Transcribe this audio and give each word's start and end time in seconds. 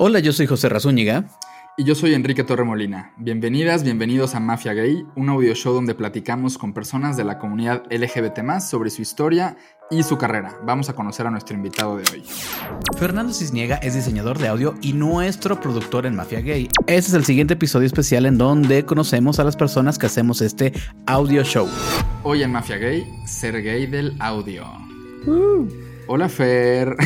Hola, 0.00 0.20
yo 0.20 0.32
soy 0.32 0.46
José 0.46 0.68
Razúñiga. 0.68 1.24
Y 1.76 1.82
yo 1.82 1.96
soy 1.96 2.14
Enrique 2.14 2.44
Torremolina. 2.44 3.12
Bienvenidas, 3.16 3.82
bienvenidos 3.82 4.36
a 4.36 4.38
Mafia 4.40 4.72
Gay, 4.72 5.04
un 5.16 5.28
audio 5.28 5.52
show 5.56 5.74
donde 5.74 5.96
platicamos 5.96 6.56
con 6.56 6.72
personas 6.72 7.16
de 7.16 7.24
la 7.24 7.40
comunidad 7.40 7.82
LGBT 7.90 8.60
sobre 8.60 8.90
su 8.90 9.02
historia 9.02 9.56
y 9.90 10.04
su 10.04 10.16
carrera. 10.16 10.56
Vamos 10.64 10.88
a 10.88 10.92
conocer 10.92 11.26
a 11.26 11.32
nuestro 11.32 11.56
invitado 11.56 11.96
de 11.96 12.04
hoy. 12.12 12.22
Fernando 12.96 13.32
Cisniega 13.32 13.74
es 13.78 13.96
diseñador 13.96 14.38
de 14.38 14.46
audio 14.46 14.76
y 14.82 14.92
nuestro 14.92 15.60
productor 15.60 16.06
en 16.06 16.14
Mafia 16.14 16.42
Gay. 16.42 16.68
Este 16.86 17.08
es 17.08 17.14
el 17.14 17.24
siguiente 17.24 17.54
episodio 17.54 17.88
especial 17.88 18.24
en 18.26 18.38
donde 18.38 18.84
conocemos 18.84 19.40
a 19.40 19.44
las 19.44 19.56
personas 19.56 19.98
que 19.98 20.06
hacemos 20.06 20.40
este 20.42 20.74
audio 21.06 21.42
show. 21.42 21.66
Hoy 22.22 22.44
en 22.44 22.52
Mafia 22.52 22.76
Gay, 22.76 23.04
ser 23.26 23.60
gay 23.60 23.88
del 23.88 24.14
audio. 24.20 24.64
Uh. 25.26 25.87
Hola 26.10 26.30
Fer. 26.30 26.96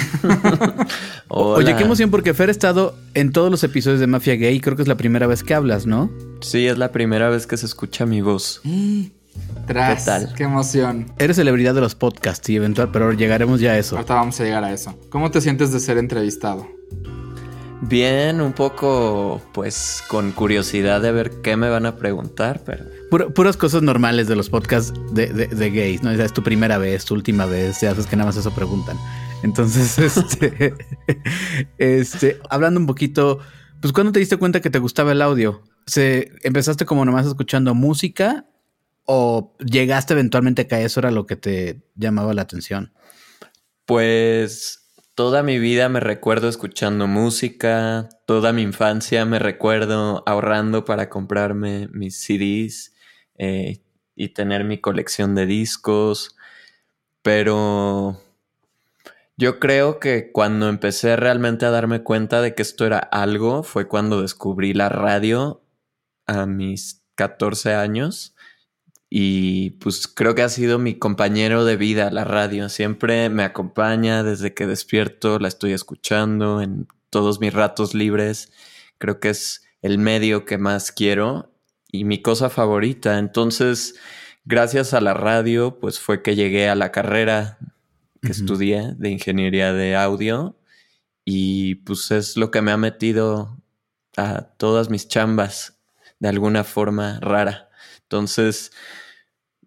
Oye, 1.29 1.75
qué 1.75 1.83
emoción 1.83 2.13
porque 2.13 2.35
Fer 2.35 2.51
ha 2.51 2.53
estado 2.53 2.95
en 3.15 3.33
todos 3.33 3.51
los 3.51 3.65
episodios 3.65 3.99
de 3.99 4.07
Mafia 4.07 4.37
Gay. 4.37 4.61
Creo 4.61 4.77
que 4.77 4.83
es 4.83 4.89
la 4.89 4.97
primera 4.97 5.27
vez 5.27 5.43
que 5.43 5.55
hablas, 5.55 5.87
¿no? 5.87 6.09
Sí, 6.41 6.69
es 6.69 6.79
la 6.79 6.93
primera 6.93 7.29
vez 7.29 7.49
que 7.49 7.57
se 7.57 7.67
escucha 7.67 8.07
mi 8.07 8.21
voz. 8.21 8.63
Tras, 9.67 9.99
¿Qué 9.99 10.05
tal? 10.05 10.35
Qué 10.35 10.45
emoción. 10.45 11.13
Eres 11.19 11.37
celebridad 11.37 11.75
de 11.75 11.81
los 11.81 11.97
podcasts 11.97 12.49
y 12.49 12.57
eventual, 12.57 12.91
pero 12.93 13.13
llegaremos 13.13 13.61
ya 13.61 13.73
a 13.73 13.79
eso. 13.79 13.97
Ahorita 13.97 14.15
vamos 14.15 14.39
a 14.41 14.45
llegar 14.45 14.63
a 14.63 14.73
eso. 14.73 14.97
¿Cómo 15.11 15.33
te 15.33 15.41
sientes 15.41 15.73
de 15.73 15.81
ser 15.81 15.99
entrevistado? 15.99 16.69
Bien, 17.81 18.41
un 18.41 18.53
poco 18.53 19.43
pues 19.53 20.05
con 20.07 20.31
curiosidad 20.31 21.01
de 21.01 21.11
ver 21.11 21.41
qué 21.43 21.57
me 21.57 21.69
van 21.69 21.87
a 21.87 21.97
preguntar, 21.97 22.63
pero... 22.65 22.85
puras 23.35 23.57
cosas 23.57 23.83
normales 23.83 24.27
de 24.29 24.37
los 24.37 24.49
podcasts 24.49 24.93
de, 25.13 25.27
de, 25.27 25.71
gays, 25.71 26.03
¿no? 26.03 26.11
es 26.11 26.33
tu 26.33 26.43
primera 26.43 26.79
vez, 26.79 27.05
tu 27.05 27.15
última 27.15 27.47
vez, 27.47 27.81
ya 27.81 27.91
sabes 27.91 28.07
que 28.07 28.17
nada 28.17 28.29
más 28.29 28.37
eso 28.37 28.55
preguntan. 28.55 28.97
Entonces, 29.43 29.99
este, 30.17 30.75
este, 31.79 32.41
hablando 32.49 32.81
un 32.81 32.87
poquito, 32.87 33.39
pues 33.81 33.93
¿cuándo 33.93 34.13
te 34.13 34.21
diste 34.21 34.37
cuenta 34.37 34.61
que 34.61 34.71
te 34.71 34.79
gustaba 34.79 35.13
el 35.13 35.23
audio? 35.23 35.63
¿Se, 35.87 36.33
¿Empezaste 36.43 36.87
como 36.87 37.05
nomás 37.05 37.27
escuchando 37.27 37.75
música 37.75 38.47
o 39.05 39.55
llegaste 39.59 40.15
eventualmente 40.15 40.63
a 40.63 40.69
que 40.69 40.85
eso 40.85 41.01
era 41.01 41.11
lo 41.11 41.27
que 41.27 41.37
te 41.37 41.83
llamaba 41.95 42.35
la 42.35 42.43
atención? 42.43 42.93
Pues 43.85 44.83
Toda 45.15 45.43
mi 45.43 45.59
vida 45.59 45.91
me 45.91 46.01
recuerdo 46.01 46.49
escuchando 46.49 47.07
música, 47.07 48.09
toda 48.25 48.55
mi 48.55 48.63
infancia 48.63 49.27
me 49.27 49.39
recuerdo 49.39 50.23
ahorrando 50.25 50.87
para 50.87 51.11
comprarme 51.11 51.89
mis 51.93 52.19
CDs 52.19 52.92
eh, 53.39 53.81
y 54.15 54.31
tener 54.31 54.65
mi 54.65 54.79
colección 54.79 55.35
de 55.35 55.47
discos, 55.47 56.37
pero 57.23 58.21
yo 59.37 59.59
creo 59.59 59.99
que 59.99 60.31
cuando 60.31 60.69
empecé 60.69 61.17
realmente 61.17 61.67
a 61.67 61.71
darme 61.71 62.03
cuenta 62.03 62.43
de 62.43 62.55
que 62.55 62.63
esto 62.63 62.87
era 62.87 62.99
algo 62.99 63.63
fue 63.63 63.89
cuando 63.89 64.23
descubrí 64.23 64.75
la 64.75 64.89
radio 64.89 65.63
a 66.27 66.47
mis 66.47 67.03
14 67.15 67.75
años 67.75 68.35
y 69.15 69.71
pues 69.73 70.09
creo 70.09 70.35
que 70.35 70.43
ha 70.43 70.49
sido 70.49 70.79
mi 70.79 70.99
compañero 70.99 71.67
de 71.67 71.77
vida 71.77 72.11
la 72.11 72.25
radio. 72.25 72.71
Siempre 72.71 73.29
me 73.29 73.45
acompaña 73.45 74.23
desde 74.23 74.55
que 74.55 74.67
despierto, 74.67 75.39
la 75.39 75.49
estoy 75.49 75.73
escuchando 75.73 76.63
en 76.63 76.89
todos 77.11 77.39
mis 77.39 77.53
ratos 77.53 77.93
libres. 77.95 78.53
Creo 78.97 79.21
que 79.21 79.29
es 79.29 79.65
el 79.83 79.99
medio 79.99 80.47
que 80.47 80.57
más 80.57 80.93
quiero 80.93 81.52
y 81.93 82.05
mi 82.05 82.21
cosa 82.21 82.51
favorita. 82.51 83.19
Entonces, 83.19 83.95
gracias 84.45 84.95
a 84.95 85.01
la 85.01 85.15
radio, 85.15 85.79
pues 85.79 86.01
fue 86.01 86.23
que 86.23 86.35
llegué 86.35 86.69
a 86.69 86.75
la 86.75 86.91
carrera 86.91 87.59
que 88.21 88.33
estudié 88.33 88.95
de 88.97 89.11
ingeniería 89.11 89.73
de 89.73 89.95
audio 89.95 90.57
y 91.25 91.77
pues 91.77 92.11
es 92.11 92.37
lo 92.37 92.51
que 92.51 92.63
me 92.63 92.73
ha 92.73 92.77
metido 92.77 93.59
a 94.17 94.43
todas 94.57 94.91
mis 94.91 95.09
chambas 95.09 95.81
de 96.19 96.29
alguna 96.29 96.65
forma 96.65 97.19
rara. 97.21 97.69
Entonces, 98.03 98.73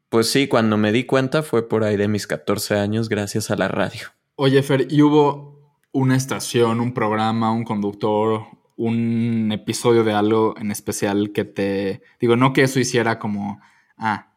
pues 0.09 0.29
sí, 0.29 0.47
cuando 0.47 0.77
me 0.77 0.91
di 0.91 1.05
cuenta 1.05 1.43
fue 1.43 1.67
por 1.67 1.83
ahí 1.83 1.97
de 1.97 2.07
mis 2.07 2.27
14 2.27 2.75
años 2.75 3.09
gracias 3.09 3.51
a 3.51 3.55
la 3.55 3.67
radio. 3.67 4.07
Oye, 4.35 4.63
Fer, 4.63 4.87
¿y 4.89 5.01
hubo 5.01 5.77
una 5.91 6.15
estación, 6.15 6.79
un 6.79 6.93
programa, 6.93 7.51
un 7.51 7.63
conductor, 7.63 8.45
un 8.75 9.51
episodio 9.51 10.03
de 10.03 10.13
algo 10.13 10.55
en 10.57 10.71
especial 10.71 11.31
que 11.31 11.45
te... 11.45 12.01
Digo, 12.19 12.35
no 12.35 12.53
que 12.53 12.63
eso 12.63 12.79
hiciera 12.79 13.19
como, 13.19 13.61
ah, 13.97 14.33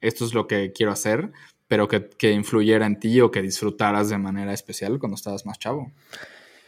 esto 0.00 0.24
es 0.24 0.34
lo 0.34 0.46
que 0.46 0.72
quiero 0.72 0.92
hacer, 0.92 1.32
pero 1.68 1.88
que, 1.88 2.08
que 2.08 2.32
influyera 2.32 2.86
en 2.86 2.98
ti 2.98 3.20
o 3.20 3.30
que 3.30 3.42
disfrutaras 3.42 4.08
de 4.08 4.18
manera 4.18 4.52
especial 4.52 4.98
cuando 4.98 5.16
estabas 5.16 5.46
más 5.46 5.58
chavo. 5.58 5.92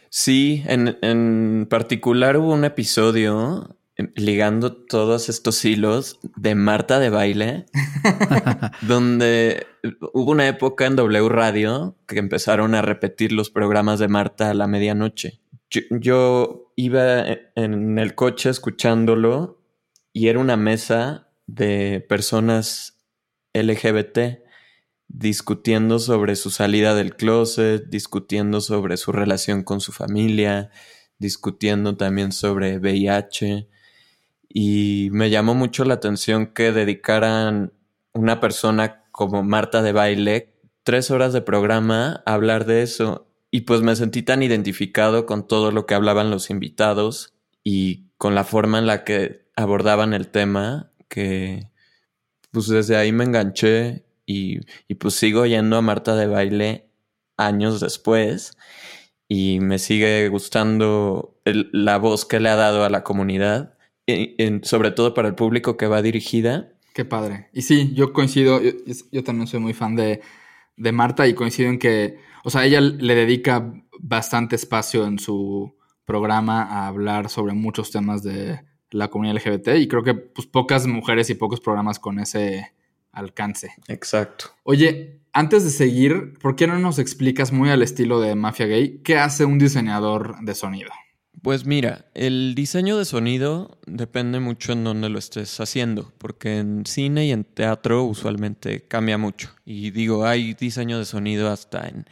Sí, 0.09 0.63
en, 0.67 0.97
en 1.01 1.67
particular 1.69 2.37
hubo 2.37 2.53
un 2.53 2.65
episodio 2.65 3.75
Em, 3.95 4.11
ligando 4.15 4.73
todos 4.73 5.29
estos 5.29 5.63
hilos 5.65 6.19
de 6.35 6.55
Marta 6.55 6.97
de 6.97 7.11
baile, 7.11 7.65
donde 8.81 9.67
hubo 10.13 10.31
una 10.31 10.47
época 10.47 10.87
en 10.87 10.95
W 10.95 11.29
Radio 11.29 11.95
que 12.07 12.17
empezaron 12.17 12.73
a 12.73 12.81
repetir 12.81 13.31
los 13.31 13.51
programas 13.51 13.99
de 13.99 14.07
Marta 14.07 14.49
a 14.49 14.55
la 14.55 14.65
medianoche. 14.65 15.41
Yo, 15.91 16.62
iba 16.75 17.25
en 17.55 17.99
el 17.99 18.15
coche 18.15 18.49
escuchándolo 18.49 19.61
y 20.11 20.27
era 20.27 20.39
una 20.39 20.57
mesa 20.57 21.29
de 21.47 22.05
personas 22.07 22.99
LGBT 23.53 24.43
discutiendo 25.07 25.99
sobre 25.99 26.35
su 26.35 26.49
salida 26.49 26.95
del 26.95 27.15
closet, 27.15 27.85
discutiendo 27.87 28.61
sobre 28.61 28.97
su 28.97 29.11
relación 29.11 29.63
con 29.63 29.79
su 29.79 29.91
familia, 29.91 30.71
discutiendo 31.19 31.95
también 31.95 32.31
sobre 32.31 32.79
VIH, 32.79 33.69
y 34.49 35.09
me 35.11 35.29
llamó 35.29 35.55
mucho 35.55 35.83
la 35.85 35.95
atención 35.95 36.47
que 36.47 36.71
dedicaran 36.71 37.73
una 38.13 38.39
persona 38.39 39.03
como 39.11 39.43
Marta 39.43 39.81
de 39.81 39.91
baile 39.91 40.53
tres 40.83 41.11
horas 41.11 41.33
de 41.33 41.41
programa 41.41 42.21
a 42.25 42.33
hablar 42.33 42.65
de 42.65 42.83
eso. 42.83 43.27
Y 43.55 43.61
pues 43.61 43.83
me 43.83 43.95
sentí 43.95 44.23
tan 44.23 44.41
identificado 44.41 45.27
con 45.27 45.45
todo 45.47 45.71
lo 45.71 45.85
que 45.85 45.93
hablaban 45.93 46.31
los 46.31 46.49
invitados 46.49 47.35
y 47.63 48.07
con 48.17 48.33
la 48.33 48.45
forma 48.45 48.79
en 48.79 48.87
la 48.87 49.03
que 49.03 49.45
abordaban 49.55 50.15
el 50.15 50.29
tema 50.29 50.91
que 51.07 51.69
pues 52.49 52.65
desde 52.65 52.95
ahí 52.95 53.11
me 53.11 53.25
enganché 53.25 54.05
y, 54.25 54.61
pues 54.95 55.13
sigo 55.13 55.45
yendo 55.45 55.77
a 55.77 55.83
Marta 55.83 56.15
de 56.15 56.25
baile 56.25 56.87
años 57.37 57.79
después 57.79 58.57
y 59.27 59.59
me 59.59 59.77
sigue 59.77 60.27
gustando 60.29 61.39
la 61.45 61.99
voz 61.99 62.25
que 62.25 62.39
le 62.39 62.49
ha 62.49 62.55
dado 62.55 62.83
a 62.83 62.89
la 62.89 63.03
comunidad 63.03 63.77
sobre 64.63 64.89
todo 64.89 65.13
para 65.13 65.27
el 65.27 65.35
público 65.35 65.77
que 65.77 65.85
va 65.85 66.01
dirigida. 66.01 66.73
Qué 66.95 67.05
padre. 67.05 67.49
Y 67.53 67.61
sí, 67.61 67.93
yo 67.93 68.13
coincido, 68.13 68.59
yo, 69.11 69.23
también 69.23 69.45
soy 69.45 69.59
muy 69.59 69.75
fan 69.75 69.95
de, 69.95 70.21
de, 70.75 70.91
Marta 70.91 71.27
y 71.27 71.35
coincido 71.35 71.69
en 71.69 71.77
que, 71.77 72.17
o 72.43 72.49
sea, 72.49 72.65
ella 72.65 72.81
le 72.81 73.15
dedica 73.15 73.73
bastante 73.99 74.55
espacio 74.55 75.05
en 75.05 75.19
su 75.19 75.75
programa 76.05 76.63
a 76.63 76.87
hablar 76.87 77.29
sobre 77.29 77.53
muchos 77.53 77.91
temas 77.91 78.23
de 78.23 78.59
la 78.91 79.09
comunidad 79.09 79.35
LGBT 79.37 79.69
y 79.79 79.87
creo 79.87 80.03
que 80.03 80.13
pues 80.13 80.47
pocas 80.47 80.85
mujeres 80.85 81.29
y 81.29 81.35
pocos 81.35 81.59
programas 81.59 81.99
con 81.99 82.19
ese 82.19 82.73
alcance. 83.11 83.73
Exacto. 83.87 84.45
Oye, 84.63 85.21
antes 85.31 85.63
de 85.63 85.69
seguir, 85.69 86.33
¿por 86.39 86.55
qué 86.55 86.67
no 86.67 86.77
nos 86.79 86.99
explicas 86.99 87.51
muy 87.51 87.69
al 87.69 87.81
estilo 87.81 88.19
de 88.19 88.35
Mafia 88.35 88.67
Gay 88.67 89.01
qué 89.03 89.17
hace 89.17 89.45
un 89.45 89.57
diseñador 89.57 90.35
de 90.41 90.53
sonido? 90.53 90.91
Pues 91.41 91.65
mira, 91.65 92.05
el 92.13 92.55
diseño 92.55 92.97
de 92.97 93.03
sonido 93.03 93.77
depende 93.85 94.39
mucho 94.39 94.71
en 94.71 94.85
dónde 94.85 95.09
lo 95.09 95.19
estés 95.19 95.59
haciendo, 95.59 96.13
porque 96.17 96.59
en 96.59 96.85
cine 96.85 97.25
y 97.25 97.31
en 97.31 97.43
teatro 97.43 98.03
usualmente 98.03 98.81
cambia 98.87 99.17
mucho. 99.17 99.49
Y 99.65 99.91
digo, 99.91 100.25
hay 100.25 100.53
diseño 100.53 100.99
de 100.99 101.05
sonido 101.05 101.51
hasta 101.51 101.89
en 101.89 102.05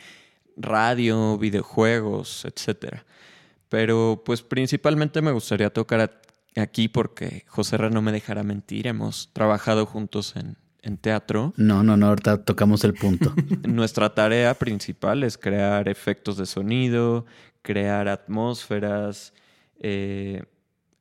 radio, 0.58 1.38
videojuegos, 1.38 2.46
etc. 2.46 3.00
Pero 3.70 4.22
pues 4.26 4.42
principalmente 4.42 5.22
me 5.22 5.32
gustaría 5.32 5.72
tocar 5.72 6.22
aquí 6.56 6.88
porque 6.88 7.46
José 7.48 7.76
R. 7.78 7.90
no 7.90 8.02
me 8.02 8.12
dejará 8.12 8.44
mentir, 8.44 8.88
hemos 8.88 9.30
trabajado 9.34 9.86
juntos 9.86 10.36
en, 10.36 10.58
en 10.82 10.98
teatro. 10.98 11.54
No, 11.58 11.84
no, 11.84 11.98
no, 11.98 12.08
ahorita 12.08 12.44
tocamos 12.44 12.84
el 12.84 12.94
punto. 12.94 13.34
Nuestra 13.68 14.14
tarea 14.14 14.54
principal 14.56 15.24
es 15.24 15.38
crear 15.38 15.88
efectos 15.88 16.38
de 16.38 16.46
sonido, 16.46 17.26
crear 17.62 18.08
atmósferas, 18.08 19.34
eh, 19.80 20.44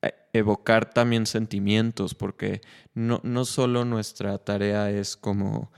e, 0.02 0.14
evocar 0.32 0.92
también 0.92 1.26
sentimientos, 1.26 2.14
porque 2.14 2.60
no, 2.94 3.20
no 3.22 3.44
solo 3.44 3.84
nuestra 3.84 4.38
tarea 4.38 4.90
es 4.90 5.16
como 5.16 5.70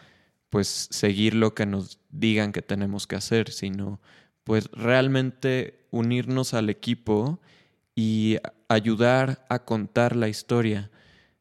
pues 0.52 0.88
seguir 0.90 1.32
lo 1.32 1.54
que 1.54 1.64
nos 1.64 1.99
digan 2.10 2.52
que 2.52 2.60
tenemos 2.60 3.06
que 3.06 3.16
hacer, 3.16 3.50
sino 3.50 4.02
pues 4.44 4.69
realmente 4.72 5.87
unirnos 5.90 6.52
al 6.52 6.69
equipo 6.69 7.40
y 7.94 8.37
ayudar 8.69 9.46
a 9.49 9.60
contar 9.64 10.14
la 10.14 10.28
historia. 10.28 10.90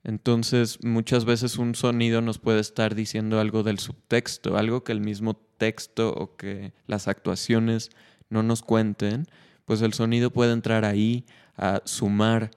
Entonces, 0.05 0.81
muchas 0.81 1.25
veces 1.25 1.57
un 1.57 1.75
sonido 1.75 2.21
nos 2.21 2.39
puede 2.39 2.61
estar 2.61 2.95
diciendo 2.95 3.41
algo 3.41 3.63
del 3.63 3.79
subtexto, 3.79 4.55
algo 4.55 4.85
que 4.85 4.93
el 4.93 5.01
mismo 5.01 5.33
texto 5.57 6.13
o 6.13 6.37
que 6.37 6.71
las 6.87 7.09
actuaciones 7.09 7.89
no 8.29 8.43
nos 8.43 8.61
cuenten, 8.61 9.27
pues 9.65 9.81
el 9.81 9.91
sonido 9.91 10.31
puede 10.31 10.53
entrar 10.53 10.85
ahí 10.85 11.25
a 11.57 11.81
sumar 11.83 12.51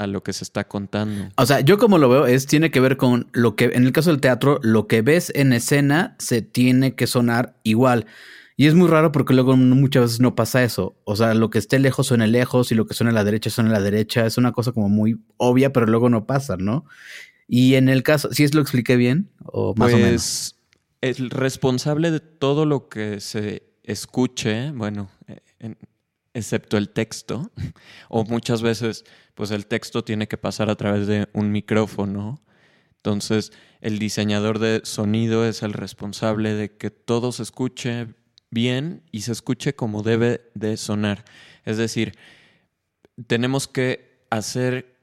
a 0.00 0.06
lo 0.06 0.22
que 0.22 0.32
se 0.32 0.44
está 0.44 0.64
contando. 0.66 1.28
O 1.36 1.46
sea, 1.46 1.60
yo 1.60 1.78
como 1.78 1.98
lo 1.98 2.08
veo 2.08 2.26
es 2.26 2.46
tiene 2.46 2.70
que 2.70 2.80
ver 2.80 2.96
con 2.96 3.28
lo 3.32 3.54
que 3.56 3.66
en 3.66 3.84
el 3.84 3.92
caso 3.92 4.10
del 4.10 4.20
teatro, 4.20 4.58
lo 4.62 4.86
que 4.86 5.02
ves 5.02 5.32
en 5.34 5.52
escena 5.52 6.16
se 6.18 6.42
tiene 6.42 6.94
que 6.94 7.06
sonar 7.06 7.56
igual. 7.62 8.06
Y 8.56 8.66
es 8.66 8.74
muy 8.74 8.88
raro 8.88 9.10
porque 9.10 9.32
luego 9.32 9.56
muchas 9.56 10.02
veces 10.02 10.20
no 10.20 10.34
pasa 10.34 10.62
eso. 10.62 10.94
O 11.04 11.16
sea, 11.16 11.32
lo 11.34 11.48
que 11.48 11.58
esté 11.58 11.78
lejos 11.78 12.08
suena 12.08 12.26
lejos 12.26 12.70
y 12.72 12.74
lo 12.74 12.86
que 12.86 12.92
suena 12.94 13.10
a 13.10 13.14
la 13.14 13.24
derecha 13.24 13.48
suena 13.48 13.70
a 13.70 13.72
la 13.74 13.80
derecha. 13.80 14.26
Es 14.26 14.36
una 14.36 14.52
cosa 14.52 14.72
como 14.72 14.88
muy 14.90 15.18
obvia, 15.38 15.72
pero 15.72 15.86
luego 15.86 16.10
no 16.10 16.26
pasa, 16.26 16.56
¿no? 16.58 16.84
Y 17.48 17.74
en 17.76 17.88
el 17.88 18.02
caso, 18.02 18.28
¿sí 18.32 18.44
es 18.44 18.54
lo 18.54 18.60
expliqué 18.60 18.96
bien? 18.96 19.30
O 19.44 19.74
más 19.76 19.88
o 19.88 19.92
Pues 19.92 20.02
menos. 20.04 20.56
el 21.00 21.30
responsable 21.30 22.10
de 22.10 22.20
todo 22.20 22.66
lo 22.66 22.88
que 22.90 23.20
se 23.20 23.62
escuche, 23.82 24.70
bueno, 24.72 25.10
en- 25.58 25.78
excepto 26.34 26.76
el 26.76 26.90
texto, 26.90 27.50
o 28.10 28.24
muchas 28.24 28.62
veces, 28.62 29.04
pues 29.40 29.52
el 29.52 29.64
texto 29.64 30.04
tiene 30.04 30.28
que 30.28 30.36
pasar 30.36 30.68
a 30.68 30.76
través 30.76 31.06
de 31.06 31.26
un 31.32 31.50
micrófono. 31.50 32.42
Entonces, 32.96 33.52
el 33.80 33.98
diseñador 33.98 34.58
de 34.58 34.82
sonido 34.84 35.46
es 35.46 35.62
el 35.62 35.72
responsable 35.72 36.52
de 36.52 36.76
que 36.76 36.90
todo 36.90 37.32
se 37.32 37.44
escuche 37.44 38.08
bien 38.50 39.02
y 39.12 39.22
se 39.22 39.32
escuche 39.32 39.74
como 39.74 40.02
debe 40.02 40.50
de 40.52 40.76
sonar. 40.76 41.24
Es 41.64 41.78
decir, 41.78 42.18
tenemos 43.26 43.66
que 43.66 44.26
hacer 44.28 44.98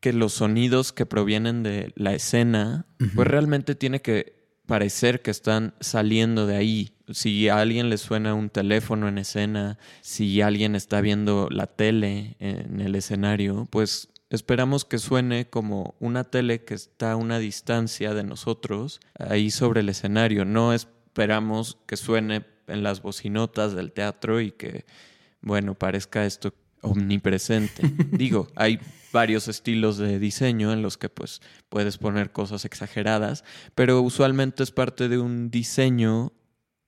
que 0.00 0.14
los 0.14 0.32
sonidos 0.32 0.94
que 0.94 1.04
provienen 1.04 1.62
de 1.62 1.92
la 1.94 2.14
escena, 2.14 2.86
pues 3.14 3.28
realmente 3.28 3.74
tiene 3.74 4.00
que 4.00 4.56
parecer 4.64 5.20
que 5.20 5.30
están 5.30 5.74
saliendo 5.80 6.46
de 6.46 6.56
ahí. 6.56 6.95
Si 7.08 7.48
a 7.48 7.58
alguien 7.58 7.88
le 7.88 7.98
suena 7.98 8.34
un 8.34 8.50
teléfono 8.50 9.08
en 9.08 9.18
escena, 9.18 9.78
si 10.00 10.40
alguien 10.40 10.74
está 10.74 11.00
viendo 11.00 11.48
la 11.50 11.66
tele 11.66 12.36
en 12.40 12.80
el 12.80 12.94
escenario, 12.94 13.68
pues 13.70 14.08
esperamos 14.30 14.84
que 14.84 14.98
suene 14.98 15.48
como 15.48 15.94
una 16.00 16.24
tele 16.24 16.64
que 16.64 16.74
está 16.74 17.12
a 17.12 17.16
una 17.16 17.38
distancia 17.38 18.12
de 18.12 18.24
nosotros 18.24 19.00
ahí 19.18 19.50
sobre 19.50 19.80
el 19.80 19.88
escenario. 19.88 20.44
No 20.44 20.72
esperamos 20.72 21.78
que 21.86 21.96
suene 21.96 22.44
en 22.66 22.82
las 22.82 23.02
bocinotas 23.02 23.74
del 23.74 23.92
teatro 23.92 24.40
y 24.40 24.50
que, 24.50 24.84
bueno, 25.40 25.74
parezca 25.74 26.26
esto 26.26 26.54
omnipresente. 26.82 27.82
Digo, 28.12 28.48
hay 28.56 28.80
varios 29.12 29.48
estilos 29.48 29.96
de 29.96 30.18
diseño 30.18 30.72
en 30.72 30.82
los 30.82 30.98
que 30.98 31.08
pues 31.08 31.40
puedes 31.68 31.98
poner 31.98 32.32
cosas 32.32 32.64
exageradas, 32.64 33.44
pero 33.74 34.02
usualmente 34.02 34.62
es 34.62 34.72
parte 34.72 35.08
de 35.08 35.18
un 35.18 35.50
diseño 35.50 36.32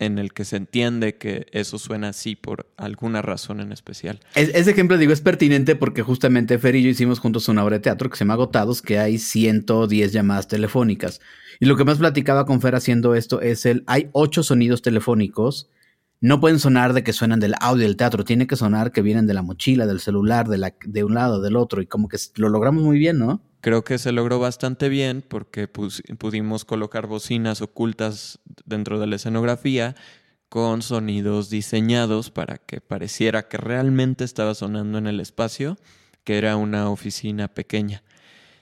en 0.00 0.18
el 0.18 0.32
que 0.32 0.44
se 0.44 0.56
entiende 0.56 1.16
que 1.16 1.46
eso 1.52 1.78
suena 1.78 2.10
así 2.10 2.36
por 2.36 2.66
alguna 2.76 3.20
razón 3.22 3.60
en 3.60 3.72
especial. 3.72 4.20
Es- 4.34 4.50
ese 4.54 4.70
ejemplo, 4.70 4.96
digo, 4.96 5.12
es 5.12 5.20
pertinente 5.20 5.74
porque 5.76 6.02
justamente 6.02 6.58
Fer 6.58 6.76
y 6.76 6.82
yo 6.84 6.90
hicimos 6.90 7.18
juntos 7.18 7.48
una 7.48 7.64
obra 7.64 7.76
de 7.76 7.82
teatro 7.82 8.08
que 8.08 8.16
se 8.16 8.24
llama 8.24 8.34
Agotados, 8.34 8.80
que 8.82 8.98
hay 8.98 9.18
110 9.18 10.12
llamadas 10.12 10.46
telefónicas. 10.48 11.20
Y 11.60 11.66
lo 11.66 11.76
que 11.76 11.84
más 11.84 11.98
platicaba 11.98 12.46
con 12.46 12.60
Fer 12.60 12.76
haciendo 12.76 13.14
esto 13.16 13.40
es 13.40 13.66
el, 13.66 13.82
hay 13.86 14.08
ocho 14.12 14.42
sonidos 14.44 14.82
telefónicos, 14.82 15.68
no 16.20 16.40
pueden 16.40 16.58
sonar 16.58 16.94
de 16.94 17.02
que 17.04 17.12
suenan 17.12 17.40
del 17.40 17.54
audio 17.60 17.84
del 17.84 17.96
teatro, 17.96 18.24
tiene 18.24 18.46
que 18.46 18.56
sonar 18.56 18.92
que 18.92 19.02
vienen 19.02 19.26
de 19.26 19.34
la 19.34 19.42
mochila, 19.42 19.86
del 19.86 20.00
celular, 20.00 20.48
de, 20.48 20.58
la, 20.58 20.74
de 20.84 21.04
un 21.04 21.14
lado, 21.14 21.40
del 21.40 21.56
otro, 21.56 21.80
y 21.82 21.86
como 21.86 22.08
que 22.08 22.16
lo 22.36 22.48
logramos 22.48 22.82
muy 22.82 22.98
bien, 22.98 23.18
¿no? 23.18 23.40
Creo 23.60 23.82
que 23.82 23.99
se 23.99 24.12
logró 24.12 24.38
bastante 24.38 24.88
bien 24.88 25.22
porque 25.26 25.66
pudimos 25.66 26.64
colocar 26.64 27.06
bocinas 27.06 27.60
ocultas 27.60 28.38
dentro 28.64 29.00
de 29.00 29.08
la 29.08 29.16
escenografía 29.16 29.96
con 30.49 30.81
sonidos 30.81 31.50
diseñados 31.50 32.31
para 32.31 32.58
que 32.58 32.81
pareciera 32.81 33.49
que 33.49 33.56
realmente 33.56 34.25
estaba 34.25 34.55
sonando 34.55 34.99
en 34.99 35.06
el 35.06 35.20
espacio, 35.20 35.76
que 36.25 36.38
era 36.38 36.56
una 36.56 36.88
oficina 36.88 37.49
pequeña. 37.49 38.02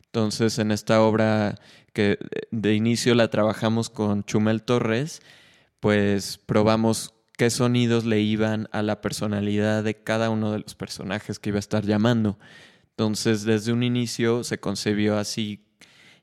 Entonces, 0.06 0.58
en 0.58 0.72
esta 0.72 1.02
obra 1.02 1.56
que 1.92 2.19
de 2.50 2.75
inicio 2.75 3.14
la 3.14 3.28
trabajamos 3.28 3.90
con 3.90 4.25
Chumel 4.25 4.62
Torres, 4.62 5.20
pues 5.78 6.38
probamos 6.38 7.12
qué 7.37 7.50
sonidos 7.50 8.06
le 8.06 8.20
iban 8.20 8.69
a 8.72 8.82
la 8.82 9.02
personalidad 9.02 9.84
de 9.84 9.94
cada 9.94 10.31
uno 10.31 10.52
de 10.52 10.60
los 10.60 10.75
personajes 10.75 11.38
que 11.38 11.50
iba 11.50 11.58
a 11.58 11.60
estar 11.60 11.84
llamando. 11.84 12.38
Entonces, 12.98 13.44
desde 13.44 13.75
un 13.75 13.82
inicio 13.82 14.43
se 14.43 14.58
concebió 14.58 15.19
así 15.19 15.60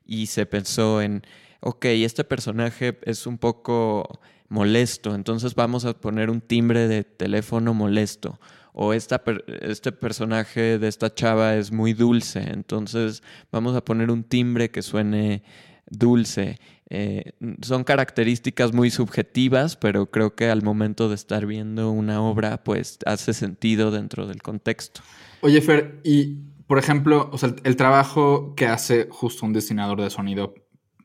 y 0.04 0.26
se 0.26 0.44
pensó 0.44 1.00
en, 1.00 1.22
ok, 1.60 1.84
este 1.84 2.24
personaje 2.24 2.98
es 3.04 3.28
un 3.28 3.38
poco 3.38 4.20
molesto, 4.48 5.14
entonces 5.14 5.54
vamos 5.54 5.84
a 5.84 5.92
poner 5.94 6.30
un 6.30 6.40
timbre 6.40 6.88
de 6.88 7.04
teléfono 7.04 7.74
molesto. 7.74 8.40
O 8.72 8.92
esta 8.92 9.22
per- 9.22 9.44
este 9.62 9.92
personaje 9.92 10.80
de 10.80 10.88
esta 10.88 11.14
chava 11.14 11.54
es 11.54 11.70
muy 11.70 11.92
dulce, 11.92 12.40
entonces 12.40 13.22
vamos 13.52 13.76
a 13.76 13.84
poner 13.84 14.10
un 14.10 14.24
timbre 14.24 14.72
que 14.72 14.82
suene 14.82 15.44
dulce. 15.88 16.58
Eh, 16.90 17.34
son 17.62 17.84
características 17.84 18.72
muy 18.72 18.90
subjetivas, 18.90 19.76
pero 19.76 20.10
creo 20.10 20.34
que 20.34 20.50
al 20.50 20.62
momento 20.62 21.08
de 21.08 21.14
estar 21.14 21.46
viendo 21.46 21.92
una 21.92 22.20
obra, 22.20 22.64
pues 22.64 22.98
hace 23.06 23.32
sentido 23.32 23.92
dentro 23.92 24.26
del 24.26 24.42
contexto. 24.42 25.02
Oye, 25.40 25.60
Fer, 25.60 26.00
y 26.02 26.38
por 26.66 26.78
ejemplo, 26.78 27.30
o 27.32 27.38
sea, 27.38 27.54
el, 27.64 27.76
trabajo 27.76 28.54
que 28.54 28.66
hace 28.66 29.08
justo 29.10 29.46
un 29.46 29.52
diseñador 29.52 30.00
de 30.00 30.10
sonido, 30.10 30.54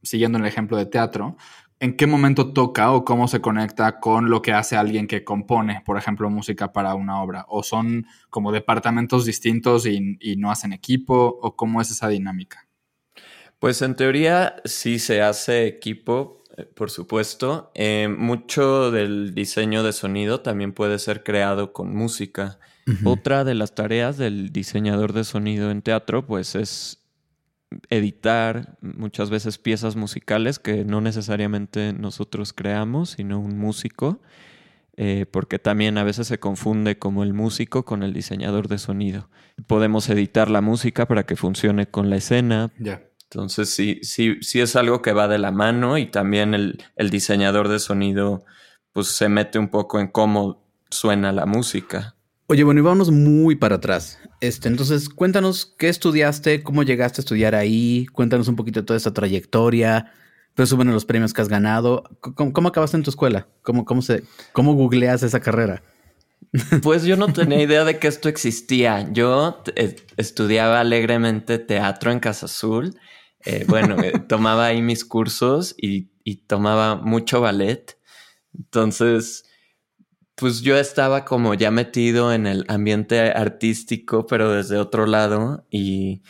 siguiendo 0.04 0.38
el 0.38 0.46
ejemplo 0.46 0.78
de 0.78 0.86
teatro, 0.86 1.38
¿en 1.80 1.96
qué 1.98 2.08
momento 2.08 2.54
toca 2.54 2.92
o 2.92 3.06
cómo 3.06 3.28
se 3.28 3.42
conecta 3.42 4.00
con 4.00 4.30
lo 4.30 4.42
que 4.42 4.54
hace 4.54 4.76
alguien 4.76 5.08
que 5.08 5.24
compone, 5.24 5.82
por 5.86 5.98
ejemplo, 5.98 6.30
música 6.30 6.72
para 6.74 6.96
una 6.96 7.22
obra? 7.22 7.46
¿O 7.50 7.64
son 7.64 8.06
como 8.30 8.52
departamentos 8.52 9.26
distintos 9.26 9.86
y, 9.86 10.18
y 10.20 10.36
no 10.38 10.52
hacen 10.52 10.74
equipo? 10.74 11.40
¿O 11.42 11.56
cómo 11.56 11.82
es 11.82 11.92
esa 11.92 12.08
dinámica? 12.08 12.68
Pues 13.60 13.82
en 13.82 13.96
teoría 13.96 14.56
sí 14.64 15.00
se 15.00 15.22
hace 15.22 15.68
equipo, 15.68 16.44
eh, 16.56 16.64
por 16.64 16.90
supuesto. 16.90 17.72
Eh, 17.76 18.08
mucho 18.08 18.90
del 18.90 19.36
diseño 19.36 19.84
de 19.84 19.92
sonido 19.92 20.42
también 20.42 20.74
puede 20.74 20.98
ser 20.98 21.24
creado 21.24 21.74
con 21.74 21.94
música. 21.94 22.60
Otra 23.04 23.44
de 23.44 23.56
las 23.56 23.76
tareas 23.76 24.18
del 24.18 24.52
diseñador 24.52 25.14
de 25.14 25.24
sonido 25.24 25.72
en 25.72 25.82
teatro, 25.82 26.26
pues 26.26 26.56
es 26.56 27.00
editar 27.90 28.78
muchas 28.82 29.30
veces 29.30 29.58
piezas 29.58 29.96
musicales 29.96 30.60
que 30.60 30.86
no 30.86 31.02
necesariamente 31.02 31.94
nosotros 31.94 32.54
creamos, 32.54 33.12
sino 33.12 33.40
un 33.40 33.58
músico, 33.58 34.22
eh, 34.98 35.26
porque 35.30 35.60
también 35.60 35.98
a 35.98 36.04
veces 36.04 36.28
se 36.28 36.40
confunde 36.40 36.98
como 36.98 37.24
el 37.24 37.34
músico 37.34 37.86
con 37.86 38.04
el 38.04 38.14
diseñador 38.14 38.68
de 38.68 38.80
sonido. 38.80 39.30
Podemos 39.68 40.10
editar 40.10 40.50
la 40.50 40.62
música 40.62 41.08
para 41.08 41.26
que 41.26 41.36
funcione 41.36 41.88
con 41.88 42.10
la 42.10 42.18
escena, 42.18 42.72
entonces 43.32 43.70
sí, 43.70 44.00
sí, 44.02 44.40
sí 44.42 44.60
es 44.60 44.76
algo 44.76 45.04
que 45.04 45.14
va 45.14 45.28
de 45.28 45.38
la 45.38 45.52
mano 45.52 46.00
y 46.00 46.08
también 46.08 46.56
el, 46.56 46.84
el 46.96 47.10
diseñador 47.12 47.68
de 47.68 47.78
sonido 47.78 48.44
pues 48.92 49.08
se 49.08 49.30
mete 49.30 49.60
un 49.60 49.70
poco 49.70 50.00
en 50.00 50.08
cómo 50.08 50.68
suena 50.90 51.32
la 51.32 51.46
música. 51.46 52.16
Oye, 52.52 52.64
bueno, 52.64 52.80
y 52.80 52.84
vámonos 52.84 53.12
muy 53.12 53.56
para 53.56 53.76
atrás. 53.76 54.18
Este, 54.42 54.70
entonces, 54.70 55.08
cuéntanos 55.08 55.76
qué 55.78 55.88
estudiaste, 55.88 56.64
cómo 56.64 56.82
llegaste 56.82 57.22
a 57.22 57.22
estudiar 57.22 57.54
ahí, 57.54 58.08
cuéntanos 58.12 58.48
un 58.48 58.56
poquito 58.56 58.80
de 58.80 58.88
toda 58.88 58.98
esa 58.98 59.14
trayectoria, 59.14 60.12
presúmenos 60.56 60.96
los 60.96 61.06
premios 61.06 61.32
que 61.32 61.42
has 61.42 61.48
ganado. 61.48 62.06
¿Cómo, 62.22 62.52
cómo 62.52 62.70
acabaste 62.70 62.98
en 62.98 63.04
tu 63.04 63.12
escuela? 63.12 63.48
¿Cómo, 63.62 63.86
cómo, 63.86 64.02
se, 64.02 64.24
¿Cómo 64.52 64.74
googleas 64.74 65.22
esa 65.22 65.40
carrera? 65.40 65.84
Pues 66.82 67.04
yo 67.04 67.18
no 67.18 67.32
tenía 67.32 67.62
idea 67.62 67.86
de 67.86 68.00
que 68.00 68.08
esto 68.08 68.30
existía. 68.30 69.08
Yo 69.12 69.62
eh, 69.76 69.98
estudiaba 70.18 70.80
alegremente 70.80 71.60
teatro 71.60 72.12
en 72.12 72.20
Casa 72.20 72.48
Azul. 72.48 72.96
Eh, 73.46 73.66
bueno, 73.68 74.02
eh, 74.02 74.14
tomaba 74.28 74.66
ahí 74.66 74.82
mis 74.82 75.06
cursos 75.06 75.76
y, 75.78 76.10
y 76.24 76.38
tomaba 76.38 76.96
mucho 76.96 77.42
ballet. 77.42 78.00
Entonces, 78.58 79.44
pues 80.40 80.62
yo 80.62 80.78
estaba 80.78 81.26
como 81.26 81.54
ya 81.54 81.70
metido 81.70 82.34
en 82.34 82.48
el 82.48 82.64
ambiente 82.70 83.20
artístico, 83.20 84.26
pero 84.26 84.54
desde 84.54 84.78
otro 84.78 85.06
lado. 85.06 85.66
Y, 85.70 86.24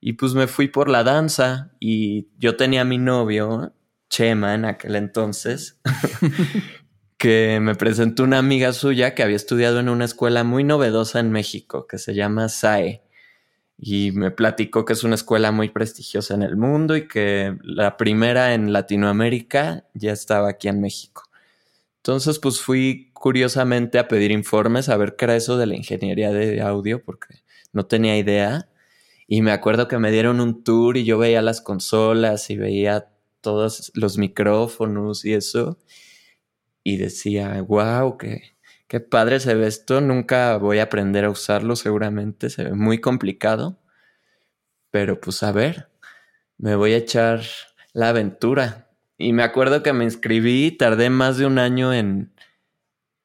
y 0.00 0.12
pues 0.14 0.34
me 0.34 0.46
fui 0.46 0.68
por 0.68 0.90
la 0.90 1.02
danza. 1.02 1.72
Y 1.80 2.28
yo 2.38 2.56
tenía 2.56 2.82
a 2.82 2.84
mi 2.84 2.98
novio, 2.98 3.72
Chema, 4.10 4.54
en 4.54 4.66
aquel 4.66 4.96
entonces. 4.96 5.80
que 7.16 7.58
me 7.60 7.74
presentó 7.74 8.22
una 8.22 8.38
amiga 8.38 8.72
suya 8.74 9.14
que 9.14 9.22
había 9.22 9.36
estudiado 9.36 9.80
en 9.80 9.88
una 9.88 10.04
escuela 10.04 10.44
muy 10.44 10.62
novedosa 10.62 11.18
en 11.18 11.32
México 11.32 11.86
que 11.86 11.96
se 11.96 12.14
llama 12.14 12.50
SAE. 12.50 13.02
Y 13.78 14.12
me 14.12 14.30
platicó 14.30 14.84
que 14.84 14.92
es 14.92 15.04
una 15.04 15.14
escuela 15.14 15.52
muy 15.52 15.70
prestigiosa 15.70 16.34
en 16.34 16.42
el 16.42 16.56
mundo 16.56 16.96
y 16.96 17.08
que 17.08 17.56
la 17.62 17.96
primera 17.96 18.52
en 18.52 18.74
Latinoamérica 18.74 19.84
ya 19.94 20.12
estaba 20.12 20.50
aquí 20.50 20.68
en 20.68 20.82
México. 20.82 21.28
Entonces, 22.08 22.38
pues 22.38 22.60
fui 22.60 23.07
curiosamente 23.18 23.98
a 23.98 24.08
pedir 24.08 24.30
informes 24.30 24.88
a 24.88 24.96
ver 24.96 25.16
qué 25.16 25.26
era 25.26 25.36
eso 25.36 25.56
de 25.56 25.66
la 25.66 25.76
ingeniería 25.76 26.32
de 26.32 26.60
audio, 26.60 27.02
porque 27.02 27.42
no 27.72 27.86
tenía 27.86 28.16
idea. 28.16 28.68
Y 29.26 29.42
me 29.42 29.52
acuerdo 29.52 29.88
que 29.88 29.98
me 29.98 30.10
dieron 30.10 30.40
un 30.40 30.64
tour 30.64 30.96
y 30.96 31.04
yo 31.04 31.18
veía 31.18 31.42
las 31.42 31.60
consolas 31.60 32.48
y 32.50 32.56
veía 32.56 33.10
todos 33.40 33.92
los 33.94 34.18
micrófonos 34.18 35.24
y 35.24 35.34
eso 35.34 35.78
y 36.82 36.96
decía, 36.96 37.60
wow, 37.62 38.16
qué, 38.16 38.56
qué 38.86 39.00
padre 39.00 39.40
se 39.40 39.54
ve 39.54 39.66
esto, 39.66 40.00
nunca 40.00 40.56
voy 40.56 40.78
a 40.78 40.84
aprender 40.84 41.24
a 41.26 41.30
usarlo 41.30 41.76
seguramente, 41.76 42.48
se 42.50 42.64
ve 42.64 42.72
muy 42.72 43.00
complicado, 43.00 43.78
pero 44.90 45.20
pues 45.20 45.42
a 45.42 45.52
ver, 45.52 45.90
me 46.56 46.76
voy 46.76 46.94
a 46.94 46.98
echar 46.98 47.42
la 47.92 48.08
aventura. 48.10 48.90
Y 49.18 49.32
me 49.32 49.42
acuerdo 49.42 49.82
que 49.82 49.92
me 49.92 50.04
inscribí 50.04 50.70
tardé 50.70 51.10
más 51.10 51.36
de 51.36 51.46
un 51.46 51.58
año 51.58 51.92
en, 51.92 52.32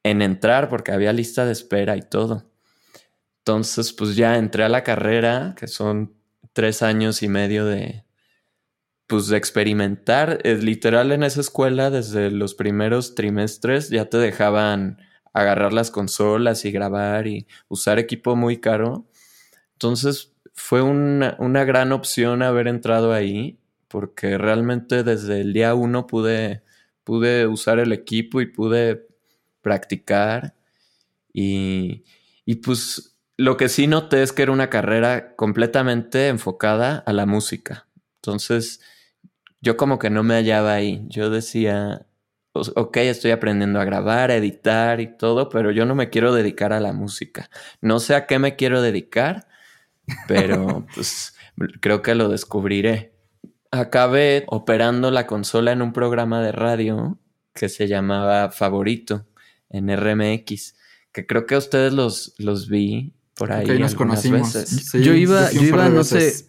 en 0.03 0.21
entrar 0.21 0.69
porque 0.69 0.91
había 0.91 1.13
lista 1.13 1.45
de 1.45 1.53
espera 1.53 1.95
y 1.97 2.01
todo. 2.01 2.51
Entonces, 3.39 3.91
pues 3.93 4.15
ya 4.15 4.37
entré 4.37 4.63
a 4.63 4.69
la 4.69 4.83
carrera, 4.83 5.55
que 5.57 5.67
son 5.67 6.13
tres 6.53 6.81
años 6.81 7.23
y 7.23 7.27
medio 7.27 7.65
de, 7.65 8.05
pues 9.07 9.27
de 9.27 9.37
experimentar. 9.37 10.39
Es 10.43 10.63
literal 10.63 11.11
en 11.11 11.23
esa 11.23 11.41
escuela, 11.41 11.89
desde 11.89 12.31
los 12.31 12.53
primeros 12.55 13.15
trimestres, 13.15 13.89
ya 13.89 14.05
te 14.05 14.17
dejaban 14.17 14.99
agarrar 15.33 15.73
las 15.73 15.91
consolas 15.91 16.63
y 16.65 16.71
grabar 16.71 17.27
y 17.27 17.47
usar 17.67 17.99
equipo 17.99 18.35
muy 18.35 18.57
caro. 18.57 19.07
Entonces 19.73 20.33
fue 20.53 20.81
una, 20.81 21.35
una 21.39 21.65
gran 21.65 21.91
opción 21.91 22.43
haber 22.43 22.67
entrado 22.67 23.13
ahí, 23.13 23.59
porque 23.87 24.37
realmente 24.37 25.03
desde 25.03 25.41
el 25.41 25.53
día 25.53 25.75
uno 25.75 26.07
pude, 26.07 26.63
pude 27.03 27.47
usar 27.47 27.79
el 27.79 27.91
equipo 27.91 28.41
y 28.41 28.45
pude 28.45 29.07
practicar. 29.63 30.53
Y, 31.33 32.03
y 32.45 32.55
pues 32.55 33.17
lo 33.37 33.57
que 33.57 33.69
sí 33.69 33.87
noté 33.87 34.21
es 34.21 34.31
que 34.31 34.43
era 34.43 34.51
una 34.51 34.69
carrera 34.69 35.35
completamente 35.35 36.27
enfocada 36.27 36.97
a 37.07 37.13
la 37.13 37.25
música. 37.25 37.87
Entonces, 38.17 38.81
yo 39.61 39.75
como 39.75 39.97
que 39.97 40.11
no 40.11 40.21
me 40.21 40.35
hallaba 40.35 40.73
ahí. 40.73 41.03
Yo 41.07 41.31
decía, 41.31 42.05
ok, 42.53 42.97
estoy 42.97 43.31
aprendiendo 43.31 43.79
a 43.79 43.85
grabar, 43.85 44.29
a 44.29 44.35
editar 44.35 45.01
y 45.01 45.17
todo, 45.17 45.49
pero 45.49 45.71
yo 45.71 45.85
no 45.85 45.95
me 45.95 46.09
quiero 46.09 46.33
dedicar 46.33 46.73
a 46.73 46.79
la 46.79 46.93
música. 46.93 47.49
No 47.81 47.99
sé 47.99 48.15
a 48.15 48.27
qué 48.27 48.37
me 48.37 48.55
quiero 48.55 48.81
dedicar, 48.81 49.47
pero 50.27 50.85
pues 50.93 51.35
creo 51.81 52.01
que 52.01 52.13
lo 52.13 52.29
descubriré. 52.29 53.13
Acabé 53.71 54.43
operando 54.47 55.09
la 55.09 55.25
consola 55.25 55.71
en 55.71 55.81
un 55.81 55.93
programa 55.93 56.41
de 56.41 56.51
radio 56.51 57.17
que 57.53 57.69
se 57.69 57.87
llamaba 57.87 58.51
Favorito 58.51 59.25
en 59.73 59.89
RMX, 59.89 60.75
que 61.11 61.25
creo 61.27 61.45
que 61.45 61.55
a 61.55 61.57
ustedes 61.57 61.91
los, 61.91 62.33
los 62.37 62.69
vi 62.69 63.13
por 63.35 63.51
ahí. 63.51 63.69
Ok, 63.69 63.79
nos 63.79 63.95
conocimos. 63.95 64.93
yo 64.93 65.13
iba, 65.13 65.51
yo 65.51 65.63
iba, 65.63 65.89
no 65.89 66.05
sé, 66.05 66.47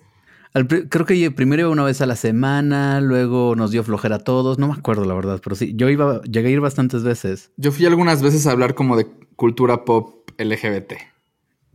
creo 0.88 1.04
que 1.04 1.31
primero 1.33 1.62
iba 1.62 1.71
una 1.71 1.83
vez 1.83 2.00
a 2.00 2.07
la 2.07 2.14
semana, 2.14 3.00
luego 3.00 3.57
nos 3.57 3.73
dio 3.73 3.83
flojera 3.83 4.16
a 4.16 4.19
todos, 4.21 4.59
no 4.59 4.69
me 4.69 4.75
acuerdo 4.75 5.04
la 5.04 5.14
verdad, 5.14 5.40
pero 5.43 5.57
sí, 5.57 5.73
yo 5.75 5.88
iba, 5.88 6.23
llegué 6.23 6.49
a 6.49 6.52
ir 6.52 6.61
bastantes 6.61 7.02
veces. 7.02 7.50
Yo 7.57 7.73
fui 7.73 7.87
algunas 7.87 8.23
veces 8.23 8.47
a 8.47 8.52
hablar 8.52 8.75
como 8.75 8.97
de 8.97 9.07
cultura 9.35 9.85
pop 9.85 10.31
LGBT. 10.38 10.93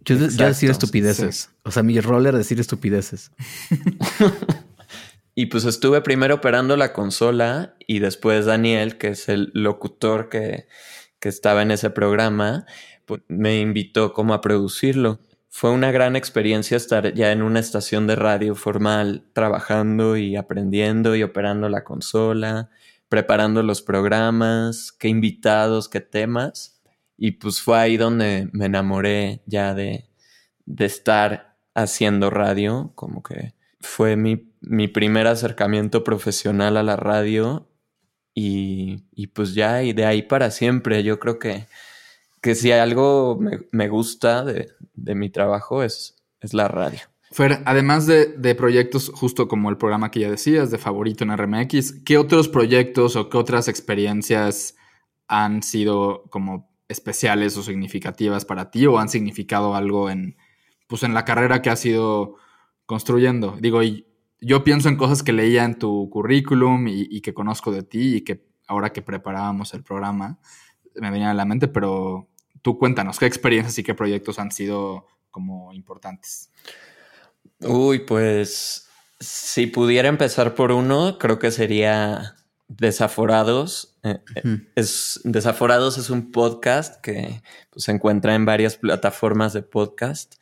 Yo, 0.06 0.18
decía 0.18 0.72
estupideces. 0.72 1.50
O 1.64 1.72
sea, 1.72 1.84
mi 1.84 2.00
rol 2.00 2.26
era 2.26 2.38
decir 2.38 2.60
estupideces. 2.60 3.32
y 5.36 5.48
pues 5.48 5.66
estuve 5.66 6.02
primero 6.02 6.36
operando 6.36 6.78
la 6.78 6.94
consola 6.94 7.76
y 7.86 8.00
después 8.00 8.46
Daniel, 8.46 8.98
que 8.98 9.10
es 9.10 9.28
el 9.28 9.52
locutor 9.54 10.30
que, 10.30 10.68
que 11.20 11.30
estaba 11.30 11.62
en 11.62 11.72
ese 11.72 11.90
programa, 11.90 12.66
me 13.28 13.60
invitó 13.60 14.14
como 14.14 14.34
a 14.34 14.42
producirlo 14.42 15.20
fue 15.50 15.72
una 15.72 15.92
gran 15.92 16.16
experiencia 16.16 16.78
estar 16.78 17.14
ya 17.14 17.32
en 17.32 17.42
una 17.42 17.60
estación 17.60 18.06
de 18.06 18.16
radio 18.16 18.56
formal, 18.56 19.26
trabajando 19.34 20.16
y 20.16 20.36
aprendiendo 20.36 21.16
y 21.16 21.24
operando 21.24 21.70
la 21.70 21.84
consola, 21.84 22.70
preparando 23.10 23.64
los 23.64 23.82
programas, 23.82 24.92
qué 24.92 25.08
invitados, 25.08 25.90
qué 25.90 26.02
temas. 26.02 26.80
Y 27.18 27.32
pues 27.32 27.62
fue 27.62 27.80
ahí 27.80 27.98
donde 27.98 28.48
me 28.54 28.68
enamoré 28.68 29.42
ya 29.48 29.74
de, 29.74 30.08
de 30.66 30.86
estar 30.86 31.58
haciendo 31.74 32.30
radio, 32.30 32.92
como 32.96 33.24
que 33.24 33.56
fue 33.80 34.16
mi, 34.16 34.54
mi 34.62 34.88
primer 34.88 35.26
acercamiento 35.28 36.04
profesional 36.04 36.78
a 36.78 36.84
la 36.84 36.96
radio 36.96 37.69
y, 38.40 39.04
y 39.14 39.28
pues 39.28 39.54
ya, 39.54 39.84
y 39.84 39.94
de 39.94 40.06
ahí 40.06 40.22
para 40.22 40.52
siempre, 40.52 41.04
yo 41.04 41.20
creo 41.20 41.40
que 41.40 41.66
que 42.42 42.56
si 42.56 42.72
algo 42.72 43.40
me, 43.72 43.88
gusta 43.88 44.44
de, 44.44 44.70
mi 45.16 45.30
trabajo 45.30 45.84
es, 45.84 46.16
es, 46.40 46.54
la 46.54 46.68
radio. 46.68 47.00
Fer, 47.32 47.62
además 47.66 48.08
de, 48.08 48.56
proyectos 48.56 49.12
justo 49.14 49.48
como 49.48 49.70
el 49.70 49.78
programa 49.78 50.10
que 50.12 50.22
ya 50.22 50.32
decías, 50.32 50.72
de 50.72 50.78
favorito 50.78 51.24
en 51.24 51.36
RMX, 51.36 52.04
¿qué 52.04 52.18
otros 52.18 52.48
proyectos 52.48 53.16
o 53.16 53.30
qué 53.30 53.38
otras 53.38 53.68
experiencias 53.68 54.76
han 55.28 55.62
sido 55.64 56.24
como 56.30 56.70
especiales 56.88 57.56
o 57.58 57.64
significativas 57.64 58.46
para 58.46 58.72
ti 58.72 58.88
o 58.88 58.98
han 58.98 59.10
significado 59.10 59.76
algo 59.76 60.10
en, 60.10 60.38
pues 60.88 61.04
en 61.04 61.14
la 61.14 61.26
carrera 61.26 61.62
que 61.62 61.70
has 61.70 61.86
ido 61.86 62.36
construyendo? 62.86 63.58
Digo, 63.60 63.82
yo 64.42 64.64
pienso 64.64 64.90
en 64.90 64.98
cosas 64.98 65.24
que 65.24 65.34
leía 65.34 65.64
en 65.66 65.78
tu 65.78 66.10
currículum 66.10 66.88
y, 66.88 67.08
y 67.10 67.22
que 67.22 67.34
conozco 67.34 67.72
de 67.72 67.84
ti 67.84 68.18
y 68.18 68.22
que 68.22 68.46
ahora 68.68 68.94
que 68.94 69.02
preparábamos 69.02 69.74
el 69.74 69.84
programa, 69.84 70.40
me 70.96 71.12
venían 71.12 71.32
a 71.32 71.34
la 71.34 71.46
mente, 71.46 71.68
pero 71.68 72.30
tú 72.62 72.78
cuéntanos, 72.78 73.20
¿qué 73.20 73.26
experiencias 73.26 73.78
y 73.80 73.84
qué 73.84 73.94
proyectos 73.94 74.40
han 74.40 74.52
sido 74.52 75.08
como 75.32 75.74
importantes? 75.74 76.52
Uy, 77.62 78.00
pues 78.00 78.88
si 79.20 79.68
pudiera 79.68 80.08
empezar 80.08 80.56
por 80.56 80.72
uno, 80.72 81.18
creo 81.18 81.40
que 81.40 81.52
sería 81.52 82.36
Desaforados. 82.68 83.98
Eh, 84.04 84.20
eh, 84.36 84.44
es, 84.76 85.20
Desaforados 85.24 85.98
es 85.98 86.12
un 86.12 86.32
podcast 86.32 87.02
que 87.02 87.42
pues, 87.72 87.86
se 87.86 87.92
encuentra 87.92 88.36
en 88.36 88.46
varias 88.46 88.78
plataformas 88.78 89.54
de 89.54 89.64
podcast 89.64 90.36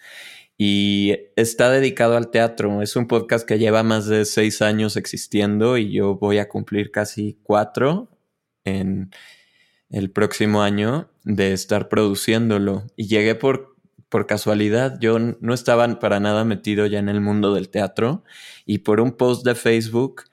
y 0.58 1.16
está 1.36 1.70
dedicado 1.70 2.18
al 2.18 2.32
teatro. 2.32 2.82
Es 2.82 2.96
un 2.96 3.08
podcast 3.08 3.48
que 3.48 3.60
lleva 3.60 3.84
más 3.84 4.08
de 4.08 4.26
seis 4.26 4.62
años 4.62 4.98
existiendo 4.98 5.78
y 5.78 5.92
yo 5.92 6.16
voy 6.16 6.40
a 6.40 6.50
cumplir 6.50 6.92
casi 6.92 7.40
cuatro 7.44 8.10
en, 8.64 9.12
el 9.90 10.12
próximo 10.12 10.62
año 10.62 11.10
de 11.24 11.54
estar 11.54 11.90
produciéndolo. 11.90 12.86
Y 12.96 13.08
llegué 13.08 13.36
por, 13.36 13.76
por 14.10 14.26
casualidad. 14.26 15.00
Yo 15.00 15.18
no 15.20 15.54
estaba 15.54 16.00
para 16.00 16.20
nada 16.20 16.44
metido 16.46 16.86
ya 16.86 17.00
en 17.00 17.10
el 17.10 17.22
mundo 17.22 17.54
del 17.54 17.70
teatro. 17.70 18.24
Y 18.66 18.80
por 18.80 19.00
un 19.00 19.14
post 19.14 19.46
de 19.46 19.56
Facebook 19.56 20.24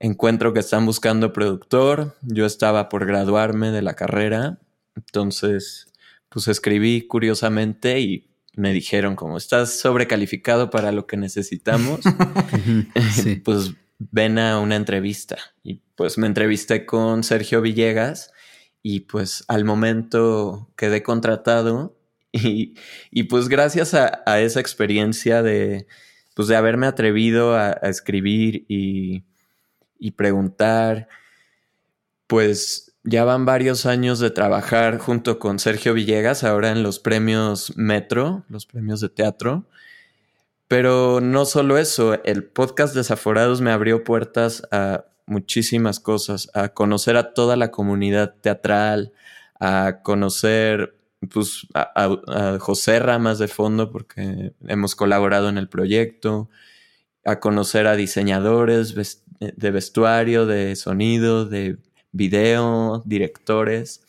encuentro 0.00 0.52
que 0.52 0.60
están 0.60 0.86
buscando 0.86 1.32
productor. 1.32 2.16
Yo 2.22 2.46
estaba 2.46 2.88
por 2.88 3.06
graduarme 3.06 3.70
de 3.70 3.82
la 3.82 3.94
carrera. 3.94 4.58
Entonces, 4.96 5.86
pues 6.28 6.48
escribí 6.48 7.06
curiosamente 7.06 8.00
y 8.00 8.27
me 8.58 8.72
dijeron 8.72 9.16
como 9.16 9.36
estás 9.36 9.78
sobrecalificado 9.78 10.68
para 10.68 10.92
lo 10.92 11.06
que 11.06 11.16
necesitamos, 11.16 12.00
pues 13.44 13.74
ven 13.98 14.38
a 14.38 14.58
una 14.58 14.76
entrevista. 14.76 15.38
Y 15.62 15.82
pues 15.94 16.18
me 16.18 16.26
entrevisté 16.26 16.84
con 16.84 17.22
Sergio 17.24 17.60
Villegas 17.60 18.32
y 18.82 19.00
pues 19.00 19.44
al 19.48 19.64
momento 19.64 20.70
quedé 20.76 21.02
contratado. 21.02 21.94
Y, 22.30 22.74
y 23.10 23.22
pues 23.22 23.48
gracias 23.48 23.94
a, 23.94 24.22
a, 24.26 24.40
esa 24.40 24.60
experiencia 24.60 25.42
de, 25.42 25.86
pues 26.34 26.46
de 26.46 26.56
haberme 26.56 26.86
atrevido 26.86 27.56
a, 27.56 27.70
a 27.70 27.88
escribir 27.88 28.66
y, 28.68 29.24
y, 29.98 30.10
preguntar, 30.10 31.08
pues 32.26 32.87
ya 33.08 33.24
van 33.24 33.46
varios 33.46 33.86
años 33.86 34.18
de 34.18 34.30
trabajar 34.30 34.98
junto 34.98 35.38
con 35.38 35.58
Sergio 35.58 35.94
Villegas 35.94 36.44
ahora 36.44 36.70
en 36.70 36.82
los 36.82 36.98
premios 36.98 37.72
Metro, 37.76 38.44
los 38.48 38.66
premios 38.66 39.00
de 39.00 39.08
teatro. 39.08 39.64
Pero 40.68 41.20
no 41.22 41.46
solo 41.46 41.78
eso, 41.78 42.22
el 42.24 42.44
podcast 42.44 42.94
Desaforados 42.94 43.62
me 43.62 43.70
abrió 43.70 44.04
puertas 44.04 44.62
a 44.70 45.06
muchísimas 45.24 46.00
cosas, 46.00 46.50
a 46.52 46.68
conocer 46.68 47.16
a 47.16 47.32
toda 47.32 47.56
la 47.56 47.70
comunidad 47.70 48.34
teatral, 48.42 49.12
a 49.58 50.00
conocer 50.02 50.94
pues, 51.32 51.66
a, 51.74 52.58
José 52.60 52.98
Ramas 52.98 53.38
de 53.38 53.48
fondo 53.48 53.90
porque 53.90 54.52
hemos 54.66 54.94
colaborado 54.94 55.48
en 55.48 55.56
el 55.56 55.70
proyecto, 55.70 56.50
a 57.24 57.40
conocer 57.40 57.86
a 57.86 57.96
diseñadores 57.96 58.94
de 59.40 59.70
vestuario, 59.70 60.44
de 60.44 60.76
sonido, 60.76 61.46
de 61.46 61.78
video, 62.12 63.02
directores. 63.06 64.02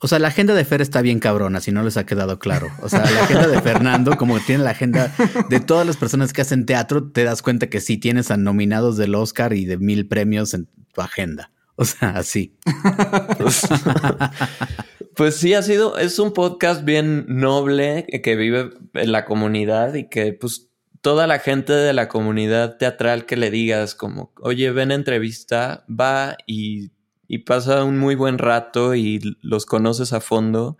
O 0.00 0.08
sea, 0.08 0.18
la 0.18 0.28
agenda 0.28 0.54
de 0.54 0.64
Fer 0.64 0.82
está 0.82 1.00
bien 1.00 1.20
cabrona, 1.20 1.60
si 1.60 1.70
no 1.70 1.84
les 1.84 1.96
ha 1.96 2.04
quedado 2.04 2.40
claro. 2.40 2.66
O 2.82 2.88
sea, 2.88 3.08
la 3.08 3.22
agenda 3.22 3.46
de 3.46 3.62
Fernando, 3.62 4.16
como 4.16 4.40
tiene 4.40 4.64
la 4.64 4.70
agenda 4.70 5.14
de 5.48 5.60
todas 5.60 5.86
las 5.86 5.96
personas 5.96 6.32
que 6.32 6.40
hacen 6.40 6.66
teatro, 6.66 7.12
te 7.12 7.22
das 7.22 7.40
cuenta 7.40 7.68
que 7.68 7.80
sí 7.80 7.98
tienes 7.98 8.32
a 8.32 8.36
nominados 8.36 8.96
del 8.96 9.14
Oscar 9.14 9.52
y 9.52 9.64
de 9.64 9.78
mil 9.78 10.08
premios 10.08 10.54
en 10.54 10.68
tu 10.92 11.00
agenda. 11.00 11.52
O 11.76 11.84
sea, 11.84 12.10
así. 12.10 12.56
pues 15.16 15.36
sí, 15.36 15.54
ha 15.54 15.62
sido, 15.62 15.98
es 15.98 16.18
un 16.18 16.32
podcast 16.32 16.84
bien 16.84 17.24
noble 17.28 18.06
que 18.22 18.36
vive 18.36 18.70
en 18.94 19.12
la 19.12 19.24
comunidad 19.24 19.94
y 19.94 20.08
que 20.08 20.32
pues 20.32 20.68
toda 21.00 21.26
la 21.26 21.38
gente 21.38 21.72
de 21.72 21.92
la 21.92 22.08
comunidad 22.08 22.76
teatral 22.76 23.26
que 23.26 23.36
le 23.36 23.50
digas 23.50 23.94
como, 23.94 24.32
oye, 24.40 24.70
ven 24.70 24.92
entrevista, 24.92 25.84
va 25.88 26.36
y 26.46 26.92
y 27.28 27.38
pasa 27.38 27.84
un 27.84 27.98
muy 27.98 28.14
buen 28.14 28.38
rato 28.38 28.94
y 28.94 29.20
los 29.40 29.66
conoces 29.66 30.12
a 30.12 30.20
fondo 30.20 30.76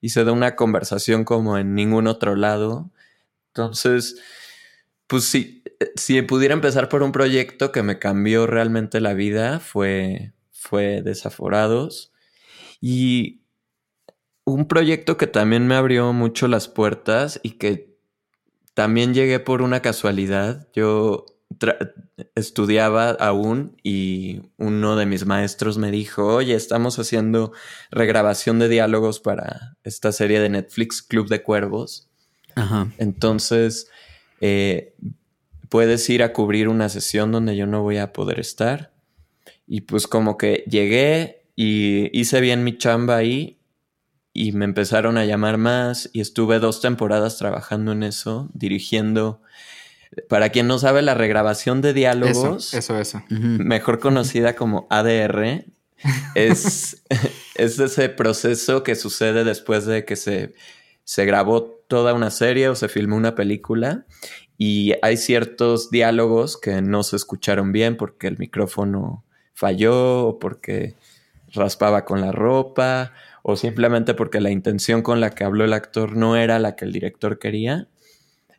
y 0.00 0.10
se 0.10 0.24
da 0.24 0.32
una 0.32 0.56
conversación 0.56 1.24
como 1.24 1.58
en 1.58 1.74
ningún 1.74 2.06
otro 2.06 2.36
lado. 2.36 2.90
Entonces, 3.48 4.20
pues 5.06 5.24
sí, 5.24 5.62
si 5.96 6.20
pudiera 6.22 6.54
empezar 6.54 6.88
por 6.88 7.02
un 7.02 7.12
proyecto 7.12 7.72
que 7.72 7.82
me 7.82 7.98
cambió 7.98 8.46
realmente 8.46 9.00
la 9.00 9.14
vida, 9.14 9.60
fue, 9.60 10.32
fue 10.50 11.02
Desaforados. 11.02 12.12
Y 12.80 13.40
un 14.44 14.68
proyecto 14.68 15.16
que 15.16 15.26
también 15.26 15.66
me 15.66 15.74
abrió 15.74 16.12
mucho 16.12 16.48
las 16.48 16.68
puertas 16.68 17.40
y 17.42 17.52
que 17.52 17.96
también 18.74 19.14
llegué 19.14 19.40
por 19.40 19.62
una 19.62 19.80
casualidad. 19.80 20.68
Yo 20.72 21.26
estudiaba 22.34 23.10
aún 23.10 23.76
y 23.82 24.42
uno 24.56 24.96
de 24.96 25.06
mis 25.06 25.26
maestros 25.26 25.78
me 25.78 25.90
dijo, 25.90 26.26
oye, 26.26 26.54
estamos 26.54 26.98
haciendo 26.98 27.52
regrabación 27.90 28.58
de 28.58 28.68
diálogos 28.68 29.20
para 29.20 29.76
esta 29.84 30.12
serie 30.12 30.40
de 30.40 30.48
Netflix 30.48 31.02
Club 31.02 31.28
de 31.28 31.42
Cuervos. 31.42 32.08
Ajá. 32.54 32.90
Entonces, 32.98 33.90
eh, 34.40 34.94
puedes 35.68 36.08
ir 36.10 36.22
a 36.22 36.32
cubrir 36.32 36.68
una 36.68 36.88
sesión 36.88 37.32
donde 37.32 37.56
yo 37.56 37.66
no 37.66 37.82
voy 37.82 37.98
a 37.98 38.12
poder 38.12 38.40
estar. 38.40 38.92
Y 39.66 39.82
pues 39.82 40.06
como 40.06 40.36
que 40.36 40.64
llegué 40.68 41.46
y 41.56 42.18
hice 42.18 42.40
bien 42.40 42.64
mi 42.64 42.78
chamba 42.78 43.16
ahí 43.16 43.58
y 44.32 44.52
me 44.52 44.66
empezaron 44.66 45.16
a 45.16 45.24
llamar 45.24 45.56
más 45.56 46.10
y 46.12 46.20
estuve 46.20 46.58
dos 46.58 46.80
temporadas 46.80 47.38
trabajando 47.38 47.92
en 47.92 48.02
eso, 48.02 48.50
dirigiendo. 48.52 49.40
Para 50.28 50.48
quien 50.50 50.66
no 50.66 50.78
sabe, 50.78 51.02
la 51.02 51.14
regrabación 51.14 51.82
de 51.82 51.92
diálogos, 51.92 52.72
eso, 52.74 52.98
eso, 52.98 53.22
mejor 53.28 53.98
conocida 53.98 54.56
como 54.56 54.86
ADR, 54.90 55.64
es, 56.34 57.02
es 57.54 57.78
ese 57.78 58.08
proceso 58.08 58.82
que 58.82 58.94
sucede 58.94 59.44
después 59.44 59.84
de 59.86 60.04
que 60.04 60.16
se, 60.16 60.54
se 61.04 61.24
grabó 61.24 61.62
toda 61.88 62.14
una 62.14 62.30
serie 62.30 62.68
o 62.68 62.74
se 62.74 62.88
filmó 62.88 63.16
una 63.16 63.34
película. 63.34 64.06
Y 64.58 64.94
hay 65.02 65.16
ciertos 65.18 65.90
diálogos 65.90 66.56
que 66.56 66.80
no 66.80 67.02
se 67.02 67.16
escucharon 67.16 67.72
bien 67.72 67.96
porque 67.96 68.26
el 68.26 68.38
micrófono 68.38 69.24
falló 69.52 70.28
o 70.28 70.38
porque 70.38 70.94
raspaba 71.52 72.04
con 72.04 72.20
la 72.20 72.32
ropa 72.32 73.12
o 73.42 73.56
simplemente 73.56 74.14
porque 74.14 74.40
la 74.40 74.50
intención 74.50 75.02
con 75.02 75.20
la 75.20 75.30
que 75.30 75.44
habló 75.44 75.64
el 75.64 75.72
actor 75.72 76.16
no 76.16 76.36
era 76.36 76.58
la 76.58 76.74
que 76.74 76.84
el 76.84 76.92
director 76.92 77.38
quería. 77.38 77.88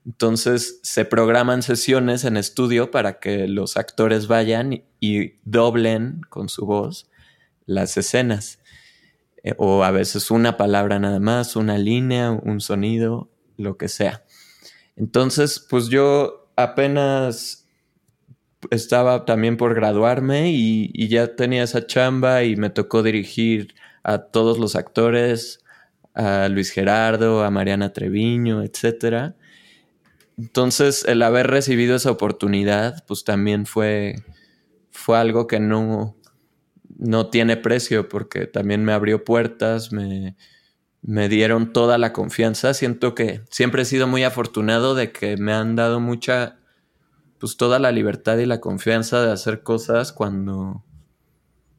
Entonces 0.07 0.79
se 0.83 1.03
programan 1.03 1.61
sesiones 1.61 2.23
en 2.23 2.37
estudio 2.37 2.91
para 2.91 3.19
que 3.19 3.45
los 3.49 3.75
actores 3.75 4.27
vayan 4.27 4.85
y 5.01 5.33
doblen 5.43 6.21
con 6.29 6.47
su 6.47 6.65
voz 6.65 7.09
las 7.65 7.97
escenas. 7.97 8.59
Eh, 9.43 9.53
o 9.57 9.83
a 9.83 9.91
veces 9.91 10.31
una 10.31 10.55
palabra 10.55 10.97
nada 10.97 11.19
más, 11.19 11.57
una 11.57 11.77
línea, 11.77 12.31
un 12.31 12.61
sonido, 12.61 13.29
lo 13.57 13.77
que 13.77 13.89
sea. 13.89 14.23
Entonces, 14.95 15.59
pues 15.69 15.89
yo 15.89 16.51
apenas 16.55 17.67
estaba 18.71 19.25
también 19.25 19.57
por 19.57 19.75
graduarme 19.75 20.51
y, 20.53 21.07
ya 21.09 21.35
tenía 21.35 21.63
esa 21.63 21.85
chamba 21.85 22.45
y 22.45 22.55
me 22.55 22.69
tocó 22.69 23.03
dirigir 23.03 23.75
a 24.03 24.19
todos 24.19 24.57
los 24.57 24.77
actores, 24.77 25.65
a 26.13 26.47
Luis 26.47 26.71
Gerardo, 26.71 27.43
a 27.43 27.51
Mariana 27.51 27.91
Treviño, 27.91 28.63
etc. 28.63 29.35
Entonces, 30.37 31.03
el 31.05 31.23
haber 31.23 31.47
recibido 31.47 31.95
esa 31.95 32.11
oportunidad, 32.11 33.03
pues 33.07 33.23
también 33.23 33.65
fue, 33.65 34.23
fue 34.91 35.17
algo 35.17 35.47
que 35.47 35.59
no, 35.59 36.15
no 36.97 37.29
tiene 37.29 37.57
precio 37.57 38.07
porque 38.07 38.45
también 38.45 38.85
me 38.85 38.93
abrió 38.93 39.23
puertas, 39.23 39.91
me, 39.91 40.35
me 41.01 41.27
dieron 41.29 41.73
toda 41.73 41.97
la 41.97 42.13
confianza. 42.13 42.75
Siento 42.75 43.15
que 43.15 43.41
siempre 43.49 43.81
he 43.81 43.85
sido 43.85 44.07
muy 44.07 44.23
afortunado 44.23 44.93
de 44.93 45.11
que 45.11 45.37
me 45.37 45.53
han 45.53 45.75
dado 45.75 45.99
mucha, 45.99 46.59
pues 47.39 47.57
toda 47.57 47.79
la 47.79 47.91
libertad 47.91 48.37
y 48.37 48.45
la 48.45 48.61
confianza 48.61 49.21
de 49.21 49.31
hacer 49.31 49.63
cosas 49.63 50.13
cuando, 50.13 50.83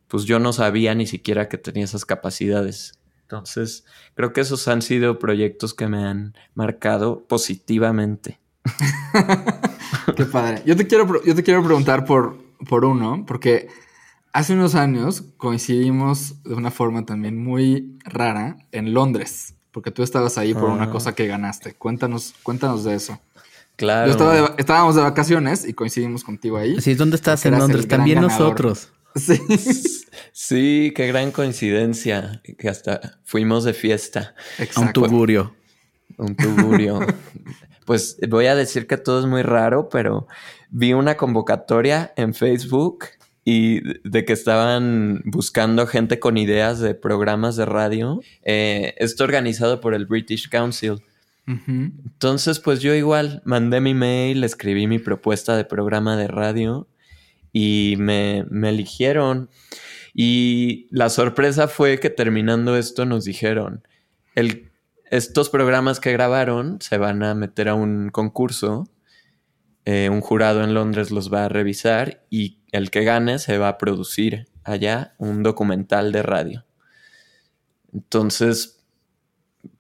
pues 0.08 0.24
yo 0.24 0.40
no 0.40 0.52
sabía 0.52 0.96
ni 0.96 1.06
siquiera 1.06 1.48
que 1.48 1.58
tenía 1.58 1.84
esas 1.84 2.04
capacidades. 2.04 2.98
Entonces, 3.22 3.84
creo 4.14 4.32
que 4.32 4.40
esos 4.40 4.66
han 4.66 4.82
sido 4.82 5.18
proyectos 5.18 5.74
que 5.74 5.86
me 5.86 6.04
han 6.04 6.34
marcado 6.54 7.26
positivamente. 7.28 8.40
Qué 10.16 10.24
padre. 10.24 10.62
Yo 10.66 10.76
te 10.76 10.86
quiero, 10.86 11.22
yo 11.24 11.34
te 11.34 11.42
quiero 11.42 11.62
preguntar 11.64 12.04
por, 12.04 12.36
por 12.68 12.84
uno, 12.84 13.24
porque 13.26 13.68
Hace 14.32 14.52
unos 14.52 14.74
años 14.74 15.24
coincidimos 15.36 16.42
de 16.44 16.54
una 16.54 16.70
forma 16.70 17.04
también 17.06 17.42
muy 17.42 17.98
rara 18.04 18.56
en 18.72 18.92
Londres, 18.92 19.54
porque 19.72 19.90
tú 19.90 20.02
estabas 20.02 20.36
ahí 20.36 20.52
por 20.52 20.64
una 20.64 20.84
ah. 20.84 20.90
cosa 20.90 21.14
que 21.14 21.26
ganaste. 21.26 21.74
Cuéntanos, 21.74 22.34
cuéntanos 22.42 22.84
de 22.84 22.94
eso. 22.94 23.20
Claro. 23.76 24.12
estábamos 24.58 24.96
de 24.96 25.02
vacaciones 25.02 25.66
y 25.66 25.72
coincidimos 25.72 26.24
contigo 26.24 26.58
ahí. 26.58 26.80
Sí, 26.80 26.94
¿dónde 26.94 27.16
estás 27.16 27.46
en 27.46 27.58
Londres? 27.58 27.88
También 27.88 28.20
nosotros. 28.20 28.92
Sí. 29.16 29.40
sí, 30.32 30.92
qué 30.94 31.08
gran 31.08 31.32
coincidencia 31.32 32.40
que 32.56 32.68
hasta 32.68 33.18
fuimos 33.24 33.64
de 33.64 33.74
fiesta. 33.74 34.36
Exacto. 34.58 35.00
un 35.00 35.08
tugurio. 35.08 35.54
Un 36.18 36.36
tugurio. 36.36 37.00
pues 37.88 38.18
voy 38.28 38.44
a 38.44 38.54
decir 38.54 38.86
que 38.86 38.98
todo 38.98 39.18
es 39.18 39.24
muy 39.24 39.40
raro, 39.40 39.88
pero 39.88 40.26
vi 40.68 40.92
una 40.92 41.16
convocatoria 41.16 42.12
en 42.16 42.34
Facebook 42.34 43.06
y 43.46 43.80
de 44.06 44.26
que 44.26 44.34
estaban 44.34 45.22
buscando 45.24 45.86
gente 45.86 46.20
con 46.20 46.36
ideas 46.36 46.80
de 46.80 46.94
programas 46.94 47.56
de 47.56 47.64
radio. 47.64 48.20
Eh, 48.42 48.94
esto 48.98 49.24
organizado 49.24 49.80
por 49.80 49.94
el 49.94 50.04
British 50.04 50.50
Council. 50.50 51.02
Entonces, 51.46 52.60
pues 52.60 52.80
yo 52.80 52.94
igual 52.94 53.40
mandé 53.46 53.80
mi 53.80 53.94
mail, 53.94 54.44
escribí 54.44 54.86
mi 54.86 54.98
propuesta 54.98 55.56
de 55.56 55.64
programa 55.64 56.18
de 56.18 56.28
radio 56.28 56.86
y 57.54 57.94
me, 57.96 58.44
me 58.50 58.68
eligieron. 58.68 59.48
Y 60.12 60.88
la 60.90 61.08
sorpresa 61.08 61.68
fue 61.68 61.98
que 62.00 62.10
terminando 62.10 62.76
esto 62.76 63.06
nos 63.06 63.24
dijeron, 63.24 63.82
el, 64.34 64.67
estos 65.10 65.50
programas 65.50 66.00
que 66.00 66.12
grabaron 66.12 66.80
se 66.80 66.98
van 66.98 67.22
a 67.22 67.34
meter 67.34 67.68
a 67.68 67.74
un 67.74 68.10
concurso 68.10 68.88
eh, 69.90 70.10
un 70.10 70.20
jurado 70.20 70.62
en 70.64 70.74
Londres 70.74 71.10
los 71.10 71.32
va 71.32 71.46
a 71.46 71.48
revisar 71.48 72.22
y 72.28 72.58
el 72.72 72.90
que 72.90 73.04
gane 73.04 73.38
se 73.38 73.56
va 73.56 73.68
a 73.68 73.78
producir 73.78 74.46
allá 74.62 75.14
un 75.16 75.42
documental 75.42 76.12
de 76.12 76.22
radio. 76.22 76.66
Entonces, 77.94 78.84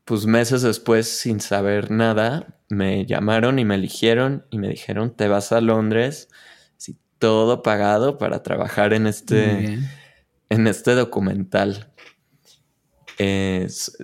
pues 0.06 0.24
meses 0.24 0.62
después, 0.62 1.08
sin 1.08 1.40
saber 1.40 1.90
nada, 1.90 2.58
me 2.70 3.04
llamaron 3.04 3.58
y 3.58 3.66
me 3.66 3.74
eligieron 3.74 4.46
y 4.48 4.56
me 4.56 4.68
dijeron, 4.68 5.14
te 5.14 5.28
vas 5.28 5.52
a 5.52 5.60
Londres, 5.60 6.30
así, 6.78 6.96
todo 7.18 7.62
pagado 7.62 8.16
para 8.16 8.42
trabajar 8.42 8.94
en 8.94 9.06
este, 9.06 9.78
en 10.48 10.66
este 10.66 10.94
documental 10.94 11.92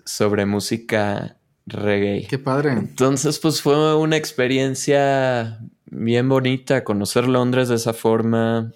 sobre 0.04 0.46
música 0.46 1.36
reggae. 1.66 2.26
Qué 2.28 2.38
padre. 2.38 2.72
Entonces, 2.72 3.38
pues 3.38 3.62
fue 3.62 3.96
una 3.96 4.16
experiencia 4.16 5.60
bien 5.86 6.28
bonita 6.28 6.84
conocer 6.84 7.28
Londres 7.28 7.68
de 7.68 7.76
esa 7.76 7.92
forma. 7.92 8.72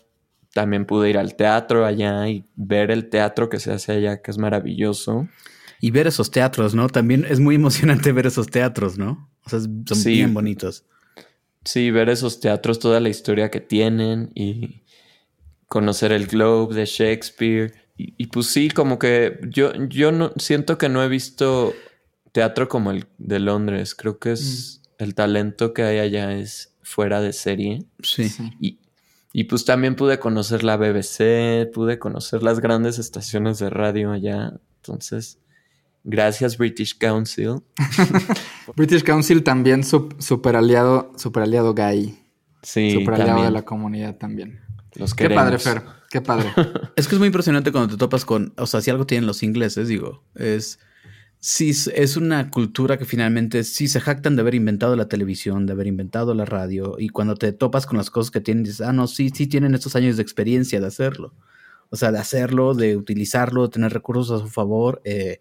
También 0.54 0.86
pude 0.86 1.10
ir 1.10 1.18
al 1.18 1.36
teatro 1.36 1.84
allá 1.84 2.28
y 2.28 2.44
ver 2.56 2.90
el 2.90 3.10
teatro 3.10 3.48
que 3.48 3.60
se 3.60 3.72
hace 3.72 3.92
allá, 3.92 4.22
que 4.22 4.30
es 4.30 4.38
maravilloso. 4.38 5.28
Y 5.80 5.90
ver 5.90 6.06
esos 6.06 6.30
teatros, 6.30 6.74
¿no? 6.74 6.88
También 6.88 7.24
es 7.28 7.38
muy 7.38 7.54
emocionante 7.54 8.12
ver 8.12 8.26
esos 8.26 8.48
teatros, 8.48 8.98
¿no? 8.98 9.30
O 9.44 9.50
sea, 9.50 9.60
son 9.60 10.04
bien 10.04 10.34
bonitos. 10.34 10.84
Sí, 11.64 11.90
ver 11.90 12.08
esos 12.08 12.40
teatros, 12.40 12.78
toda 12.78 12.98
la 13.00 13.08
historia 13.08 13.50
que 13.50 13.60
tienen 13.60 14.30
y 14.34 14.82
conocer 15.66 16.12
el 16.12 16.26
Globe 16.26 16.74
de 16.74 16.86
Shakespeare. 16.86 17.74
Y, 18.00 18.28
pues 18.28 18.46
sí, 18.46 18.70
como 18.70 18.96
que 19.00 19.40
yo, 19.48 19.72
yo 19.88 20.12
no 20.12 20.30
siento 20.36 20.78
que 20.78 20.88
no 20.88 21.02
he 21.02 21.08
visto 21.08 21.74
teatro 22.30 22.68
como 22.68 22.92
el 22.92 23.06
de 23.18 23.40
Londres. 23.40 23.96
Creo 23.96 24.20
que 24.20 24.30
es 24.32 24.82
mm. 24.98 25.02
el 25.02 25.14
talento 25.16 25.74
que 25.74 25.82
hay 25.82 25.98
allá 25.98 26.32
es 26.32 26.76
fuera 26.82 27.20
de 27.20 27.32
serie. 27.32 27.86
Sí. 28.00 28.32
Y, 28.60 28.78
y 29.32 29.44
pues 29.44 29.64
también 29.64 29.96
pude 29.96 30.20
conocer 30.20 30.62
la 30.62 30.76
BBC, 30.76 31.72
pude 31.74 31.98
conocer 31.98 32.44
las 32.44 32.60
grandes 32.60 33.00
estaciones 33.00 33.58
de 33.58 33.68
radio 33.68 34.12
allá. 34.12 34.52
Entonces, 34.76 35.40
gracias 36.04 36.56
British 36.56 36.96
Council. 36.96 37.62
British 38.76 39.02
Council 39.02 39.42
también 39.42 39.82
super 39.82 40.54
aliado, 40.54 41.12
super 41.16 41.42
aliado 41.42 41.74
gay. 41.74 42.16
Sí, 42.62 42.92
super 42.92 43.14
aliado 43.14 43.42
de 43.42 43.50
la 43.50 43.62
comunidad 43.62 44.16
también. 44.18 44.67
Los 44.94 45.14
Qué 45.14 45.30
padre, 45.30 45.58
Fer. 45.58 45.82
Qué 46.10 46.20
padre. 46.20 46.52
es 46.96 47.08
que 47.08 47.14
es 47.14 47.18
muy 47.18 47.26
impresionante 47.26 47.72
cuando 47.72 47.94
te 47.94 47.98
topas 47.98 48.24
con, 48.24 48.52
o 48.56 48.66
sea, 48.66 48.80
si 48.80 48.90
algo 48.90 49.06
tienen 49.06 49.26
los 49.26 49.42
ingleses, 49.42 49.88
digo, 49.88 50.24
es 50.34 50.78
sí 51.40 51.70
es 51.70 52.16
una 52.16 52.50
cultura 52.50 52.98
que 52.98 53.04
finalmente 53.04 53.62
sí 53.62 53.86
se 53.86 54.00
jactan 54.00 54.34
de 54.34 54.42
haber 54.42 54.54
inventado 54.54 54.96
la 54.96 55.08
televisión, 55.08 55.66
de 55.66 55.72
haber 55.72 55.86
inventado 55.86 56.34
la 56.34 56.44
radio, 56.44 56.96
y 56.98 57.08
cuando 57.10 57.36
te 57.36 57.52
topas 57.52 57.86
con 57.86 57.96
las 57.96 58.10
cosas 58.10 58.30
que 58.30 58.40
tienen, 58.40 58.64
dices, 58.64 58.80
ah, 58.80 58.92
no, 58.92 59.06
sí, 59.06 59.30
sí 59.30 59.46
tienen 59.46 59.74
estos 59.74 59.94
años 59.96 60.16
de 60.16 60.22
experiencia 60.22 60.80
de 60.80 60.86
hacerlo. 60.86 61.34
O 61.90 61.96
sea, 61.96 62.12
de 62.12 62.18
hacerlo, 62.18 62.74
de 62.74 62.96
utilizarlo, 62.96 63.62
de 63.62 63.70
tener 63.70 63.92
recursos 63.92 64.40
a 64.40 64.44
su 64.44 64.50
favor. 64.50 65.00
Eh, 65.04 65.40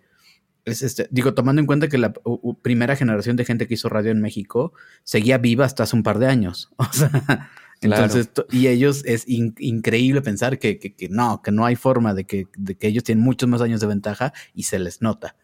es 0.63 0.81
este, 0.81 1.07
digo, 1.11 1.33
tomando 1.33 1.59
en 1.59 1.65
cuenta 1.65 1.89
que 1.89 1.97
la 1.97 2.13
primera 2.61 2.95
generación 2.95 3.35
de 3.35 3.45
gente 3.45 3.67
que 3.67 3.73
hizo 3.73 3.89
radio 3.89 4.11
en 4.11 4.21
México 4.21 4.73
seguía 5.03 5.37
viva 5.37 5.65
hasta 5.65 5.83
hace 5.83 5.95
un 5.95 6.03
par 6.03 6.19
de 6.19 6.27
años. 6.27 6.69
O 6.77 6.93
sea, 6.93 7.49
entonces, 7.81 8.31
y 8.51 8.67
ellos 8.67 9.03
es 9.05 9.25
increíble 9.27 10.21
pensar 10.21 10.57
que, 10.59 10.79
que, 10.79 11.09
no, 11.09 11.41
que 11.41 11.51
no 11.51 11.65
hay 11.65 11.75
forma 11.75 12.13
de 12.13 12.25
que, 12.25 12.47
de 12.57 12.75
que 12.75 12.87
ellos 12.87 13.03
tienen 13.03 13.23
muchos 13.23 13.47
más 13.47 13.61
años 13.61 13.79
de 13.81 13.87
ventaja 13.87 14.33
y 14.53 14.63
se 14.63 14.79
les 14.79 15.01
nota. 15.01 15.35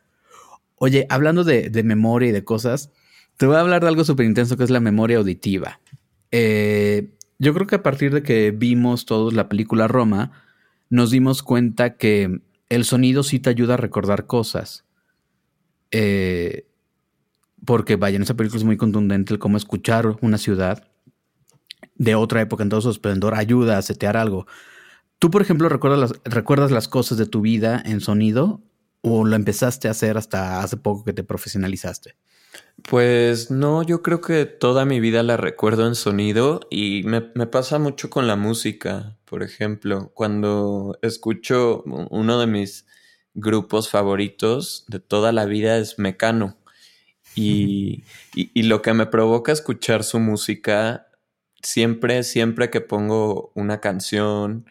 Oye, 0.76 1.06
hablando 1.10 1.43
de, 1.43 1.69
de 1.69 1.84
memoria 1.84 2.30
y 2.30 2.32
de 2.32 2.43
cosas, 2.43 2.91
te 3.38 3.46
voy 3.46 3.56
a 3.56 3.60
hablar 3.60 3.82
de 3.82 3.88
algo 3.89 4.04
súper 4.04 4.26
intenso 4.26 4.58
que 4.58 4.63
es 4.63 4.69
la 4.69 4.80
memoria 4.80 5.17
auditiva. 5.17 5.80
Eh, 6.32 7.12
yo 7.38 7.54
creo 7.54 7.67
que 7.67 7.76
a 7.76 7.84
partir 7.84 8.13
de 8.13 8.24
que 8.24 8.52
vimos 8.52 9.06
todos 9.06 9.34
la 9.34 9.50
película 9.50 9.88
Roma, 9.88 10.32
nos 10.89 11.12
dimos 11.12 11.43
cuenta 11.43 11.98
que 11.98 12.41
el 12.69 12.86
sonido 12.86 13.24
sí 13.24 13.39
te 13.39 13.50
ayuda 13.50 13.76
a 13.76 13.78
recordar 13.78 14.26
cosas. 14.26 14.86
Eh, 15.91 16.65
porque 17.65 17.96
vaya, 17.96 18.15
en 18.15 18.24
esa 18.24 18.36
película 18.36 18.58
es 18.58 18.65
muy 18.65 18.78
contundente 18.78 19.34
el 19.34 19.39
cómo 19.39 19.58
escuchar 19.58 20.17
una 20.22 20.38
ciudad 20.38 20.88
de 21.95 22.15
otra 22.15 22.41
época 22.41 22.63
en 22.63 22.69
todo 22.69 22.82
su 22.82 22.89
esplendor 22.89 23.36
ayuda 23.36 23.77
a 23.77 23.82
setear 23.82 24.17
algo. 24.17 24.45
¿Tú, 25.19 25.32
por 25.32 25.41
ejemplo, 25.41 25.69
recuerdas 25.69 25.99
las, 25.99 26.13
recuerdas 26.25 26.71
las 26.71 26.88
cosas 26.88 27.17
de 27.17 27.25
tu 27.25 27.41
vida 27.41 27.82
en 27.86 28.01
sonido 28.01 28.62
o 29.01 29.25
lo 29.25 29.36
empezaste 29.36 29.88
a 29.88 29.91
hacer 29.91 30.17
hasta 30.17 30.62
hace 30.62 30.77
poco 30.77 31.03
que 31.03 31.13
te 31.13 31.23
profesionalizaste? 31.23 32.15
Pues 32.89 33.49
no, 33.49 33.84
yo 33.84 34.01
creo 34.01 34.21
que 34.21 34.45
toda 34.45 34.86
mi 34.86 34.99
vida 34.99 35.23
la 35.23 35.38
recuerdo 35.38 35.88
en 35.88 35.95
sonido 35.95 36.62
y 36.69 37.03
me, 37.06 37.32
me, 37.36 37.47
pasa 37.47 37.79
mucho 37.79 38.10
con 38.10 38.27
la 38.27 38.36
música. 38.36 39.17
Por 39.25 39.43
ejemplo, 39.43 40.12
cuando 40.13 40.97
escucho 41.01 41.84
uno 41.86 42.39
de 42.39 42.47
mis 42.47 42.86
grupos 43.34 43.89
favoritos 43.89 44.86
de 44.88 44.99
toda 44.99 45.32
la 45.32 45.45
vida 45.45 45.77
es 45.77 45.99
Mecano. 45.99 46.58
Y, 47.36 48.03
y, 48.36 48.51
y 48.53 48.63
lo 48.63 48.82
que 48.82 48.93
me 48.93 49.06
provoca 49.06 49.51
escuchar 49.51 50.03
su 50.03 50.19
música 50.19 51.08
siempre, 51.63 52.23
siempre 52.23 52.69
que 52.69 52.82
pongo 52.82 53.52
una 53.56 53.82
canción, 53.82 54.65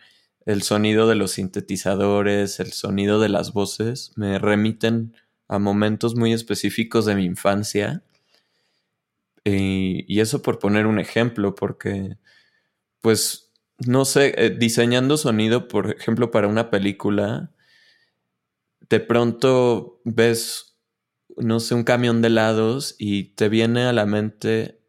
el 0.46 0.62
sonido 0.62 1.08
de 1.08 1.14
los 1.14 1.32
sintetizadores, 1.32 2.60
el 2.60 2.72
sonido 2.72 3.20
de 3.20 3.28
las 3.28 3.52
voces, 3.52 4.12
me 4.16 4.38
remiten 4.38 5.14
a 5.48 5.58
momentos 5.58 6.16
muy 6.16 6.32
específicos 6.32 7.04
de 7.06 7.14
mi 7.14 7.24
infancia. 7.24 8.02
Y, 9.44 10.20
eso 10.20 10.42
por 10.42 10.58
poner 10.58 10.86
un 10.86 10.98
ejemplo, 11.00 11.54
porque, 11.54 12.16
pues, 13.00 13.52
no 13.78 14.04
sé, 14.04 14.34
eh, 14.36 14.50
diseñando 14.50 15.16
sonido, 15.16 15.68
por 15.68 15.90
ejemplo, 15.92 16.30
para 16.30 16.48
una 16.48 16.70
película, 16.70 17.52
de 18.88 19.00
pronto 19.00 20.00
ves, 20.04 20.76
no 21.36 21.60
sé, 21.60 21.74
un 21.74 21.84
camión 21.84 22.22
de 22.22 22.28
helados 22.28 22.94
y 22.98 23.34
te 23.34 23.48
viene 23.48 23.84
a 23.84 23.92
la 23.92 24.06
mente 24.06 24.81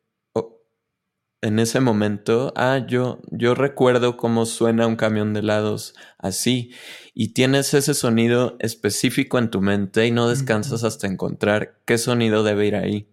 en 1.44 1.60
ese 1.60 1.82
momento, 1.82 2.54
ah, 2.56 2.86
yo, 2.88 3.20
yo 3.30 3.54
recuerdo 3.54 4.16
cómo 4.16 4.46
suena 4.46 4.88
un 4.88 4.96
camión 4.96 5.34
de 5.34 5.42
helados 5.42 5.94
así, 6.18 6.72
y 7.14 7.34
tienes 7.34 7.74
ese 7.74 7.94
sonido 7.94 8.56
específico 8.60 9.38
en 9.40 9.52
tu 9.52 9.60
mente 9.60 10.08
y 10.08 10.12
no 10.12 10.30
descansas 10.30 10.86
hasta 10.86 11.06
encontrar 11.06 11.82
qué 11.84 11.98
sonido 11.98 12.44
debe 12.44 12.66
ir 12.68 12.76
ahí. 12.78 13.10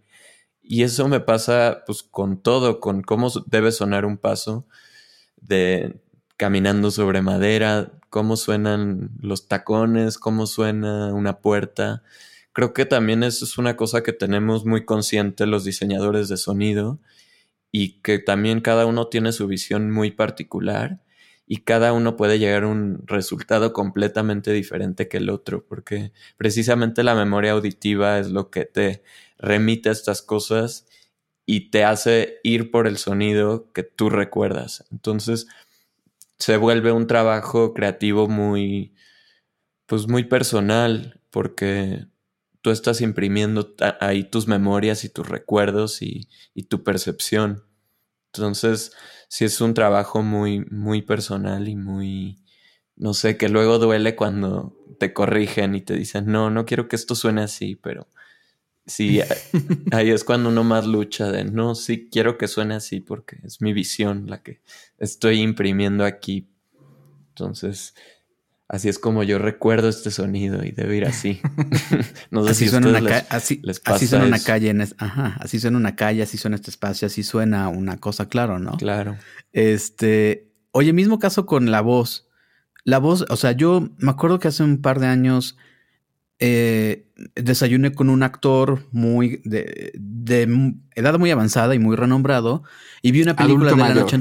Y 0.62 0.84
eso 0.84 1.08
me 1.08 1.18
pasa 1.18 1.82
pues 1.84 2.04
con 2.04 2.40
todo, 2.40 2.78
con 2.78 3.02
cómo 3.02 3.32
debe 3.46 3.72
sonar 3.72 4.04
un 4.06 4.16
paso 4.16 4.64
de 5.36 6.00
caminando 6.36 6.92
sobre 6.92 7.22
madera, 7.22 7.90
cómo 8.10 8.36
suenan 8.36 9.10
los 9.20 9.48
tacones, 9.48 10.18
cómo 10.18 10.46
suena 10.46 11.12
una 11.12 11.40
puerta. 11.40 12.04
Creo 12.52 12.74
que 12.74 12.86
también 12.86 13.24
eso 13.24 13.44
es 13.44 13.58
una 13.58 13.76
cosa 13.76 14.04
que 14.04 14.12
tenemos 14.12 14.64
muy 14.64 14.84
consciente 14.84 15.46
los 15.46 15.64
diseñadores 15.64 16.28
de 16.28 16.36
sonido 16.36 17.00
y 17.72 18.00
que 18.00 18.18
también 18.18 18.61
cada 18.61 18.87
uno 18.87 19.09
tiene 19.09 19.33
su 19.33 19.46
visión 19.46 19.90
muy 19.90 20.11
particular 20.11 21.00
y 21.46 21.59
cada 21.59 21.92
uno 21.92 22.16
puede 22.16 22.38
llegar 22.38 22.62
a 22.62 22.68
un 22.68 23.02
resultado 23.06 23.72
completamente 23.72 24.52
diferente 24.52 25.09
que 25.09 25.16
el 25.16 25.30
otro, 25.30 25.64
porque 25.66 26.12
precisamente 26.37 27.02
la 27.02 27.16
memoria 27.16 27.52
auditiva 27.52 28.18
es 28.20 28.30
lo 28.30 28.50
que 28.50 28.66
te 28.66 29.02
remite 29.38 29.88
a 29.88 29.92
estas 29.92 30.22
cosas 30.22 30.87
y 31.46 31.70
te 31.70 31.85
hace 31.85 32.38
ir 32.44 32.70
por 32.70 32.87
el 32.87 32.98
sonido 32.98 33.72
que 33.72 33.83
tú 33.83 34.11
recuerdas. 34.11 34.85
Entonces 34.92 35.48
se 36.38 36.56
vuelve 36.56 36.92
un 36.92 37.06
trabajo 37.06 37.74
creativo 37.74 38.28
muy, 38.28 38.94
pues 39.87 40.09
muy 40.09 40.24
personal, 40.24 41.20
porque 41.30 42.06
tú 42.62 42.70
estás 42.70 43.01
imprimiendo 43.01 43.75
ahí 44.01 44.25
tus 44.25 44.46
memorias 44.46 45.05
y 45.05 45.09
tus 45.09 45.29
recuerdos 45.29 46.03
y, 46.03 46.29
y, 46.55 46.64
tu 46.64 46.85
percepción. 46.85 47.64
Entonces, 48.33 48.92
sí 49.29 49.44
es 49.44 49.61
un 49.61 49.75
trabajo 49.75 50.23
muy, 50.23 50.64
muy 50.70 51.03
personal 51.03 51.68
y 51.68 51.77
muy, 51.77 52.44
no 52.96 53.14
sé, 53.14 53.37
que 53.37 53.49
luego 53.49 53.79
duele 53.79 54.14
cuando 54.14 54.77
te 54.99 55.12
corrigen 55.12 55.75
y 55.75 55.81
te 55.81 55.94
dicen, 55.94 56.27
no, 56.27 56.51
no 56.51 56.66
quiero 56.66 56.87
que 56.87 56.96
esto 56.96 57.14
suene 57.14 57.42
así, 57.42 57.75
pero 57.75 58.09
sí, 58.87 59.20
ahí 59.92 60.11
es 60.11 60.25
cuando 60.25 60.51
uno 60.51 60.62
más 60.62 60.87
lucha 60.87 61.33
de, 61.33 61.44
no, 61.44 61.75
sí 61.75 62.09
quiero 62.11 62.37
que 62.37 62.49
suene 62.49 62.75
así 62.75 63.01
porque 63.01 63.38
es 63.42 63.62
mi 63.62 63.73
visión 63.73 64.27
la 64.29 64.42
que 64.42 64.61
estoy 64.99 65.40
imprimiendo 65.40 66.05
aquí. 66.05 66.51
Entonces, 67.31 67.94
Así 68.72 68.88
es 68.88 69.00
como 69.00 69.24
yo 69.24 69.40
recuerdo 69.40 69.88
este 69.88 70.12
sonido 70.12 70.64
y 70.64 70.70
debe 70.70 70.96
ir 70.96 71.04
así. 71.04 71.40
no 72.30 72.44
sé 72.44 72.50
así 72.52 72.64
si 72.64 72.70
suena 72.70 72.88
una 72.88 73.16
así, 73.28 73.61
así 73.85 74.06
suena 74.06 74.26
una 74.26 74.38
calle, 74.38 74.70
en 74.70 74.80
ajá, 74.80 75.37
así 75.40 75.59
suena 75.59 75.76
una 75.76 75.96
calle, 75.96 76.22
así 76.22 76.38
suena 76.38 76.54
este 76.54 76.70
espacio, 76.70 77.06
así 77.06 77.24
suena 77.24 77.68
una 77.68 77.96
cosa, 77.96 78.28
claro, 78.28 78.61
¿no? 78.61 78.76
Claro. 78.76 79.16
Este, 79.52 80.52
oye, 80.70 80.92
mismo 80.92 81.18
caso 81.18 81.46
con 81.46 81.72
la 81.72 81.80
voz. 81.80 82.28
La 82.85 82.98
voz, 82.98 83.26
o 83.28 83.35
sea, 83.35 83.52
yo 83.52 83.90
me 83.98 84.12
acuerdo 84.12 84.38
que 84.38 84.46
hace 84.46 84.62
un 84.62 84.80
par 84.80 85.00
de 85.00 85.09
años 85.09 85.56
eh, 86.38 87.09
desayuné 87.35 87.90
con 87.92 88.09
un 88.09 88.22
actor 88.22 88.87
muy 88.92 89.42
de, 89.44 89.90
de, 89.94 90.74
edad 90.94 91.18
muy 91.18 91.33
avanzada 91.33 91.74
y 91.74 91.80
muy 91.80 91.96
renombrado 91.96 92.62
y 93.02 93.11
vi 93.11 93.22
una 93.22 93.35
película 93.35 93.72
de 93.72 93.76
la 93.76 93.94
noche 93.94 94.20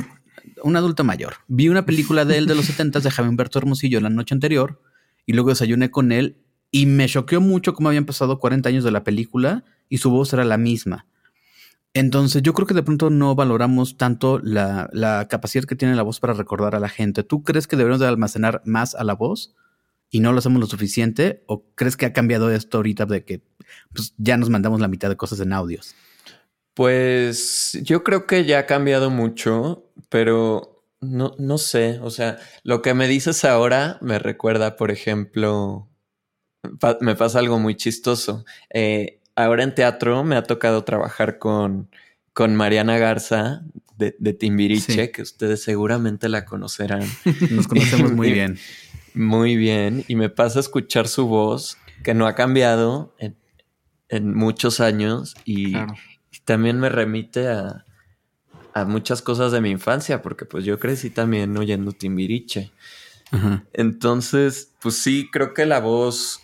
un 0.63 0.75
adulto 0.75 1.03
mayor. 1.03 1.35
Vi 1.47 1.69
una 1.69 1.85
película 1.85 2.25
de 2.25 2.37
él 2.37 2.45
de 2.45 2.55
los 2.55 2.65
70 2.67 2.99
de 2.99 3.11
Javier 3.11 3.29
Humberto 3.29 3.59
Hermosillo 3.59 4.01
la 4.01 4.09
noche 4.09 4.33
anterior 4.33 4.81
y 5.25 5.33
luego 5.33 5.49
desayuné 5.49 5.91
con 5.91 6.11
él 6.11 6.37
y 6.71 6.85
me 6.85 7.07
choqueó 7.07 7.41
mucho 7.41 7.73
cómo 7.73 7.89
habían 7.89 8.05
pasado 8.05 8.39
40 8.39 8.69
años 8.69 8.83
de 8.83 8.91
la 8.91 9.03
película 9.03 9.63
y 9.89 9.97
su 9.97 10.09
voz 10.11 10.33
era 10.33 10.43
la 10.43 10.57
misma. 10.57 11.07
Entonces 11.93 12.43
yo 12.43 12.53
creo 12.53 12.67
que 12.67 12.75
de 12.75 12.83
pronto 12.83 13.09
no 13.09 13.33
valoramos 13.33 13.97
tanto 13.97 14.39
la, 14.43 14.89
la, 14.93 15.27
capacidad 15.27 15.63
que 15.63 15.75
tiene 15.75 15.95
la 15.95 16.03
voz 16.03 16.19
para 16.19 16.33
recordar 16.33 16.75
a 16.75 16.79
la 16.79 16.89
gente. 16.89 17.23
¿Tú 17.23 17.43
crees 17.43 17.67
que 17.67 17.75
debemos 17.75 17.99
de 17.99 18.07
almacenar 18.07 18.61
más 18.63 18.93
a 18.93 19.03
la 19.03 19.15
voz 19.15 19.55
y 20.11 20.19
no 20.19 20.31
lo 20.31 20.39
hacemos 20.39 20.59
lo 20.59 20.67
suficiente? 20.67 21.43
¿O 21.47 21.65
crees 21.73 21.97
que 21.97 22.05
ha 22.05 22.13
cambiado 22.13 22.51
esto 22.51 22.77
ahorita 22.77 23.07
de 23.07 23.25
que 23.25 23.41
pues, 23.93 24.13
ya 24.17 24.37
nos 24.37 24.51
mandamos 24.51 24.79
la 24.79 24.87
mitad 24.87 25.09
de 25.09 25.17
cosas 25.17 25.39
en 25.39 25.51
audios? 25.51 25.95
Pues 26.79 27.77
yo 27.83 28.05
creo 28.05 28.25
que 28.25 28.45
ya 28.45 28.59
ha 28.59 28.65
cambiado 28.65 29.09
mucho, 29.09 29.91
pero 30.07 30.81
no, 31.01 31.35
no 31.37 31.57
sé, 31.57 31.99
o 32.01 32.09
sea, 32.09 32.37
lo 32.63 32.81
que 32.81 32.93
me 32.93 33.09
dices 33.09 33.43
ahora 33.43 33.97
me 33.99 34.17
recuerda, 34.17 34.77
por 34.77 34.89
ejemplo, 34.89 35.89
me 37.01 37.15
pasa 37.17 37.39
algo 37.39 37.59
muy 37.59 37.75
chistoso. 37.75 38.45
Eh, 38.73 39.19
ahora 39.35 39.63
en 39.63 39.75
teatro 39.75 40.23
me 40.23 40.37
ha 40.37 40.43
tocado 40.43 40.85
trabajar 40.85 41.37
con, 41.37 41.89
con 42.31 42.55
Mariana 42.55 42.97
Garza 42.97 43.61
de, 43.97 44.15
de 44.17 44.31
Timbiriche, 44.31 45.11
que 45.11 45.21
ustedes 45.21 45.61
seguramente 45.61 46.29
la 46.29 46.45
conocerán. 46.45 47.03
Nos 47.51 47.67
conocemos 47.67 48.13
muy 48.13 48.31
bien. 48.31 48.57
Muy 49.13 49.57
bien, 49.57 50.05
y 50.07 50.15
me 50.15 50.29
pasa 50.29 50.59
a 50.59 50.61
escuchar 50.61 51.09
su 51.09 51.27
voz, 51.27 51.77
que 52.05 52.13
no 52.13 52.25
ha 52.25 52.35
cambiado 52.35 53.13
en, 53.19 53.35
en 54.07 54.33
muchos 54.33 54.79
años, 54.79 55.35
y, 55.43 55.75
también 56.49 56.79
me 56.79 56.89
remite 56.89 57.47
a, 57.47 57.85
muchas 58.87 59.21
cosas 59.21 59.51
de 59.51 59.61
mi 59.61 59.69
infancia, 59.69 60.23
porque 60.23 60.45
pues 60.45 60.65
yo 60.65 60.79
crecí 60.79 61.11
también 61.11 61.55
oyendo 61.55 61.91
Timbiriche. 61.91 62.71
Entonces, 63.71 64.73
pues 64.81 64.95
sí, 64.95 65.29
creo 65.31 65.53
que 65.53 65.67
la 65.67 65.79
voz, 65.79 66.41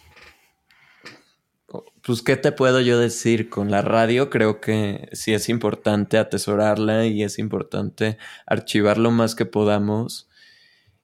pues 2.04 2.22
qué 2.22 2.38
te 2.38 2.52
puedo 2.52 2.82
yo 2.82 3.00
decir 3.00 3.50
con 3.50 3.72
la 3.72 3.82
radio, 3.82 4.30
creo 4.30 4.62
que 4.62 5.10
sí 5.14 5.34
es 5.34 5.50
importante 5.50 6.20
atesorarla 6.20 7.08
y 7.08 7.24
es 7.24 7.40
importante 7.40 8.20
archivar 8.46 9.00
lo 9.00 9.10
más 9.10 9.34
que 9.34 9.48
podamos. 9.48 10.30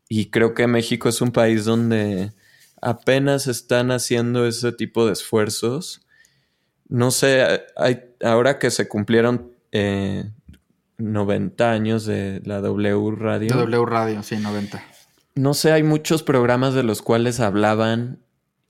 Y 0.10 0.30
creo 0.30 0.54
que 0.54 0.68
México 0.68 1.10
es 1.10 1.22
un 1.22 1.32
país 1.32 1.66
donde 1.66 2.34
apenas 2.84 3.48
están 3.48 3.90
haciendo 3.90 4.46
ese 4.46 4.72
tipo 4.74 5.08
de 5.08 5.14
esfuerzos 5.14 6.06
no 6.92 7.10
sé, 7.10 7.64
hay, 7.78 8.02
ahora 8.22 8.60
que 8.60 8.70
se 8.70 8.90
cumplieron 8.90 9.54
90 10.98 11.64
eh, 11.64 11.68
años 11.68 12.06
de 12.06 12.42
la 12.44 12.60
W 12.60 13.12
Radio. 13.16 13.48
De 13.48 13.56
W 13.56 13.86
Radio, 13.86 14.22
sí, 14.24 14.36
90. 14.36 14.84
No 15.36 15.54
sé, 15.54 15.72
hay 15.72 15.84
muchos 15.84 16.22
programas 16.22 16.74
de 16.74 16.84
los 16.84 17.02
cuales 17.02 17.40
hablaban 17.40 18.20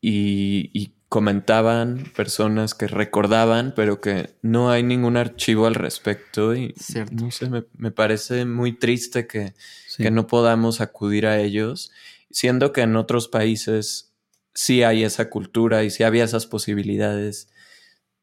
y, 0.01 0.93
comentaban, 1.09 2.05
personas 2.15 2.73
que 2.73 2.87
recordaban, 2.87 3.73
pero 3.75 3.99
que 3.99 4.35
no 4.43 4.69
hay 4.69 4.83
ningún 4.83 5.17
archivo 5.17 5.65
al 5.65 5.75
respecto 5.75 6.55
y 6.55 6.73
no 7.11 7.31
sé, 7.31 7.49
me, 7.49 7.91
parece 7.91 8.45
muy 8.45 8.71
triste 8.71 9.27
que, 9.27 9.53
que, 9.97 10.09
no 10.09 10.27
podamos 10.27 10.79
acudir 10.79 11.27
a 11.27 11.39
ellos, 11.39 11.91
siendo 12.29 12.71
que 12.71 12.81
en 12.81 12.95
otros 12.95 13.27
países 13.27 14.13
sí 14.53 14.83
hay 14.83 15.03
esa 15.03 15.29
cultura 15.29 15.83
y 15.83 15.89
sí 15.89 16.03
había 16.03 16.23
esas 16.23 16.45
posibilidades, 16.45 17.50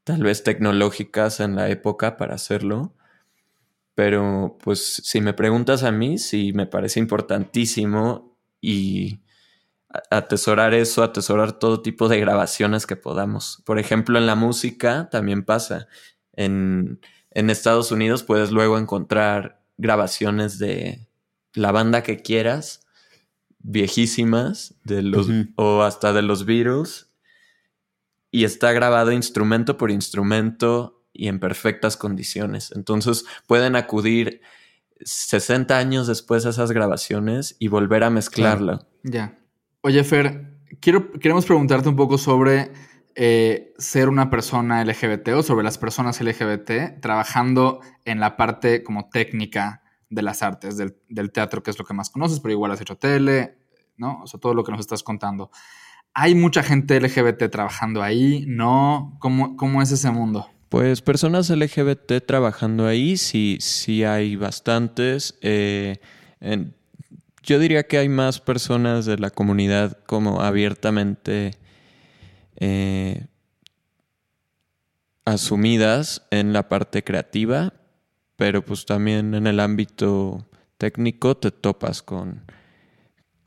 tal 0.08 0.22
vez 0.22 0.42
tecnológicas 0.42 1.38
en 1.38 1.54
la 1.54 1.68
época 1.68 2.16
para 2.16 2.34
hacerlo. 2.34 2.94
Pero 3.94 4.56
pues 4.62 5.02
si 5.04 5.20
me 5.20 5.34
preguntas 5.34 5.82
a 5.82 5.92
mí, 5.92 6.16
sí 6.16 6.54
me 6.54 6.66
parece 6.66 6.98
importantísimo 6.98 8.34
y 8.58 9.20
atesorar 10.10 10.72
eso, 10.72 11.02
atesorar 11.02 11.58
todo 11.58 11.82
tipo 11.82 12.08
de 12.08 12.20
grabaciones 12.20 12.86
que 12.86 12.96
podamos. 12.96 13.62
Por 13.66 13.78
ejemplo, 13.78 14.16
en 14.16 14.24
la 14.24 14.34
música 14.34 15.10
también 15.10 15.44
pasa. 15.44 15.88
En, 16.32 17.00
Estados 17.30 17.92
Unidos 17.92 18.22
puedes 18.22 18.50
luego 18.50 18.78
encontrar 18.78 19.62
grabaciones 19.76 20.58
de 20.58 21.06
la 21.52 21.70
banda 21.70 22.02
que 22.02 22.22
quieras, 22.22 22.86
viejísimas, 23.58 24.74
de 24.84 25.02
los, 25.02 25.28
o 25.56 25.82
hasta 25.82 26.14
de 26.14 26.22
los 26.22 26.46
Beatles, 26.46 27.07
y 28.30 28.44
está 28.44 28.72
grabado 28.72 29.12
instrumento 29.12 29.76
por 29.76 29.90
instrumento 29.90 31.04
y 31.12 31.28
en 31.28 31.40
perfectas 31.40 31.96
condiciones. 31.96 32.72
Entonces 32.74 33.24
pueden 33.46 33.76
acudir 33.76 34.42
60 35.00 35.76
años 35.76 36.06
después 36.06 36.46
a 36.46 36.50
esas 36.50 36.72
grabaciones 36.72 37.56
y 37.58 37.68
volver 37.68 38.04
a 38.04 38.10
mezclarlo. 38.10 38.86
Ya. 39.02 39.38
Oye, 39.80 40.02
Fer, 40.04 40.58
quiero, 40.80 41.12
queremos 41.12 41.46
preguntarte 41.46 41.88
un 41.88 41.96
poco 41.96 42.18
sobre 42.18 42.72
eh, 43.14 43.74
ser 43.78 44.08
una 44.08 44.30
persona 44.30 44.84
LGBT 44.84 45.30
o 45.30 45.42
sobre 45.42 45.64
las 45.64 45.78
personas 45.78 46.20
LGBT 46.20 47.00
trabajando 47.00 47.80
en 48.04 48.20
la 48.20 48.36
parte 48.36 48.82
como 48.82 49.08
técnica 49.08 49.82
de 50.10 50.22
las 50.22 50.42
artes, 50.42 50.76
del, 50.76 51.32
teatro, 51.32 51.62
que 51.62 51.70
es 51.70 51.78
lo 51.78 51.84
que 51.84 51.94
más 51.94 52.10
conoces, 52.10 52.40
pero 52.40 52.52
igual 52.52 52.70
has 52.70 52.80
hecho 52.80 52.96
tele, 52.96 53.58
¿no? 53.96 54.22
O 54.22 54.26
sea, 54.26 54.40
todo 54.40 54.54
lo 54.54 54.64
que 54.64 54.72
nos 54.72 54.80
estás 54.80 55.02
contando. 55.02 55.50
¿Hay 56.14 56.34
mucha 56.34 56.62
gente 56.62 57.00
LGBT 57.00 57.50
trabajando 57.50 58.02
ahí? 58.02 58.44
¿No? 58.46 59.16
¿Cómo, 59.20 59.56
cómo 59.56 59.82
es 59.82 59.92
ese 59.92 60.10
mundo? 60.10 60.48
Pues 60.68 61.00
personas 61.00 61.48
LGBT 61.48 62.24
trabajando 62.26 62.86
ahí, 62.86 63.16
sí, 63.16 63.56
sí 63.60 64.04
hay 64.04 64.36
bastantes. 64.36 65.38
Eh, 65.40 65.98
yo 67.42 67.58
diría 67.58 67.86
que 67.86 67.96
hay 67.96 68.10
más 68.10 68.40
personas 68.40 69.06
de 69.06 69.16
la 69.16 69.30
comunidad 69.30 69.98
como 70.04 70.42
abiertamente 70.42 71.52
eh, 72.56 73.26
asumidas 75.24 76.26
en 76.30 76.52
la 76.52 76.68
parte 76.68 77.02
creativa, 77.02 77.72
pero 78.36 78.62
pues 78.62 78.84
también 78.84 79.34
en 79.34 79.46
el 79.46 79.60
ámbito 79.60 80.46
técnico 80.76 81.36
te 81.36 81.50
topas 81.50 82.02
con, 82.02 82.42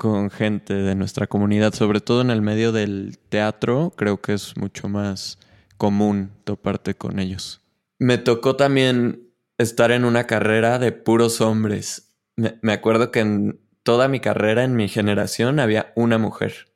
con 0.02 0.32
gente 0.32 0.74
de 0.74 0.96
nuestra 0.96 1.28
comunidad, 1.28 1.76
sobre 1.76 2.02
todo 2.02 2.22
en 2.22 2.32
el 2.32 2.42
medio 2.42 2.72
del 2.72 3.20
teatro, 3.30 3.94
creo 3.96 4.20
que 4.20 4.34
es 4.34 4.58
mucho 4.58 4.90
más 4.90 5.38
común 5.78 6.32
toparte 6.44 6.96
con 6.96 7.20
ellos. 7.20 7.62
Me 8.00 8.18
tocó 8.18 8.56
también 8.56 9.30
estar 9.60 9.92
en 9.92 10.04
una 10.04 10.26
carrera 10.26 10.80
de 10.80 10.92
puros 10.92 11.40
hombres. 11.40 12.16
Me, 12.36 12.74
acuerdo 12.74 13.12
que 13.12 13.20
en, 13.20 13.60
toda 13.84 14.08
mi 14.08 14.20
carrera, 14.20 14.64
en 14.64 14.76
mi 14.76 14.90
generación, 14.90 15.60
había 15.60 15.94
una 15.96 16.18
mujer. 16.18 16.74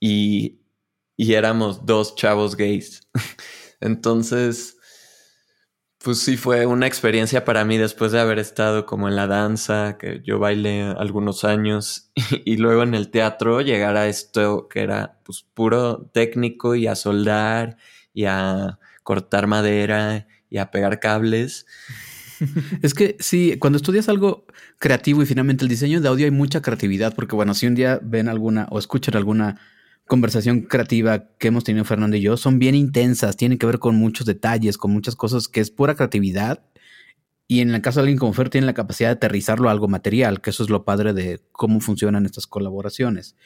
Y, 0.00 0.62
y 1.14 1.34
éramos 1.34 1.84
dos 1.84 2.16
chavos 2.16 2.56
gays. 2.56 3.06
Entonces, 3.82 4.75
pues 6.06 6.20
sí 6.20 6.36
fue 6.36 6.66
una 6.66 6.86
experiencia 6.86 7.44
para 7.44 7.64
mí 7.64 7.78
después 7.78 8.12
de 8.12 8.20
haber 8.20 8.38
estado 8.38 8.86
como 8.86 9.08
en 9.08 9.16
la 9.16 9.26
danza, 9.26 9.98
que 9.98 10.22
yo 10.24 10.38
bailé 10.38 10.82
algunos 10.82 11.42
años, 11.42 12.12
y, 12.44 12.58
luego 12.58 12.84
en 12.84 12.94
el 12.94 13.10
teatro 13.10 13.60
llegar 13.60 13.96
a 13.96 14.06
esto 14.06 14.68
que 14.68 14.82
era 14.82 15.18
pues 15.24 15.44
puro 15.52 16.08
técnico 16.14 16.76
y 16.76 16.86
a 16.86 16.94
soldar 16.94 17.76
y 18.14 18.26
a 18.26 18.78
cortar 19.02 19.48
madera 19.48 20.28
y 20.48 20.58
a 20.58 20.70
pegar 20.70 21.00
cables. 21.00 21.66
es 22.82 22.94
que 22.94 23.16
sí, 23.18 23.58
cuando 23.58 23.78
estudias 23.78 24.08
algo 24.08 24.46
creativo 24.78 25.24
y 25.24 25.26
finalmente 25.26 25.64
el 25.64 25.68
diseño 25.68 26.00
de 26.00 26.06
audio 26.06 26.26
hay 26.26 26.30
mucha 26.30 26.62
creatividad, 26.62 27.16
porque 27.16 27.34
bueno, 27.34 27.52
si 27.52 27.66
un 27.66 27.74
día 27.74 27.98
ven 28.00 28.28
alguna 28.28 28.68
o 28.70 28.78
escuchan 28.78 29.16
alguna 29.16 29.58
conversación 30.06 30.62
creativa 30.62 31.28
que 31.38 31.48
hemos 31.48 31.64
tenido 31.64 31.84
Fernando 31.84 32.16
y 32.16 32.20
yo, 32.20 32.36
son 32.36 32.58
bien 32.58 32.74
intensas, 32.74 33.36
tienen 33.36 33.58
que 33.58 33.66
ver 33.66 33.78
con 33.78 33.96
muchos 33.96 34.26
detalles, 34.26 34.78
con 34.78 34.92
muchas 34.92 35.16
cosas 35.16 35.48
que 35.48 35.60
es 35.60 35.70
pura 35.70 35.94
creatividad. 35.94 36.64
Y 37.48 37.60
en 37.60 37.74
el 37.74 37.80
caso 37.80 38.00
de 38.00 38.04
alguien 38.04 38.18
como 38.18 38.32
Fer, 38.32 38.50
tiene 38.50 38.66
la 38.66 38.74
capacidad 38.74 39.08
de 39.08 39.14
aterrizarlo 39.14 39.68
a 39.68 39.72
algo 39.72 39.86
material, 39.86 40.40
que 40.40 40.50
eso 40.50 40.64
es 40.64 40.70
lo 40.70 40.84
padre 40.84 41.12
de 41.12 41.40
cómo 41.52 41.80
funcionan 41.80 42.26
estas 42.26 42.46
colaboraciones. 42.46 43.36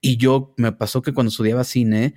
Y 0.00 0.16
yo 0.16 0.54
me 0.56 0.72
pasó 0.72 1.02
que 1.02 1.12
cuando 1.12 1.28
estudiaba 1.28 1.64
cine, 1.64 2.14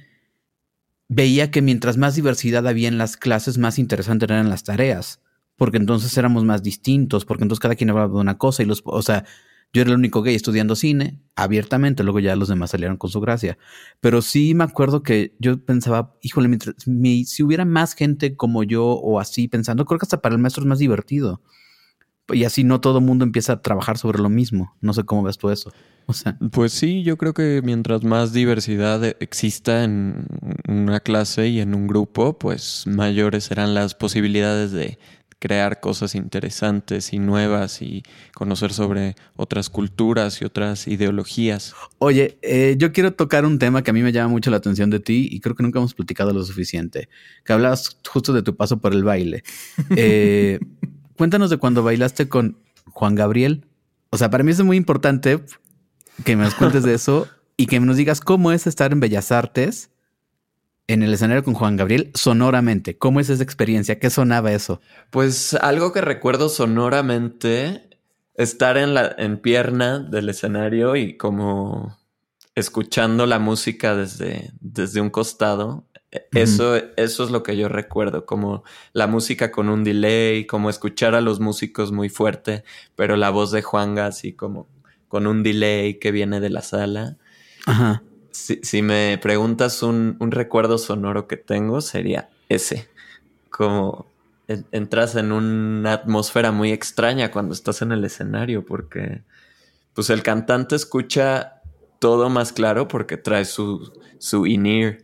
veía 1.10 1.52
que 1.52 1.62
mientras 1.62 1.98
más 1.98 2.16
diversidad 2.16 2.68
había 2.68 2.88
en 2.88 2.98
las 2.98 3.18
clases, 3.18 3.58
más 3.58 3.80
interesantes 3.80 4.30
eran 4.30 4.50
las 4.50 4.64
tareas 4.64 5.20
porque 5.56 5.78
entonces 5.78 6.16
éramos 6.18 6.44
más 6.44 6.64
distintos, 6.64 7.26
porque 7.26 7.44
entonces 7.44 7.62
cada 7.62 7.76
quien 7.76 7.90
hablaba 7.90 8.14
de 8.14 8.20
una 8.20 8.38
cosa 8.38 8.64
y 8.64 8.66
los, 8.66 8.82
o 8.86 9.02
sea, 9.02 9.26
yo 9.76 9.82
era 9.82 9.92
el 9.92 9.98
único 9.98 10.22
gay 10.22 10.34
estudiando 10.34 10.74
cine 10.74 11.20
abiertamente, 11.36 12.02
luego 12.04 12.22
ya 12.22 12.38
los 12.38 12.48
demás 12.48 12.72
salieron 12.72 12.96
con 12.96 13.10
su 13.10 13.20
gracia. 13.20 13.58
Pero 14.00 14.22
sí 14.22 14.56
me 14.56 14.64
acuerdo 14.64 15.04
que 15.04 15.36
yo 15.38 15.66
pensaba, 15.66 16.16
híjole, 16.22 16.48
mientras, 16.48 16.78
si 16.78 17.44
hubiera 17.44 17.66
más 17.66 17.94
gente 17.94 18.38
como 18.38 18.64
yo 18.64 18.86
o 18.86 19.20
así 19.20 19.50
pensando, 19.50 19.84
creo 19.84 20.00
que 20.00 20.06
hasta 20.06 20.22
para 20.22 20.34
el 20.34 20.40
maestro 20.40 20.64
es 20.64 20.68
más 20.68 20.80
divertido. 20.80 21.42
Y 22.30 22.46
así 22.46 22.64
no 22.64 22.80
todo 22.80 23.00
el 23.00 23.04
mundo 23.04 23.26
empieza 23.26 23.52
a 23.52 23.62
trabajar 23.62 23.98
sobre 23.98 24.20
lo 24.20 24.30
mismo. 24.30 24.74
No 24.80 24.94
sé 24.94 25.04
cómo 25.04 25.24
ves 25.24 25.38
tú 25.38 25.50
eso. 25.50 25.74
O 26.06 26.14
sea. 26.14 26.38
Pues 26.54 26.72
sí, 26.72 27.04
yo 27.04 27.18
creo 27.18 27.34
que 27.34 27.62
mientras 27.62 28.06
más 28.06 28.32
diversidad 28.32 29.04
exista 29.04 29.84
en 29.84 30.26
una 30.70 31.02
clase 31.02 31.50
y 31.50 31.60
en 31.60 31.76
un 31.76 31.86
grupo, 31.86 32.40
pues 32.40 32.86
mayores 32.88 33.44
serán 33.44 33.74
las 33.74 33.94
posibilidades 33.94 34.72
de 34.72 34.98
crear 35.39 35.80
cosas 35.80 36.15
interesantes 36.15 37.13
y 37.13 37.19
nuevas 37.19 37.82
y 37.82 38.04
conocer 38.34 38.74
sobre 38.74 39.15
otras 39.36 39.69
culturas 39.69 40.41
y 40.41 40.45
otras 40.45 40.88
ideologías. 40.88 41.76
Oye, 42.00 42.38
eh, 42.41 42.76
yo 42.78 42.91
quiero 42.91 43.13
tocar 43.13 43.45
un 43.45 43.60
tema 43.60 43.84
que 43.84 43.91
a 43.91 43.93
mí 43.93 44.02
me 44.02 44.12
llama 44.12 44.30
mucho 44.30 44.50
la 44.50 44.58
atención 44.58 44.89
de 44.89 45.00
ti 45.00 45.28
y 45.30 45.39
creo 45.39 45.56
que 45.56 45.63
nunca 45.63 45.80
hemos 45.80 45.93
platicado 45.93 46.34
lo 46.34 46.43
suficiente, 46.43 47.10
que 47.43 47.54
hablabas 47.54 47.98
justo 48.08 48.34
de 48.34 48.43
tu 48.43 48.56
paso 48.56 48.78
por 48.80 48.93
el 48.93 49.04
baile. 49.04 49.43
Eh, 49.98 50.60
cuéntanos 51.15 51.50
de 51.50 51.58
cuando 51.58 51.82
bailaste 51.82 52.28
con 52.28 52.58
Juan 52.91 53.15
Gabriel. 53.15 53.65
O 54.10 54.17
sea, 54.17 54.30
para 54.30 54.43
mí 54.43 54.52
es 54.52 54.62
muy 54.62 54.78
importante 54.78 55.39
que 56.24 56.36
me 56.36 56.50
cuentes 56.52 56.84
de 56.84 56.93
eso 56.93 57.28
y 57.58 57.67
que 57.67 57.80
nos 57.80 57.98
digas 57.98 58.19
cómo 58.19 58.52
es 58.52 58.67
estar 58.67 58.91
en 58.91 59.00
Bellas 59.00 59.32
Artes 59.32 59.89
en 60.88 61.04
el 61.04 61.13
escenario 61.13 61.43
con 61.43 61.54
Juan 61.54 61.78
Gabriel 61.78 62.12
sonoramente. 62.13 62.98
¿Cómo 62.98 63.19
es 63.19 63.30
esa 63.30 63.43
experiencia? 63.43 64.00
¿Qué 64.00 64.10
sonaba 64.10 64.52
eso? 64.52 64.82
Pues 65.10 65.54
algo 65.56 65.91
que 65.91 66.02
recuerdo 66.02 66.50
sonoramente, 66.50 67.89
estar 68.36 68.78
en 68.78 68.93
la 68.93 69.15
en 69.17 69.38
pierna 69.38 70.00
del 70.00 70.30
escenario 70.30 70.95
y 70.95 71.17
como 71.17 71.98
escuchando 72.54 73.26
la 73.26 73.39
música 73.39 73.95
desde, 73.95 74.52
desde 74.62 75.02
un 75.02 75.10
costado. 75.10 75.86
E, 76.12 76.26
eso, 76.34 76.76
eso 76.95 77.24
es 77.24 77.32
lo 77.32 77.43
que 77.43 77.58
yo 77.58 77.67
recuerdo, 77.67 78.26
como 78.26 78.63
la 78.93 79.08
música 79.08 79.52
con 79.52 79.69
un 79.69 79.84
delay, 79.84 80.45
como 80.45 80.69
escuchar 80.69 81.15
a 81.15 81.21
los 81.21 81.39
músicos 81.39 81.91
muy 81.91 82.10
fuerte, 82.10 82.63
pero 82.95 83.17
la 83.17 83.30
voz 83.30 83.52
de 83.52 83.62
Juan 83.62 84.00
así 84.00 84.34
como 84.34 84.67
con 85.08 85.28
un 85.28 85.43
delay 85.43 86.00
que 86.00 86.12
viene 86.12 86.39
de 86.39 86.50
la 86.50 86.62
sala. 86.62 87.17
Ajá. 87.65 88.04
Si, 88.36 88.82
me 88.82 89.17
preguntas 89.21 89.82
un, 89.82 90.17
recuerdo 90.19 90.78
sonoro 90.78 91.28
que 91.28 91.38
tengo, 91.38 91.80
sería 91.82 92.30
ese. 92.50 92.89
Como 93.50 94.08
entras 94.48 95.15
en 95.15 95.32
una 95.32 95.93
atmósfera 95.93 96.52
muy 96.52 96.71
extraña 96.71 97.32
cuando 97.32 97.54
estás 97.54 97.82
en 97.82 97.91
el 97.91 98.04
escenario, 98.04 98.65
porque 98.65 99.24
pues 99.93 100.10
el 100.10 100.21
cantante 100.21 100.76
escucha 100.76 101.62
todo 102.00 102.30
más 102.30 102.52
claro 102.52 102.88
porque 102.88 103.17
trae 103.17 103.45
su, 103.45 103.91
su 104.19 104.45
in-ear. 104.45 105.00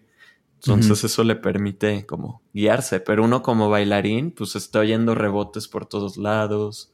Entonces 0.58 1.04
eso 1.06 1.24
le 1.24 1.36
permite 1.36 2.06
como 2.06 2.44
guiarse, 2.54 3.00
pero 3.00 3.24
uno 3.24 3.42
como 3.42 3.70
bailarín 3.70 4.32
pues 4.32 4.56
está 4.56 4.80
oyendo 4.80 5.16
rebotes 5.16 5.68
por 5.68 5.88
todos 5.88 6.18
lados, 6.18 6.92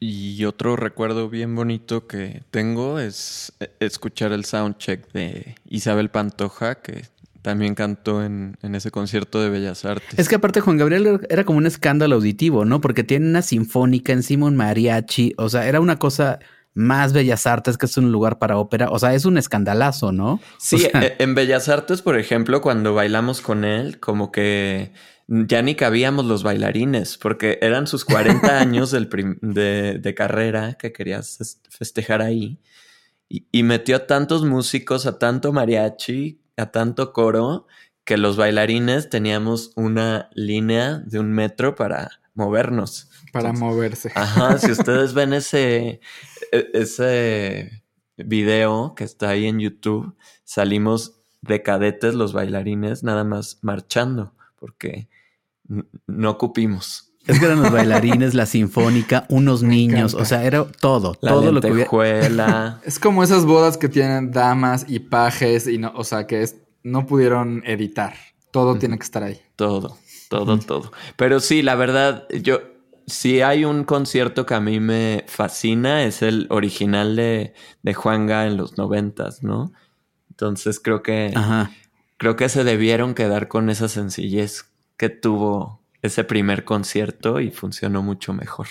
y 0.00 0.44
otro 0.44 0.76
recuerdo 0.76 1.28
bien 1.28 1.54
bonito 1.54 2.06
que 2.06 2.42
tengo 2.50 2.98
es 2.98 3.52
eh, 3.60 3.70
escuchar 3.80 4.32
el 4.32 4.44
soundcheck 4.44 5.12
de 5.12 5.56
Isabel 5.68 6.10
Pantoja, 6.10 6.76
que 6.76 7.04
también 7.42 7.74
cantó 7.74 8.22
en, 8.24 8.56
ese 8.62 8.90
concierto 8.90 9.40
de 9.40 9.48
Bellas 9.48 9.84
Artes. 9.84 10.18
Es 10.18 10.28
que 10.28 10.36
aparte 10.36 10.60
Juan 10.60 10.76
Gabriel 10.76 11.20
era 11.30 11.44
como 11.44 11.58
un 11.58 11.66
escándalo 11.66 12.16
auditivo, 12.16 12.64
¿no? 12.64 12.80
Porque 12.80 13.04
tiene 13.04 13.26
una 13.26 13.42
sinfónica, 13.42 14.12
encima 14.12 14.46
un 14.46 14.56
mariachi, 14.56 15.34
o 15.38 15.48
sea, 15.48 15.66
era 15.66 15.80
una 15.80 15.98
cosa 15.98 16.40
más 16.78 17.12
Bellas 17.12 17.44
Artes, 17.44 17.76
que 17.76 17.86
es 17.86 17.96
un 17.96 18.12
lugar 18.12 18.38
para 18.38 18.56
ópera. 18.56 18.88
O 18.90 19.00
sea, 19.00 19.12
es 19.12 19.24
un 19.24 19.36
escandalazo, 19.36 20.12
¿no? 20.12 20.40
Sí, 20.58 20.86
e, 20.94 21.16
en 21.18 21.34
Bellas 21.34 21.68
Artes, 21.68 22.02
por 22.02 22.16
ejemplo, 22.16 22.60
cuando 22.60 22.94
bailamos 22.94 23.40
con 23.40 23.64
él, 23.64 23.98
como 23.98 24.30
que 24.30 24.92
ya 25.26 25.60
ni 25.60 25.74
cabíamos 25.74 26.24
los 26.24 26.44
bailarines, 26.44 27.18
porque 27.18 27.58
eran 27.62 27.88
sus 27.88 28.04
40 28.04 28.46
años 28.60 28.92
de, 28.92 30.14
carrera 30.16 30.74
que 30.74 30.92
querías 30.92 31.60
festejar 31.68 32.22
ahí. 32.22 32.60
Y, 33.28 33.46
y, 33.50 33.64
metió 33.64 33.96
a 33.96 34.06
tantos 34.06 34.44
músicos, 34.44 35.04
a 35.06 35.18
tanto 35.18 35.52
mariachi, 35.52 36.40
a 36.56 36.70
tanto 36.70 37.12
coro, 37.12 37.66
que 38.04 38.16
los 38.16 38.36
bailarines 38.36 39.10
teníamos 39.10 39.72
una 39.74 40.30
línea 40.32 40.98
de 40.98 41.18
un 41.18 41.32
metro 41.32 41.74
para 41.74 42.20
movernos. 42.34 43.10
Para 43.32 43.52
moverse. 43.52 44.12
Ajá, 44.14 44.58
si 44.58 44.70
ustedes 44.70 45.12
ven 45.12 45.32
ese, 45.32 46.00
ese 46.52 47.82
video 48.16 48.94
que 48.94 49.04
está 49.04 49.30
ahí 49.30 49.46
en 49.46 49.60
YouTube, 49.60 50.14
salimos 50.44 51.20
de 51.42 51.62
cadetes 51.62 52.14
los 52.14 52.32
bailarines 52.32 53.02
nada 53.02 53.24
más 53.24 53.58
marchando, 53.62 54.34
porque 54.56 55.08
no 56.06 56.38
cupimos. 56.38 57.12
Es 57.26 57.38
que 57.38 57.44
eran 57.44 57.62
los 57.62 57.70
bailarines, 57.70 58.32
la 58.32 58.46
sinfónica, 58.46 59.26
unos 59.28 59.62
niños, 59.76 60.14
o 60.14 60.24
sea, 60.24 60.44
era 60.44 60.64
todo, 60.64 61.14
todo 61.14 61.52
lo 61.52 61.60
que 61.60 61.70
hubiera. 61.70 62.80
es 62.84 62.98
como 62.98 63.22
esas 63.22 63.44
bodas 63.44 63.76
que 63.76 63.88
tienen 63.88 64.30
damas 64.30 64.86
y 64.88 65.00
pajes 65.00 65.68
y 65.68 65.78
no, 65.78 65.92
o 65.94 66.04
sea, 66.04 66.26
que 66.26 66.42
es, 66.42 66.56
no 66.82 67.06
pudieron 67.06 67.62
editar. 67.66 68.14
Todo 68.50 68.76
tiene 68.76 68.96
que 68.96 69.04
estar 69.04 69.22
ahí. 69.22 69.38
Todo, 69.56 69.98
todo, 70.30 70.58
todo. 70.58 70.90
Pero 71.16 71.40
sí, 71.40 71.60
la 71.60 71.74
verdad, 71.74 72.26
yo, 72.30 72.60
si 73.08 73.40
hay 73.40 73.64
un 73.64 73.84
concierto 73.84 74.46
que 74.46 74.54
a 74.54 74.60
mí 74.60 74.80
me 74.80 75.24
fascina, 75.26 76.04
es 76.04 76.22
el 76.22 76.46
original 76.50 77.16
de, 77.16 77.54
de 77.82 77.94
Juanga 77.94 78.46
en 78.46 78.56
los 78.56 78.76
noventas, 78.76 79.42
¿no? 79.42 79.72
Entonces 80.30 80.78
creo 80.78 81.02
que, 81.02 81.34
creo 82.16 82.36
que 82.36 82.48
se 82.48 82.64
debieron 82.64 83.14
quedar 83.14 83.48
con 83.48 83.70
esa 83.70 83.88
sencillez 83.88 84.66
que 84.96 85.08
tuvo 85.08 85.82
ese 86.02 86.22
primer 86.24 86.64
concierto 86.64 87.40
y 87.40 87.50
funcionó 87.50 88.02
mucho 88.02 88.32
mejor. 88.32 88.68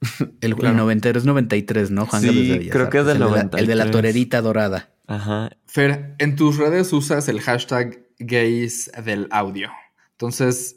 El, 0.40 0.54
claro. 0.54 0.70
el 0.72 0.76
90 0.76 1.10
es 1.10 1.24
93, 1.24 1.90
¿no? 1.90 2.06
Juan 2.06 2.22
sí, 2.22 2.68
creo 2.70 2.90
que 2.90 2.98
es 2.98 3.06
del 3.06 3.18
93. 3.18 3.60
el 3.62 3.66
de 3.66 3.74
la 3.74 3.90
torerita 3.90 4.42
dorada. 4.42 4.90
Ajá. 5.06 5.50
Fer, 5.66 6.14
en 6.18 6.36
tus 6.36 6.58
redes 6.58 6.92
usas 6.92 7.28
el 7.28 7.40
hashtag 7.40 8.06
gays 8.18 8.90
del 9.02 9.26
audio. 9.30 9.70
Entonces, 10.12 10.76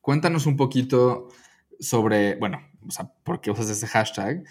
cuéntanos 0.00 0.46
un 0.46 0.56
poquito 0.56 1.28
sobre, 1.80 2.36
bueno, 2.36 2.60
o 2.86 2.90
sea, 2.90 3.10
por 3.24 3.40
qué 3.40 3.50
usas 3.50 3.68
ese 3.70 3.86
hashtag. 3.86 4.44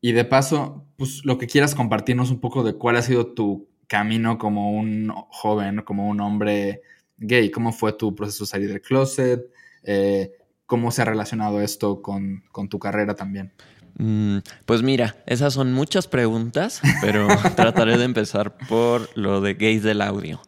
Y 0.00 0.12
de 0.12 0.24
paso, 0.24 0.86
pues 0.96 1.24
lo 1.24 1.38
que 1.38 1.46
quieras 1.46 1.74
compartirnos 1.74 2.30
un 2.30 2.40
poco 2.40 2.62
de 2.62 2.74
cuál 2.74 2.96
ha 2.96 3.02
sido 3.02 3.32
tu 3.34 3.68
camino 3.88 4.38
como 4.38 4.70
un 4.70 5.12
joven, 5.30 5.82
como 5.82 6.08
un 6.08 6.20
hombre 6.20 6.82
gay. 7.16 7.50
¿Cómo 7.50 7.72
fue 7.72 7.92
tu 7.92 8.14
proceso 8.14 8.44
de 8.44 8.48
salir 8.48 8.68
del 8.68 8.80
closet? 8.80 9.42
Eh, 9.82 10.32
¿Cómo 10.66 10.90
se 10.90 11.02
ha 11.02 11.06
relacionado 11.06 11.60
esto 11.60 12.02
con, 12.02 12.44
tu 12.68 12.78
carrera 12.78 13.14
también? 13.14 13.52
Mm, 13.96 14.38
pues 14.66 14.82
mira, 14.82 15.16
esas 15.26 15.54
son 15.54 15.72
muchas 15.72 16.06
preguntas, 16.06 16.80
pero 17.00 17.26
trataré 17.56 17.96
de 17.98 18.04
empezar 18.04 18.56
por 18.68 19.08
lo 19.16 19.40
de 19.40 19.54
gays 19.54 19.82
del 19.82 20.02
audio. 20.02 20.40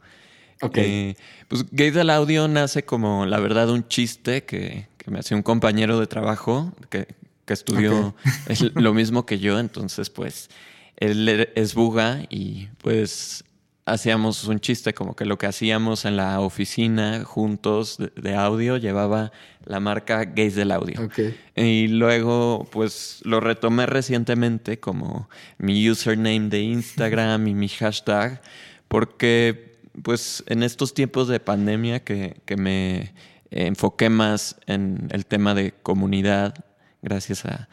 Ok. 0.63 0.77
Eh, 0.77 1.17
pues 1.49 1.65
gays 1.73 1.95
del 1.95 2.11
audio 2.11 2.47
nace 2.47 2.85
como, 2.85 3.25
la 3.25 3.41
verdad, 3.41 3.71
un 3.71 3.89
chiste 3.89 4.45
que, 4.45 4.90
me 5.07 5.21
hacía 5.21 5.37
un 5.37 5.43
compañero 5.43 5.99
de 5.99 6.07
trabajo 6.07 6.73
que, 6.89 7.09
estudió 7.47 8.15
lo 8.75 8.95
mismo 8.95 9.27
que 9.27 9.41
yo, 9.41 9.59
entonces 9.59 10.09
pues 10.09 10.51
él 10.99 11.51
es 11.57 11.75
buga 11.75 12.23
y 12.31 12.69
pues 12.79 13.43
hacíamos 13.87 14.45
un 14.45 14.61
chiste 14.61 14.95
como 14.95 15.17
que 15.17 15.25
lo 15.25 15.37
que 15.39 15.47
hacíamos 15.47 16.05
en 16.05 16.17
la 16.17 16.41
oficina 16.41 17.25
juntos 17.25 17.99
de, 17.99 18.35
audio 18.35 18.77
llevaba 18.77 19.33
la 19.65 19.81
marca 19.81 20.25
Gays 20.25 20.55
del 20.55 20.71
Audio. 20.71 21.09
Y 21.57 21.89
luego 21.89 22.69
pues 22.71 23.21
lo 23.25 23.41
retomé 23.41 23.87
recientemente 23.87 24.79
como 24.79 25.29
mi 25.59 25.91
username 25.91 26.49
de 26.49 26.61
Instagram 26.61 27.49
y 27.49 27.55
mi 27.55 27.69
hashtag 27.69 28.41
porque 28.89 29.77
pues 30.03 30.45
en 30.47 30.63
estos 30.63 30.95
tiempos 30.95 31.29
de 31.29 31.41
pandemia 31.41 32.01
que, 32.05 32.37
que 32.45 32.57
me 32.57 33.13
enfoqué 33.51 34.11
más 34.11 34.57
en 34.67 35.09
el 35.11 35.27
tema 35.27 35.55
de 35.55 35.73
comunidad 35.83 36.55
gracias 37.03 37.45
a 37.45 37.69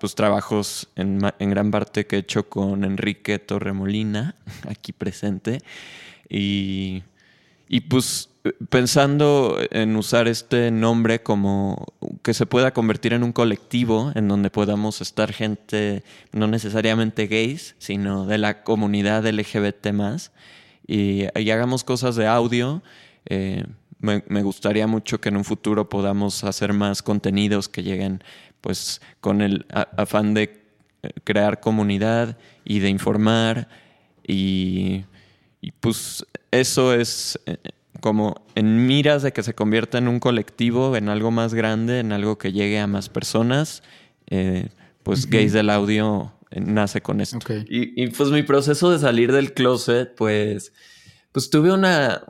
pues, 0.00 0.14
trabajos 0.14 0.88
en, 0.96 1.20
en, 1.38 1.50
gran 1.50 1.70
parte 1.70 2.06
que 2.06 2.16
he 2.16 2.18
hecho 2.20 2.48
con 2.48 2.84
Enrique 2.84 3.38
Torremolina, 3.38 4.36
aquí 4.68 4.92
presente. 4.92 5.58
Y, 6.28 7.02
y 7.68 7.80
pues 7.80 8.28
pensando 8.68 9.58
en 9.70 9.94
usar 9.96 10.26
este 10.26 10.70
nombre 10.70 11.22
como 11.22 11.86
que 12.22 12.34
se 12.34 12.46
pueda 12.46 12.72
convertir 12.72 13.12
en 13.12 13.22
un 13.22 13.32
colectivo 13.32 14.12
en 14.14 14.28
donde 14.28 14.50
podamos 14.50 15.00
estar 15.00 15.32
gente 15.32 16.02
no 16.32 16.48
necesariamente 16.48 17.26
gays, 17.26 17.74
sino 17.78 18.26
de 18.26 18.38
la 18.38 18.62
comunidad 18.62 19.26
LGBT 19.26 19.92
más, 19.92 20.32
y, 20.86 21.24
y 21.38 21.50
hagamos 21.50 21.84
cosas 21.84 22.16
de 22.16 22.26
audio. 22.26 22.82
Eh, 23.26 23.64
me, 24.02 24.22
me, 24.28 24.42
gustaría 24.42 24.86
mucho 24.86 25.20
que 25.20 25.30
en 25.30 25.36
un 25.36 25.44
futuro 25.44 25.88
podamos 25.88 26.44
hacer 26.44 26.72
más 26.72 27.02
contenidos 27.02 27.68
que 27.68 27.82
lleguen 27.82 28.22
pues 28.60 29.00
con 29.20 29.42
el 29.42 29.66
afán 29.70 30.34
de 30.34 30.62
eh, 31.02 31.10
crear 31.24 31.60
comunidad 31.60 32.38
y 32.64 32.78
de 32.78 32.88
informar 32.88 33.68
y, 34.26 35.04
pues 35.80 36.24
eso 36.50 36.94
es 36.94 37.38
eh, 37.46 37.56
como 38.00 38.44
en 38.54 38.86
miras 38.86 39.22
de 39.22 39.32
que 39.32 39.42
se 39.42 39.54
convierta 39.54 39.98
en 39.98 40.08
un 40.08 40.20
colectivo, 40.20 40.96
en 40.96 41.08
algo 41.08 41.30
más 41.30 41.54
grande, 41.54 41.98
en 41.98 42.12
algo 42.12 42.38
que 42.38 42.52
llegue 42.52 42.78
a 42.78 42.86
más 42.86 43.08
personas, 43.08 43.82
eh, 44.28 44.68
pues 45.02 45.28
Gays 45.28 45.52
del 45.52 45.70
Audio 45.70 46.32
nace 46.54 47.00
con 47.00 47.20
esto. 47.20 47.38
Y, 47.68 48.00
y, 48.00 48.08
pues 48.08 48.30
mi 48.30 48.42
proceso 48.42 48.90
de 48.90 48.98
salir 48.98 49.32
del 49.32 49.54
closet, 49.54 50.14
pues, 50.14 50.72
pues 51.32 51.50
tuve 51.50 51.72
una... 51.72 52.22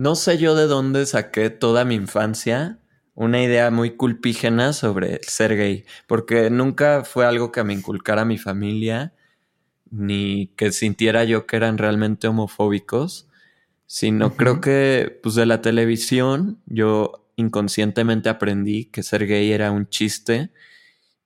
No 0.00 0.14
sé 0.14 0.38
yo 0.38 0.54
de 0.54 0.66
dónde 0.66 1.04
saqué 1.04 1.50
toda 1.50 1.84
mi 1.84 1.94
infancia, 1.94 2.78
una 3.12 3.42
idea 3.42 3.70
muy 3.70 3.96
culpígena 3.98 4.72
sobre 4.72 5.20
ser 5.24 5.58
gay, 5.58 5.84
porque 6.06 6.48
nunca 6.48 7.04
fue 7.04 7.26
algo 7.26 7.52
que 7.52 7.62
me 7.64 7.74
inculcara 7.74 8.24
mi 8.24 8.38
familia, 8.38 9.12
ni 9.90 10.54
que 10.56 10.72
sintiera 10.72 11.24
yo 11.24 11.46
que 11.46 11.56
eran 11.56 11.76
realmente 11.76 12.28
homofóbicos, 12.28 13.28
sino 13.84 14.36
creo 14.38 14.62
que 14.62 15.20
pues 15.22 15.34
de 15.34 15.44
la 15.44 15.60
televisión 15.60 16.62
yo 16.64 17.28
inconscientemente 17.36 18.30
aprendí 18.30 18.86
que 18.86 19.02
ser 19.02 19.26
gay 19.26 19.52
era 19.52 19.70
un 19.70 19.86
chiste 19.86 20.50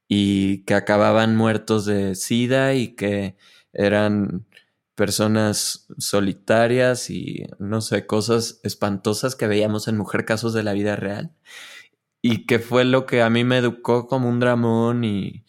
y 0.08 0.64
que 0.64 0.74
acababan 0.74 1.37
muertos 1.37 1.84
de 1.84 2.16
sida 2.16 2.74
y 2.74 2.96
que 2.96 3.37
eran 3.72 4.46
personas 4.94 5.87
solitarias 5.98 7.11
y 7.11 7.46
no 7.59 7.80
sé, 7.80 8.07
cosas 8.07 8.61
espantosas 8.62 9.35
que 9.37 9.46
veíamos 9.46 9.88
en 9.88 9.96
Mujer 9.96 10.24
Casos 10.24 10.52
de 10.54 10.62
la 10.62 10.72
Vida 10.72 10.96
Real 10.96 11.33
y 12.22 12.46
que 12.46 12.59
fue 12.59 12.85
lo 12.85 13.04
que 13.07 13.22
a 13.22 13.30
mí 13.30 13.44
me 13.44 13.59
educó 13.59 14.07
como 14.07 14.28
un 14.28 14.40
dramón 14.40 15.04
y, 15.04 15.44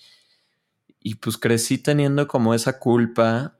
y 0.99 1.15
pues 1.15 1.37
crecí 1.37 1.77
teniendo 1.77 2.27
como 2.27 2.53
esa 2.53 2.79
culpa 2.79 3.57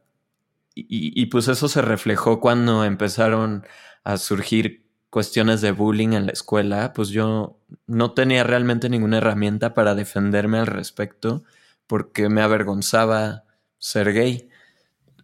y, 0.74 1.22
y, 1.22 1.28
pues 1.28 1.48
eso 1.48 1.70
se 1.70 1.82
reflejó 1.82 2.42
cuando 2.42 2.84
empezaron 2.84 3.66
a 4.04 4.18
surgir 4.18 4.86
cuestiones 5.10 5.62
de 5.62 5.72
bullying 5.72 6.12
en 6.12 6.26
la 6.26 6.34
escuela, 6.34 6.92
pues 6.92 7.08
yo 7.08 7.58
no 7.88 8.12
tenía 8.12 8.44
realmente 8.44 8.90
ninguna 8.90 9.20
herramienta 9.20 9.74
para 9.74 9.96
defenderme 9.96 10.58
al 10.58 10.68
respecto 10.68 11.44
porque 11.88 12.28
me 12.28 12.42
avergonzaba 12.42 13.46
ser 13.78 14.12
gay. 14.12 14.50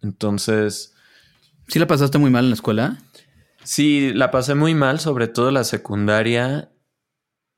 Entonces... 0.02 0.94
¿Sí 1.68 1.78
la 1.78 1.86
pasaste 1.86 2.18
muy 2.18 2.30
mal 2.30 2.44
en 2.44 2.50
la 2.50 2.54
escuela? 2.54 2.98
Sí, 3.64 4.12
la 4.12 4.30
pasé 4.30 4.54
muy 4.54 4.74
mal, 4.74 4.98
sobre 5.00 5.28
todo 5.28 5.50
la 5.50 5.64
secundaria 5.64 6.72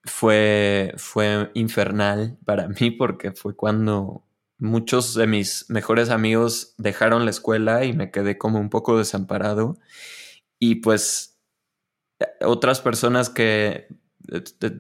fue, 0.05 0.93
fue 0.97 1.51
infernal 1.55 2.39
para 2.45 2.69
mí 2.81 2.91
porque 2.91 3.33
fue 3.33 3.57
cuando 3.57 4.25
muchos 4.59 5.15
de 5.15 5.27
mis 5.27 5.67
mejores 5.69 6.11
amigos 6.11 6.75
dejaron 6.79 7.25
la 7.25 7.31
escuela 7.31 7.85
y 7.85 7.93
me 7.93 8.11
quedé 8.11 8.39
como 8.39 8.61
un 8.61 8.71
poco 8.71 8.99
desamparado. 8.99 9.79
Y 10.59 10.77
pues 10.77 11.41
otras 12.41 12.81
personas 12.81 13.31
que 13.31 13.89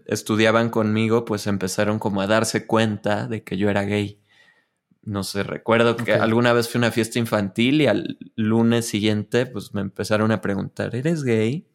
estudiaban 0.06 0.70
conmigo 0.70 1.24
pues 1.24 1.46
empezaron 1.46 1.98
como 1.98 2.20
a 2.20 2.26
darse 2.26 2.66
cuenta 2.66 3.26
de 3.26 3.42
que 3.44 3.56
yo 3.56 3.68
era 3.70 3.82
gay. 3.82 4.22
No 5.04 5.22
sé, 5.22 5.42
recuerdo 5.42 5.96
que 5.96 6.14
alguna 6.14 6.52
vez 6.52 6.68
fui 6.68 6.78
a 6.78 6.80
una 6.80 6.90
fiesta 6.90 7.18
infantil 7.18 7.82
y 7.82 7.86
al 7.86 8.18
lunes 8.36 8.86
siguiente 8.86 9.46
pues 9.46 9.74
me 9.74 9.82
empezaron 9.82 10.32
a 10.32 10.40
preguntar, 10.40 10.94
¿eres 10.94 11.24
gay? 11.24 11.66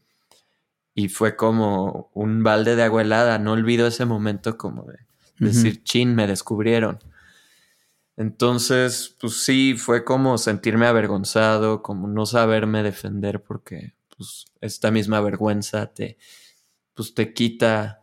y 1.00 1.08
fue 1.08 1.38
como 1.38 2.12
un 2.14 2.44
balde 2.44 2.76
de 2.76 2.84
agua 2.84 3.04
helada. 3.04 3.40
No 3.40 3.54
olvido 3.54 3.88
ese 3.88 4.04
momento 4.04 4.58
como 4.58 4.84
de 4.84 4.98
decir, 5.38 5.82
chin, 5.84 6.14
me 6.14 6.28
descubrieron. 6.28 7.00
Entonces, 8.18 9.16
pues 9.22 9.42
sí, 9.42 9.76
fue 9.78 10.04
como 10.04 10.38
sentirme 10.38 10.88
avergonzado, 10.88 11.82
como 11.82 12.10
no 12.10 12.26
saberme 12.26 12.84
defender 12.84 13.42
porque 13.42 13.94
pues 14.18 14.48
esta 14.60 14.92
misma 14.92 15.22
vergüenza 15.22 15.94
te, 15.94 16.18
pues 16.94 17.14
te 17.14 17.34
quita, 17.34 17.99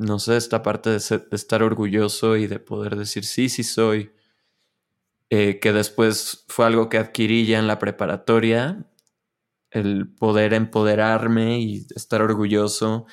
no 0.00 0.18
sé, 0.18 0.36
esta 0.36 0.62
parte 0.62 0.90
de, 0.90 0.96
estar 1.32 1.62
orgulloso 1.62 2.36
y 2.36 2.46
de 2.46 2.58
poder 2.58 2.96
decir, 2.96 3.24
sí, 3.24 3.48
sí 3.48 3.62
soy, 3.62 4.12
eh, 5.28 5.60
que 5.60 5.72
después 5.72 6.44
fue 6.48 6.66
algo 6.66 6.88
que 6.88 6.98
adquirí 6.98 7.46
ya 7.46 7.58
en 7.58 7.66
la 7.66 7.78
preparatoria, 7.78 8.86
el 9.70 10.08
poder 10.08 10.54
empoderarme 10.54 11.60
y 11.60 11.86
estar 11.94 12.22
orgulloso 12.22 13.06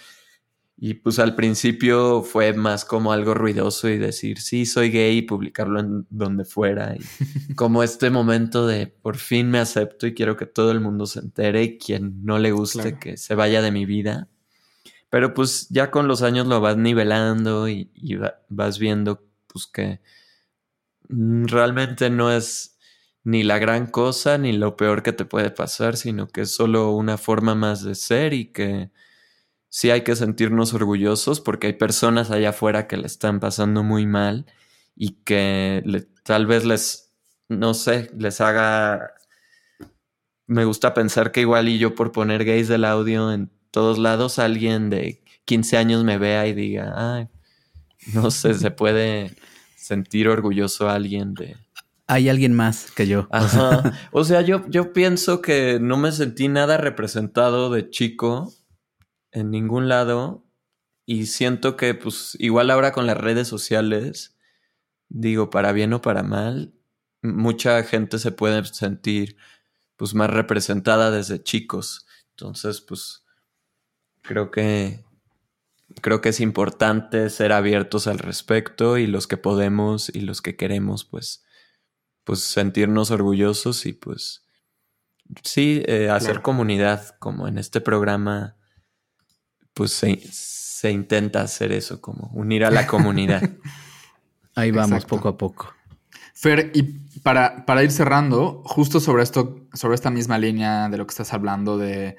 y 0.80 0.94
pues 0.94 1.18
al 1.18 1.34
principio 1.34 2.22
fue 2.22 2.54
más 2.54 2.86
como 2.86 3.12
algo 3.12 3.34
ruidoso 3.34 3.90
y 3.90 3.98
decir, 3.98 4.40
sí, 4.40 4.68
soy 4.68 4.92
gay 4.92 5.18
y 5.18 5.22
publicarlo 5.24 5.80
en 5.80 6.06
donde 6.12 6.46
fuera. 6.46 6.96
Y 6.96 7.00
como 7.56 7.82
este 7.82 8.12
momento 8.12 8.68
de 8.68 8.86
por 8.86 9.18
fin 9.18 9.50
me 9.50 9.58
acepto 9.58 10.06
y 10.06 10.14
quiero 10.14 10.38
que 10.38 10.46
todo 10.46 10.72
el 10.72 10.80
mundo 10.80 11.08
se 11.08 11.20
entere 11.20 11.64
y 11.64 11.78
quien 11.80 12.24
no 12.24 12.38
le 12.38 12.52
guste 12.52 13.00
que 13.00 13.18
se 13.18 13.34
vaya 13.34 13.64
de 13.64 13.72
mi 13.72 13.88
vida. 13.88 14.30
Pero 15.10 15.34
pues 15.34 15.68
ya 15.70 15.92
con 15.92 16.08
los 16.08 16.22
años 16.22 16.48
lo 16.48 16.60
vas 16.62 16.78
nivelando 16.78 17.70
y, 17.70 17.92
vas 18.50 18.80
viendo 18.80 19.24
pues 19.48 19.68
que 19.68 20.02
realmente 21.10 22.10
no 22.10 22.32
es 22.32 22.78
ni 23.24 23.44
la 23.44 23.60
gran 23.60 23.88
cosa 23.88 24.38
ni 24.38 24.54
lo 24.54 24.76
peor 24.78 25.04
que 25.04 25.14
te 25.14 25.26
puede 25.26 25.52
pasar, 25.52 25.98
sino 25.98 26.28
que 26.28 26.42
es 26.42 26.52
solo 26.52 26.92
una 26.92 27.18
forma 27.18 27.56
más 27.56 27.84
de 27.84 27.96
ser 27.96 28.34
y 28.34 28.52
que 28.52 28.92
sí 29.70 29.90
hay 29.92 30.02
que 30.04 30.16
sentirnos 30.16 30.74
orgullosos 30.74 31.42
porque 31.42 31.68
hay 31.68 31.74
personas 31.74 32.32
allá 32.32 32.50
afuera 32.50 32.88
que 32.88 32.98
le 32.98 33.08
están 33.08 33.40
pasando 33.40 33.84
muy 33.84 34.06
mal 34.06 34.46
y 34.96 35.24
que 35.24 35.84
tal 36.24 36.48
vez 36.48 36.66
les, 36.66 37.14
no 37.50 37.74
sé, 37.74 38.12
les 38.18 38.42
haga... 38.42 39.14
Me 40.48 40.64
gusta 40.66 40.94
pensar 40.94 41.32
que 41.34 41.42
igual 41.42 41.68
y 41.68 41.78
yo 41.78 41.94
por 41.96 42.14
poner 42.14 42.46
gays 42.46 42.70
del 42.70 42.86
audio 42.86 43.32
en 43.34 43.52
todos 43.72 43.98
lados, 43.98 44.40
alguien 44.40 44.90
de 44.90 45.22
15 45.46 45.78
años 45.78 46.04
me 46.04 46.18
vea 46.18 46.48
y 46.48 46.54
diga, 46.54 46.94
ay, 46.96 47.28
no 48.14 48.32
sé, 48.32 48.54
se 48.54 48.72
puede 48.72 49.36
sentir 49.76 50.28
orgulloso 50.28 50.90
alguien 50.90 51.34
de... 51.34 51.56
Hay 52.08 52.30
alguien 52.30 52.54
más 52.54 52.92
que 52.92 53.08
yo. 53.08 53.28
Ajá. 53.32 53.94
O 54.12 54.24
sea, 54.24 54.42
yo, 54.42 54.68
yo 54.70 54.94
pienso 54.94 55.42
que 55.42 55.80
no 55.82 55.98
me 55.98 56.12
sentí 56.12 56.48
nada 56.48 56.78
representado 56.78 57.70
de 57.70 57.90
chico 57.90 58.54
en 59.32 59.52
ningún 59.52 59.90
lado 59.90 60.46
y 61.06 61.26
siento 61.28 61.76
que 61.76 61.94
pues 61.94 62.36
igual 62.40 62.70
ahora 62.70 62.92
con 62.92 63.08
las 63.08 63.18
redes 63.18 63.48
sociales, 63.48 64.38
digo, 65.10 65.50
para 65.50 65.72
bien 65.72 65.94
o 65.94 66.02
para 66.02 66.24
mal, 66.24 66.74
mucha 67.22 67.82
gente 67.84 68.20
se 68.20 68.32
puede 68.32 68.64
sentir 68.66 69.38
pues 69.96 70.14
más 70.14 70.30
representada 70.30 71.12
desde 71.12 71.42
chicos. 71.42 72.06
Entonces, 72.32 72.82
pues 72.82 73.26
creo 74.28 74.52
que 74.52 75.04
creo 76.02 76.22
que 76.22 76.30
es 76.30 76.40
importante 76.40 77.30
ser 77.30 77.52
abiertos 77.52 78.08
al 78.08 78.20
respecto 78.20 78.98
y 78.98 79.08
los 79.08 79.26
que 79.26 79.38
podemos 79.38 80.10
y 80.14 80.22
los 80.22 80.42
que 80.42 80.56
queremos 80.56 81.06
pues 81.06 81.44
pues 82.24 82.42
sentirnos 82.42 83.10
orgullosos 83.10 83.86
y 83.86 83.94
pues 83.94 84.46
sí 85.44 85.82
eh, 85.88 86.10
hacer 86.10 86.42
comunidad 86.42 87.16
como 87.20 87.48
en 87.48 87.58
este 87.58 87.82
programa 87.82 88.58
pues 89.78 89.92
se, 89.92 90.92
intenta 90.92 91.42
hacer 91.42 91.72
eso, 91.72 92.02
como 92.02 92.32
unir 92.34 92.66
a 92.66 92.72
la 92.72 92.88
comunidad. 92.88 93.48
Ahí 94.56 94.72
vamos, 94.72 95.06
poco 95.06 95.28
a 95.30 95.38
poco. 95.38 95.72
Fer, 96.34 96.72
y 96.74 96.84
para, 97.20 97.64
para, 97.66 97.84
ir 97.84 97.92
cerrando, 97.92 98.64
justo 98.66 99.00
sobre 99.00 99.22
esto, 99.22 99.68
sobre 99.74 99.96
esta 99.96 100.10
misma 100.10 100.40
línea 100.40 100.90
de 100.90 100.98
lo 100.98 101.06
que 101.06 101.12
estás 101.12 101.32
hablando, 101.34 101.78
de 101.78 102.18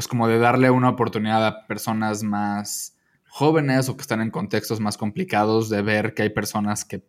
pues 0.00 0.08
como 0.08 0.28
de 0.28 0.38
darle 0.38 0.70
una 0.70 0.88
oportunidad 0.88 1.46
a 1.46 1.66
personas 1.66 2.22
más 2.22 2.96
jóvenes 3.28 3.90
o 3.90 3.98
que 3.98 4.00
están 4.00 4.22
en 4.22 4.30
contextos 4.30 4.80
más 4.80 4.96
complicados, 4.96 5.68
de 5.68 5.82
ver 5.82 6.14
que 6.14 6.22
hay 6.22 6.30
personas 6.30 6.86
que, 6.86 7.04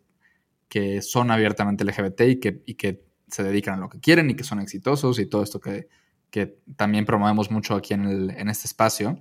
que 0.68 1.00
son 1.00 1.30
abiertamente 1.30 1.86
LGBT 1.86 2.20
y 2.28 2.38
que, 2.38 2.62
y 2.66 2.74
que 2.74 3.02
se 3.28 3.44
dedican 3.44 3.76
a 3.76 3.76
lo 3.78 3.88
que 3.88 3.98
quieren 3.98 4.28
y 4.28 4.34
que 4.34 4.44
son 4.44 4.60
exitosos 4.60 5.18
y 5.20 5.24
todo 5.24 5.42
esto 5.42 5.58
que, 5.58 5.88
que 6.28 6.58
también 6.76 7.06
promovemos 7.06 7.50
mucho 7.50 7.76
aquí 7.76 7.94
en, 7.94 8.04
el, 8.04 8.30
en 8.32 8.50
este 8.50 8.66
espacio. 8.66 9.18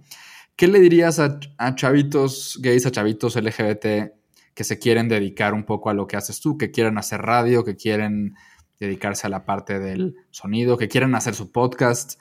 ¿Qué 0.57 0.67
le 0.67 0.81
dirías 0.81 1.19
a, 1.19 1.39
chavitos 1.75 2.59
gays, 2.61 2.85
a 2.85 2.91
chavitos 2.91 3.37
LGBT 3.37 4.11
que 4.53 4.63
se 4.65 4.79
quieren 4.79 5.07
dedicar 5.07 5.53
un 5.53 5.63
poco 5.63 5.89
a 5.89 5.93
lo 5.93 6.07
que 6.07 6.17
haces 6.17 6.41
tú, 6.41 6.57
que 6.57 6.71
quieren 6.71 6.97
hacer 6.97 7.21
radio, 7.21 7.63
que 7.63 7.77
quieren 7.77 8.35
dedicarse 8.81 9.27
a 9.27 9.29
la 9.29 9.45
parte 9.45 9.79
del 9.79 10.17
sonido, 10.29 10.77
que 10.77 10.89
quieren 10.89 11.15
hacer 11.15 11.35
su 11.35 11.53
podcast? 11.53 12.19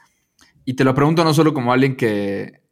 Y 0.65 0.75
te 0.75 0.85
lo 0.85 0.95
pregunto 0.95 1.25
no 1.25 1.35
solo 1.35 1.55
como 1.55 1.73
alguien 1.73 1.97
que, 1.97 2.63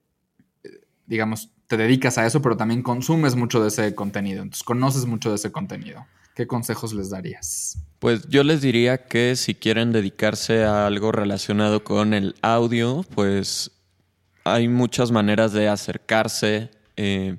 digamos, 1.07 1.51
te 1.67 1.77
dedicas 1.77 2.19
a 2.19 2.27
eso, 2.27 2.43
pero 2.43 2.57
también 2.57 2.83
consumes 2.83 3.37
mucho 3.37 3.63
de 3.63 3.69
ese 3.69 3.95
contenido, 3.95 4.43
entonces 4.43 4.65
conoces 4.65 5.05
mucho 5.07 5.31
de 5.31 5.37
ese 5.37 5.53
contenido. 5.53 6.07
¿Qué 6.35 6.47
consejos 6.47 6.95
les 6.95 7.11
darías? 7.11 7.79
Pues 7.99 8.29
yo 8.29 8.45
les 8.45 8.61
diría 8.61 9.07
que 9.07 9.35
si 9.35 9.55
quieren 9.55 9.93
dedicarse 9.93 10.65
a 10.65 10.87
algo 10.87 11.11
relacionado 11.11 11.83
con 11.83 12.15
el 12.15 12.37
audio, 12.43 13.05
pues 13.15 13.73
hay 14.45 14.69
muchas 14.69 15.11
maneras 15.11 15.53
de 15.53 15.69
acercarse. 15.69 16.71
Eh, 16.97 17.39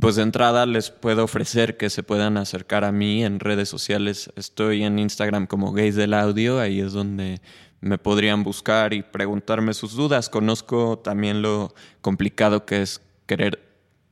pues 0.00 0.16
de 0.16 0.22
entrada 0.22 0.66
les 0.66 0.90
puedo 0.90 1.24
ofrecer 1.24 1.76
que 1.76 1.90
se 1.90 2.02
puedan 2.02 2.36
acercar 2.38 2.84
a 2.84 2.92
mí 2.92 3.24
en 3.24 3.40
redes 3.40 3.68
sociales. 3.68 4.32
Estoy 4.36 4.82
en 4.82 4.98
Instagram 4.98 5.46
como 5.46 5.72
Gays 5.72 5.94
del 5.94 6.14
Audio, 6.14 6.58
ahí 6.58 6.80
es 6.80 6.92
donde 6.92 7.40
me 7.82 7.98
podrían 7.98 8.44
buscar 8.44 8.94
y 8.94 9.02
preguntarme 9.02 9.74
sus 9.74 9.94
dudas. 9.94 10.30
Conozco 10.30 10.98
también 10.98 11.42
lo 11.42 11.74
complicado 12.00 12.64
que 12.64 12.80
es 12.80 13.02
querer 13.26 13.60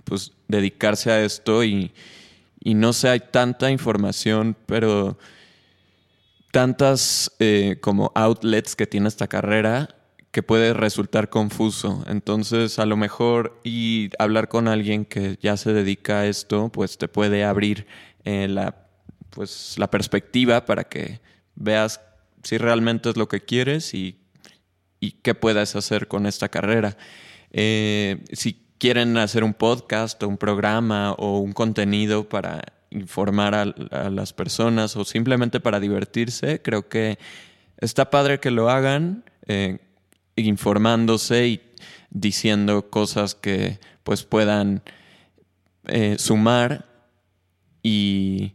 pues 0.05 0.33
dedicarse 0.49 1.12
a 1.12 1.23
esto 1.23 1.62
y, 1.62 1.93
no 2.64 2.93
sé, 2.93 3.09
hay 3.09 3.21
tanta 3.21 3.71
información, 3.71 4.57
pero 4.66 5.16
tantas 6.51 7.31
eh, 7.39 7.79
como 7.81 8.11
outlets 8.16 8.75
que 8.75 8.89
tiene 8.89 9.07
esta 9.07 9.29
carrera 9.29 9.95
que 10.33 10.43
puede 10.43 10.75
resultar 10.75 11.29
confuso. 11.29 12.05
Entonces, 12.09 12.81
a 12.81 12.87
lo 12.87 12.97
mejor 12.97 13.61
y 13.62 14.11
hablar 14.18 14.49
con 14.49 14.66
alguien 14.66 15.05
que 15.05 15.39
ya 15.41 15.57
se 15.57 15.73
dedica 15.73 16.21
a 16.21 16.27
esto, 16.27 16.71
pues 16.71 16.99
te 16.99 17.07
puede 17.07 17.45
abrir 17.45 17.87
eh, 18.25 18.49
la, 18.49 18.75
pues, 19.31 19.77
la 19.79 19.89
perspectiva 19.91 20.64
para 20.64 20.85
que 20.85 21.21
veas 21.55 22.01
si 22.43 22.59
realmente 22.59 23.11
es 23.11 23.16
lo 23.16 23.28
que 23.28 23.41
quieres 23.41 23.95
y, 23.95 24.16
qué 25.22 25.34
puedes 25.34 25.76
hacer 25.76 26.09
con 26.09 26.26
esta 26.26 26.51
carrera. 26.51 26.97
Eh, 27.53 28.22
si 28.32 28.66
quieren 28.78 29.16
hacer 29.16 29.45
un 29.45 29.55
podcast 29.55 30.22
o 30.22 30.28
un 30.28 30.36
programa 30.36 31.12
o 31.12 31.38
un 31.38 31.53
contenido 31.53 32.28
para 32.28 32.62
informar 32.91 33.55
a, 33.55 33.64
las 34.11 34.32
personas 34.34 34.97
o 34.97 35.05
simplemente 35.05 35.59
para 35.59 35.80
divertirse, 35.80 36.61
creo 36.61 36.88
que 36.88 37.18
está 37.78 38.11
padre 38.11 38.41
que 38.41 38.51
lo 38.51 38.68
hagan. 38.68 39.24
Eh, 39.47 39.78
informándose 40.36 41.49
y 41.49 41.61
diciendo 42.11 42.91
cosas 42.91 43.34
que 43.34 43.78
pues 44.03 44.24
puedan 44.24 44.82
eh, 45.86 46.16
sumar 46.18 46.86
y, 47.82 48.55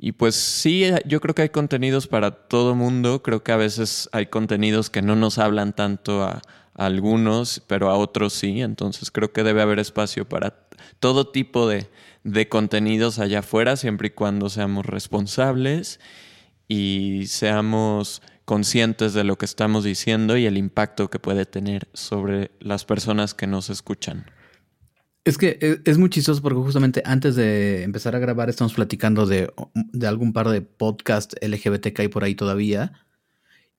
y 0.00 0.12
pues 0.12 0.36
sí, 0.36 0.84
yo 1.06 1.20
creo 1.20 1.34
que 1.34 1.42
hay 1.42 1.48
contenidos 1.48 2.06
para 2.06 2.30
todo 2.30 2.76
mundo, 2.76 3.20
creo 3.20 3.42
que 3.42 3.50
a 3.50 3.56
veces 3.56 4.08
hay 4.12 4.26
contenidos 4.26 4.90
que 4.90 5.02
no 5.02 5.16
nos 5.16 5.38
hablan 5.38 5.74
tanto 5.74 6.22
a, 6.22 6.40
algunos, 6.74 7.60
pero 7.66 7.90
a 7.90 7.96
otros 7.96 8.32
sí, 8.32 8.60
entonces 8.60 9.10
creo 9.10 9.32
que 9.32 9.42
debe 9.42 9.62
haber 9.62 9.80
espacio 9.80 10.28
para 10.28 10.68
todo 11.00 11.26
tipo 11.26 11.66
de, 11.66 11.90
de 12.22 12.48
contenidos 12.48 13.18
allá 13.18 13.40
afuera, 13.40 13.74
siempre 13.74 14.08
y 14.08 14.10
cuando 14.12 14.48
seamos 14.48 14.86
responsables 14.86 15.98
y 16.68 17.24
seamos 17.26 18.22
conscientes 18.44 19.12
de 19.12 19.24
lo 19.24 19.36
que 19.36 19.46
estamos 19.46 19.82
diciendo 19.82 20.36
y 20.36 20.46
el 20.46 20.56
impacto 20.56 21.10
que 21.10 21.18
puede 21.18 21.46
tener 21.46 21.88
sobre 21.94 22.52
las 22.60 22.84
personas 22.84 23.34
que 23.34 23.48
nos 23.48 23.70
escuchan. 23.70 24.26
Es 25.28 25.36
que 25.36 25.58
e, 25.60 25.80
es 25.84 25.98
muy 25.98 26.08
chistoso 26.08 26.40
porque 26.40 26.58
justamente 26.58 27.02
antes 27.04 27.36
de 27.36 27.82
empezar 27.82 28.16
a 28.16 28.18
grabar 28.18 28.48
estamos 28.48 28.72
platicando 28.72 29.26
de, 29.26 29.52
algún 30.06 30.32
par 30.32 30.48
de 30.48 30.62
podcasts 30.62 31.36
LGBT 31.42 31.88
que 31.88 32.02
hay 32.02 32.08
por 32.08 32.24
ahí 32.24 32.34
todavía. 32.34 32.92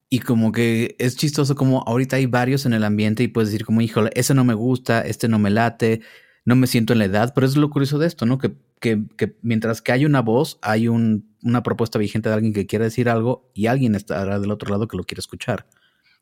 Y 0.10 0.20
como 0.20 0.52
que 0.52 0.95
es 1.00 1.16
chistoso 1.16 1.56
como 1.56 1.84
ahorita 1.88 2.18
hay 2.18 2.28
varios 2.28 2.68
en 2.68 2.74
el 2.74 2.84
ambiente 2.84 3.24
y 3.24 3.28
puedes 3.30 3.50
decir 3.50 3.66
como, 3.66 3.82
híjole, 3.82 4.12
ese 4.14 4.36
no 4.36 4.43
me 4.43 4.54
gusta, 4.54 5.02
este 5.02 5.28
no 5.28 5.39
me 5.39 5.50
late, 5.50 6.02
no 6.45 6.56
me 6.56 6.68
siento 6.68 6.93
en 6.93 7.00
la 7.00 7.06
edad. 7.06 7.34
Pero 7.34 7.47
es 7.47 7.58
lo 7.58 7.72
curioso 7.72 7.97
de 7.97 8.06
esto, 8.06 8.28
¿no? 8.28 8.38
Que, 8.38 8.54
que, 8.80 9.04
que 9.18 9.36
mientras 9.41 9.82
que 9.82 9.91
hay 9.91 10.06
una 10.06 10.22
voz, 10.22 10.60
hay 10.62 10.88
un 10.88 11.30
una 11.43 11.64
propuesta 11.64 12.00
vigente 12.00 12.30
de 12.30 12.36
alguien 12.36 12.54
que 12.54 12.66
quiere 12.66 12.86
decir 12.86 13.10
algo 13.10 13.50
y 13.54 13.68
alguien 13.68 13.95
estará 13.95 14.39
del 14.39 14.52
otro 14.52 14.70
lado 14.70 14.88
que 14.88 14.97
lo 14.97 15.04
quiere 15.04 15.20
escuchar. 15.20 15.66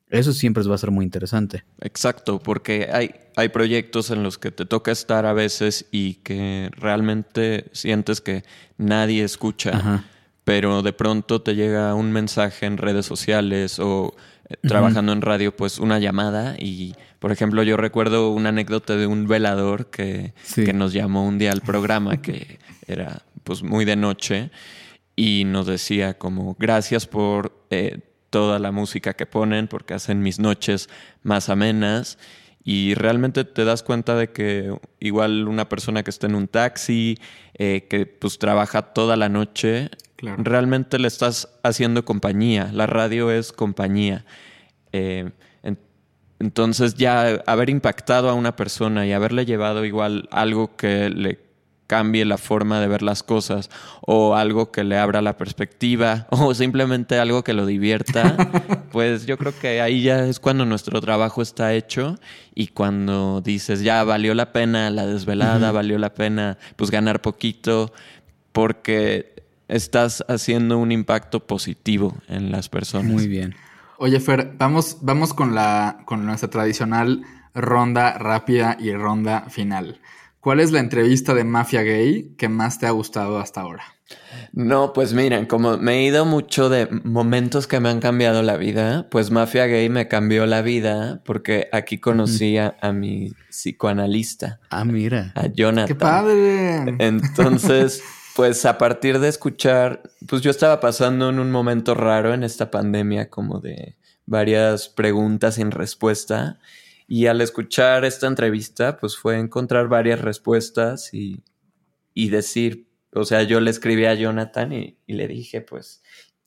Eso 0.09 0.31
siempre 0.31 0.63
va 0.63 0.75
a 0.75 0.77
ser 0.77 0.91
muy 0.91 1.03
interesante. 1.03 1.65
Exacto, 1.81 2.39
porque 2.39 2.89
hay, 2.91 3.11
hay 3.35 3.49
proyectos 3.49 4.09
en 4.09 4.23
los 4.23 4.37
que 4.37 4.51
te 4.51 4.65
toca 4.65 4.91
estar 4.91 5.25
a 5.25 5.33
veces 5.33 5.85
y 5.91 6.15
que 6.15 6.69
realmente 6.73 7.65
sientes 7.73 8.21
que 8.21 8.43
nadie 8.77 9.23
escucha, 9.23 10.05
pero 10.45 10.81
de 10.81 10.93
pronto 10.93 11.41
te 11.41 11.55
llega 11.55 11.93
un 11.93 12.13
mensaje 12.13 12.65
en 12.65 12.77
redes 12.77 13.05
sociales 13.05 13.79
o 13.79 14.15
eh, 14.47 14.55
trabajando 14.65 15.11
en 15.11 15.21
radio, 15.21 15.53
pues 15.53 15.77
una 15.77 15.99
llamada 15.99 16.55
y, 16.57 16.95
por 17.19 17.33
ejemplo, 17.33 17.63
yo 17.63 17.75
recuerdo 17.75 18.29
una 18.31 18.49
anécdota 18.49 18.95
de 18.95 19.07
un 19.07 19.27
velador 19.27 19.89
que, 19.89 20.33
que 20.55 20.71
nos 20.71 20.93
llamó 20.93 21.25
un 21.25 21.37
día 21.37 21.51
al 21.51 21.61
programa 21.61 22.21
que 22.21 22.59
era 22.87 23.23
pues 23.43 23.61
muy 23.61 23.83
de 23.83 23.97
noche 23.97 24.51
y 25.17 25.43
nos 25.45 25.67
decía 25.67 26.17
como 26.17 26.55
gracias 26.57 27.07
por 27.07 27.65
eh, 27.71 27.99
toda 28.29 28.59
la 28.59 28.71
música 28.71 29.13
que 29.13 29.25
ponen 29.25 29.67
porque 29.67 29.93
hacen 29.93 30.21
mis 30.21 30.39
noches 30.39 30.89
más 31.23 31.49
amenas 31.49 32.17
y 32.63 32.95
realmente 32.95 33.45
te 33.45 33.63
das 33.63 33.81
cuenta 33.81 34.15
de 34.15 34.31
que 34.31 34.77
igual 34.99 35.47
una 35.47 35.69
persona 35.69 36.03
que 36.03 36.09
está 36.09 36.27
en 36.27 36.35
un 36.35 36.47
taxi, 36.47 37.17
eh, 37.53 37.87
que 37.89 38.05
pues 38.05 38.39
trabaja 38.39 38.81
toda 38.81 39.15
la 39.15 39.29
noche, 39.29 39.89
realmente 40.17 40.99
le 40.99 41.07
estás 41.07 41.47
haciendo 41.63 42.03
compañía. 42.03 42.69
La 42.73 42.85
radio 42.85 43.31
es 43.31 43.53
compañía. 43.53 44.25
Eh, 44.91 45.31
entonces 46.39 46.95
ya 46.95 47.41
haber 47.47 47.69
impactado 47.69 48.29
a 48.29 48.33
una 48.33 48.55
persona 48.55 49.07
y 49.07 49.13
haberle 49.13 49.45
llevado 49.45 49.85
igual 49.85 50.27
algo 50.31 50.75
que 50.75 51.09
le 51.09 51.46
cambie 51.87 52.25
la 52.25 52.37
forma 52.37 52.79
de 52.79 52.87
ver 52.87 53.01
las 53.01 53.23
cosas 53.23 53.69
o 54.01 54.35
algo 54.35 54.71
que 54.71 54.83
le 54.83 54.97
abra 54.97 55.21
la 55.21 55.37
perspectiva 55.37 56.27
o 56.31 56.53
simplemente 56.53 57.17
algo 57.17 57.43
que 57.43 57.53
lo 57.53 57.65
divierta, 57.65 58.35
pues 58.91 59.25
yo 59.25 59.37
creo 59.37 59.57
que 59.59 59.81
ahí 59.81 60.03
ya 60.03 60.25
es 60.25 60.39
cuando 60.39 60.65
nuestro 60.65 61.01
trabajo 61.01 61.41
está 61.41 61.73
hecho 61.73 62.19
y 62.53 62.67
cuando 62.67 63.41
dices, 63.41 63.81
ya 63.81 64.03
valió 64.03 64.33
la 64.33 64.51
pena 64.51 64.89
la 64.89 65.05
desvelada, 65.05 65.71
valió 65.71 65.97
la 65.97 66.13
pena 66.13 66.57
pues 66.75 66.91
ganar 66.91 67.21
poquito 67.21 67.91
porque 68.51 69.43
estás 69.67 70.23
haciendo 70.27 70.77
un 70.77 70.91
impacto 70.91 71.45
positivo 71.45 72.15
en 72.27 72.51
las 72.51 72.69
personas. 72.69 73.11
Muy 73.11 73.27
bien. 73.27 73.55
Oye, 73.99 74.19
Fer, 74.19 74.53
vamos, 74.57 74.99
vamos 75.01 75.33
con 75.33 75.55
la 75.55 76.01
con 76.05 76.25
nuestra 76.25 76.49
tradicional 76.49 77.23
ronda 77.53 78.17
rápida 78.17 78.77
y 78.79 78.93
ronda 78.93 79.49
final. 79.49 79.99
¿Cuál 80.39 80.59
es 80.59 80.71
la 80.71 80.79
entrevista 80.79 81.33
de 81.33 81.43
Mafia 81.43 81.81
Gay 81.81 82.35
que 82.37 82.49
más 82.49 82.79
te 82.79 82.85
ha 82.85 82.91
gustado 82.91 83.39
hasta 83.39 83.61
ahora? 83.61 83.83
No, 84.53 84.93
pues 84.93 85.13
miren, 85.13 85.45
como 85.45 85.77
me 85.77 85.97
he 85.97 86.03
ido 86.05 86.25
mucho 86.25 86.69
de 86.69 86.87
momentos 87.03 87.67
que 87.67 87.79
me 87.79 87.89
han 87.89 87.99
cambiado 87.99 88.41
la 88.41 88.55
vida, 88.55 89.07
pues 89.09 89.31
Mafia 89.31 89.65
Gay 89.65 89.89
me 89.89 90.07
cambió 90.07 90.45
la 90.45 90.61
vida 90.61 91.21
porque 91.25 91.67
aquí 91.71 91.99
conocí 91.99 92.57
a, 92.57 92.75
mi 92.93 93.33
psicoanalista. 93.49 94.59
Ah, 94.69 94.85
mira. 94.85 95.33
A 95.35 95.47
Jonathan. 95.47 95.87
¡Qué 95.87 95.95
padre! 95.95 96.95
Entonces, 96.99 98.01
pues 98.35 98.65
a 98.65 98.77
partir 98.77 99.19
de 99.19 99.27
escuchar, 99.27 100.01
pues 100.27 100.41
yo 100.41 100.51
estaba 100.51 100.79
pasando 100.79 101.29
en 101.29 101.39
un 101.39 101.51
momento 101.51 101.93
raro 101.93 102.33
en 102.33 102.43
esta 102.43 102.71
pandemia, 102.71 103.29
como 103.29 103.59
de 103.59 103.97
varias 104.25 104.89
preguntas 104.89 105.55
sin 105.55 105.71
respuesta. 105.71 106.59
Y 107.07 107.27
al 107.27 107.39
escuchar 107.39 108.03
esta 108.03 108.27
entrevista, 108.27 108.97
pues 108.97 109.15
fue 109.15 109.39
encontrar 109.39 109.87
varias 109.87 110.19
respuestas 110.19 111.13
y, 111.13 111.41
decir, 112.13 112.89
o 113.13 113.23
sea, 113.23 113.43
yo 113.43 113.61
le 113.61 113.71
escribí 113.71 114.05
a 114.05 114.13
Jonathan 114.13 114.73
y, 114.73 114.97
le 115.07 115.27
dije, 115.27 115.61
pues, 115.61 116.03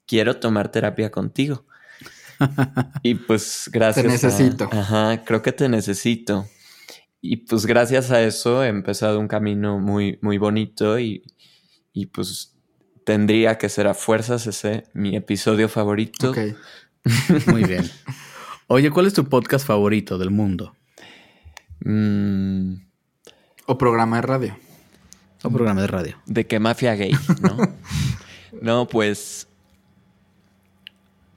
quiero 0.06 0.36
tomar 0.36 0.70
terapia 0.70 1.10
contigo. 1.10 1.64
y 3.02 3.14
pues 3.14 3.70
gracias. 3.72 4.04
Te 4.04 4.12
necesito. 4.12 4.68
ajá, 4.70 5.24
creo 5.24 5.40
que 5.42 5.52
te 5.52 5.68
necesito. 5.68 6.46
Y 7.22 7.38
pues 7.38 7.66
gracias 7.66 8.10
a 8.10 8.22
eso 8.22 8.64
he 8.64 8.68
empezado 8.68 9.20
un 9.20 9.28
camino 9.28 9.78
muy, 9.78 10.18
muy 10.22 10.38
bonito 10.38 10.98
y, 10.98 11.22
y 11.92 12.06
pues 12.06 12.56
tendría 13.04 13.58
que 13.58 13.68
ser 13.68 13.86
a 13.86 13.94
fuerzas 13.94 14.46
ese 14.46 14.84
mi 14.94 15.16
episodio 15.16 15.68
favorito. 15.68 16.34
Muy 17.46 17.64
bien. 17.64 17.90
Oye, 18.72 18.92
¿cuál 18.92 19.06
es 19.06 19.14
tu 19.14 19.24
podcast 19.24 19.66
favorito 19.66 20.16
del 20.16 20.30
mundo? 20.30 20.76
Mm. 21.80 22.74
O 23.66 23.76
programa 23.76 24.14
de 24.14 24.22
radio. 24.22 24.56
O 25.42 25.50
programa 25.50 25.80
de 25.80 25.88
radio. 25.88 26.16
De 26.26 26.46
que 26.46 26.60
mafia 26.60 26.94
gay, 26.94 27.10
¿no? 27.42 27.56
no, 28.62 28.86
pues. 28.86 29.48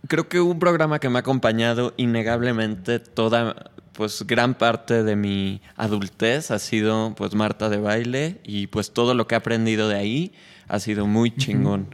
Creo 0.07 0.29
que 0.29 0.41
un 0.41 0.59
programa 0.59 0.99
que 0.99 1.09
me 1.09 1.17
ha 1.17 1.21
acompañado 1.21 1.95
innegablemente 1.97 2.99
toda, 2.99 3.71
pues 3.93 4.27
gran 4.27 4.53
parte 4.53 5.01
de 5.01 5.15
mi 5.15 5.59
adultez 5.75 6.51
ha 6.51 6.59
sido 6.59 7.15
pues 7.15 7.33
Marta 7.33 7.67
de 7.67 7.77
baile 7.77 8.41
y 8.43 8.67
pues 8.67 8.91
todo 8.91 9.15
lo 9.15 9.25
que 9.25 9.33
he 9.33 9.39
aprendido 9.39 9.89
de 9.89 9.95
ahí 9.95 10.33
ha 10.67 10.79
sido 10.79 11.07
muy 11.07 11.35
chingón. 11.35 11.87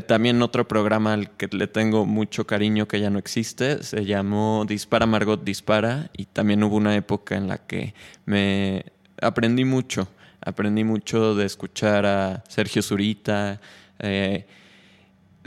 También 0.00 0.42
otro 0.42 0.66
programa 0.66 1.12
al 1.12 1.30
que 1.30 1.46
le 1.46 1.68
tengo 1.68 2.04
mucho 2.04 2.46
cariño 2.46 2.88
que 2.88 3.00
ya 3.00 3.10
no 3.10 3.18
existe, 3.18 3.82
se 3.84 4.04
llamó 4.04 4.64
Dispara 4.66 5.06
Margot 5.06 5.44
Dispara 5.44 6.10
y 6.16 6.24
también 6.26 6.64
hubo 6.64 6.76
una 6.76 6.96
época 6.96 7.36
en 7.36 7.46
la 7.46 7.58
que 7.58 7.94
me 8.26 8.86
aprendí 9.22 9.64
mucho, 9.64 10.08
aprendí 10.40 10.82
mucho 10.82 11.36
de 11.36 11.46
escuchar 11.46 12.06
a 12.06 12.42
Sergio 12.48 12.82
Zurita, 12.82 13.60
eh, 14.00 14.46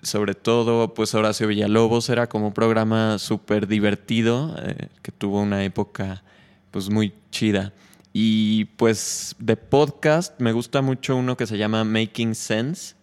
sobre 0.01 0.33
todo 0.33 0.93
pues 0.93 1.13
Horacio 1.13 1.47
Villalobos, 1.47 2.09
era 2.09 2.27
como 2.27 2.47
un 2.47 2.53
programa 2.53 3.19
súper 3.19 3.67
divertido 3.67 4.55
eh, 4.59 4.87
que 5.01 5.11
tuvo 5.11 5.41
una 5.41 5.63
época 5.65 6.23
pues 6.71 6.89
muy 6.89 7.13
chida. 7.31 7.73
Y 8.13 8.65
pues 8.77 9.35
de 9.39 9.57
podcast 9.57 10.39
me 10.39 10.53
gusta 10.53 10.81
mucho 10.81 11.17
uno 11.17 11.35
que 11.35 11.45
se 11.45 11.57
llama 11.57 11.83
Making 11.83 12.33
Sense 12.33 12.96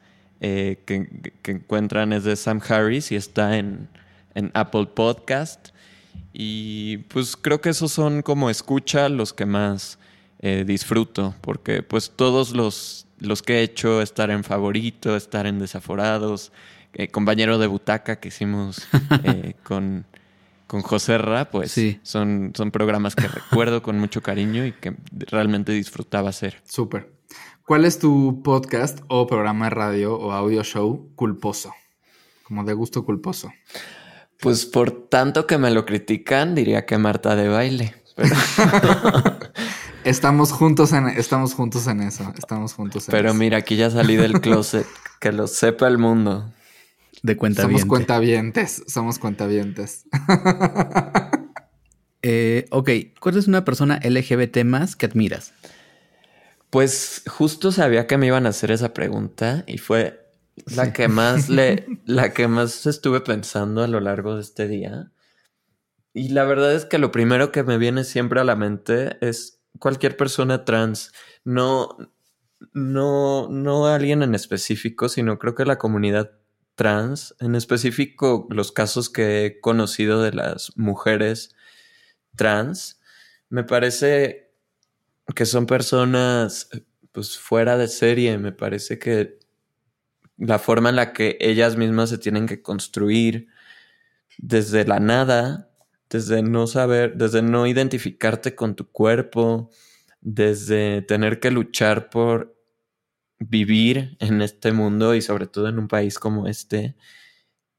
eh, 0.47 0.76
que, 0.84 1.53
encuentran 1.53 2.12
es 2.12 2.24
de 2.24 2.36
Sam 2.36 2.61
Harris 2.68 3.11
y 3.12 3.16
está 3.16 3.57
en, 3.57 3.88
Apple 4.53 4.88
Podcast. 4.95 5.68
Y 6.34 6.99
pues 7.09 7.34
creo 7.34 7.62
que 7.62 7.70
esos 7.70 7.92
son 7.92 8.20
como 8.20 8.51
escucha 8.51 9.09
los 9.09 9.32
que 9.32 9.47
más 9.47 9.99
eh, 10.40 10.64
disfruto, 10.66 11.34
porque 11.40 11.82
pues 11.82 12.12
todos 12.14 12.53
los, 12.53 13.07
los 13.20 13.40
que 13.40 13.61
he 13.61 13.62
hecho, 13.62 14.03
estar 14.03 14.30
en 14.30 14.45
favorito, 14.45 15.16
estar 15.16 15.47
en 15.47 15.59
desaforados, 15.59 16.53
eh, 16.92 17.09
compañero 17.09 17.57
de 17.57 17.66
butaca 17.66 18.20
que 18.20 18.28
hicimos 18.28 18.86
con, 19.62 20.05
con 20.66 20.82
José 20.82 21.16
Ra, 21.16 21.51
pues 21.51 21.74
son, 22.03 22.53
son 22.55 22.70
programas 22.70 23.16
que 23.16 23.28
recuerdo 23.28 23.82
con 23.82 23.99
mucho 23.99 24.22
cariño 24.22 24.66
y 24.66 24.72
que 24.72 24.95
realmente 25.11 25.72
disfrutaba 25.72 26.28
hacer. 26.28 26.61
Súper. 26.64 27.14
¿Cuál 27.67 27.87
es 27.87 27.99
tu 27.99 28.43
podcast 28.43 28.99
o 29.09 29.27
programa 29.27 29.65
de 29.65 29.71
radio 29.71 30.19
o 30.19 30.33
audio 30.33 30.62
show 30.62 31.11
culposo? 31.15 31.73
Como 32.43 32.62
de 32.62 32.75
gusto 32.75 33.07
culposo. 33.07 33.51
Pues 34.39 34.67
por 34.67 34.91
tanto 35.09 35.47
que 35.47 35.57
me 35.57 35.71
lo 35.71 35.87
critican, 35.87 36.55
diría 36.55 36.85
que 36.85 36.99
Marta 36.99 37.35
de 37.35 37.49
baile. 37.49 37.95
estamos 40.05 40.53
juntos 40.53 40.93
en 40.93 41.09
estamos 41.09 41.55
juntos 41.55 41.87
en 41.87 42.03
eso. 42.03 42.31
Estamos 42.37 42.75
juntos 42.75 43.09
en 43.09 43.12
Pero 43.12 43.33
mira, 43.33 43.57
aquí 43.57 43.77
ya 43.77 43.89
salí 43.89 44.17
del 44.17 44.43
closet. 44.43 44.87
que 45.19 45.33
lo 45.33 45.47
sepa 45.47 45.89
el 45.89 45.97
mundo. 45.97 46.53
De 47.23 47.39
cuenta 47.39 47.62
Somos 47.62 47.87
cuentavientes. 47.87 48.83
Somos 48.87 49.19
cuentavientes. 49.19 50.05
eh, 52.23 52.67
ok, 52.71 52.91
¿cuál 53.21 53.39
es 53.39 53.49
una 53.49 53.65
persona 53.65 54.01
LGBT 54.05 54.65
más 54.65 54.97
que 54.97 55.07
admiras? 55.07 55.55
Pues 56.75 57.22
justo 57.29 57.70
sabía 57.70 58.09
que 58.09 58.18
me 58.18 58.27
iban 58.27 58.47
a 58.47 58.49
hacer 58.49 58.72
esa 58.72 58.93
pregunta 58.93 59.62
y 59.68 59.79
fue 59.79 60.29
la 60.75 60.93
que 60.93 61.07
más 61.07 61.49
le, 61.49 61.87
la 62.05 62.35
que 62.35 62.49
más 62.49 62.87
estuve 62.87 63.20
pensando 63.20 63.85
a 63.85 63.87
lo 63.87 64.01
largo 64.01 64.35
de 64.35 64.41
este 64.41 64.66
día. 64.66 65.12
Y 66.12 66.31
la 66.31 66.43
verdad 66.43 66.75
es 66.75 66.85
que 66.85 66.99
lo 66.99 67.12
primero 67.12 67.53
que 67.53 67.62
me 67.62 67.79
viene 67.79 68.03
siempre 68.03 68.41
a 68.41 68.45
la 68.45 68.57
mente 68.57 69.18
es 69.20 69.61
cualquier 69.79 70.16
persona 70.16 70.64
trans. 70.64 71.12
No, 71.45 71.97
no, 72.72 73.47
no 73.49 73.87
alguien 73.87 74.25
en 74.25 74.35
específico, 74.35 75.09
sino 75.09 75.39
creo 75.39 75.55
que 75.55 75.66
la 75.66 75.79
comunidad 75.79 76.33
trans, 76.75 77.37
en 77.39 77.55
específico 77.55 78.49
los 78.51 78.72
casos 78.72 79.11
que 79.11 79.47
he 79.47 79.61
conocido 79.61 80.20
de 80.20 80.33
las 80.33 80.77
mujeres 80.77 81.55
trans, 82.35 83.01
me 83.49 83.62
parece 83.62 84.43
que 85.35 85.47
son 85.47 85.66
personas 85.66 86.68
pues 87.12 87.39
fuera 87.39 87.79
de 87.79 87.89
serie. 87.89 88.37
Me 88.39 88.53
parece 88.53 88.99
que 88.99 89.39
la 90.37 90.59
forma 90.59 90.91
en 90.91 90.97
la 90.97 91.12
que 91.12 91.37
ellas 91.41 91.77
mismas 91.77 92.11
se 92.11 92.18
tienen 92.18 92.47
que 92.47 92.62
construir 92.62 93.49
desde 94.39 94.85
la 94.85 95.01
nada, 95.01 95.70
desde 96.11 96.43
no 96.43 96.66
saber, 96.66 97.14
desde 97.16 97.43
no 97.43 97.66
identificarte 97.66 98.55
con 98.55 98.75
tu 98.75 98.91
cuerpo, 98.91 99.70
desde 100.20 101.03
tener 101.03 101.41
que 101.41 101.51
luchar 101.51 102.11
por 102.11 102.57
vivir 103.39 104.16
en 104.20 104.43
este 104.43 104.72
mundo 104.72 105.14
y 105.14 105.22
sobre 105.22 105.47
todo 105.47 105.68
en 105.68 105.79
un 105.79 105.89
país 105.89 106.18
como 106.18 106.47
este, 106.47 106.97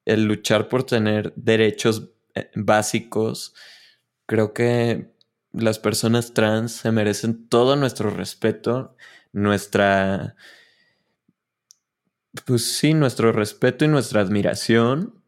el 0.05 0.25
luchar 0.25 0.69
por 0.69 0.83
tener 0.83 1.33
derechos 1.35 2.11
eh, 2.35 2.49
básicos. 2.55 3.53
Creo 4.25 4.53
que 4.53 5.14
las 5.57 5.79
personas 5.79 6.33
trans 6.33 6.71
se 6.73 6.91
merecen 6.91 7.47
todo 7.47 7.75
nuestro 7.75 8.09
respeto, 8.09 8.95
nuestra, 9.31 10.35
pues 12.45 12.77
sí, 12.77 12.93
nuestro 12.93 13.31
respeto 13.31 13.85
y 13.85 13.87
nuestra 13.87 14.21
admiración. 14.21 15.23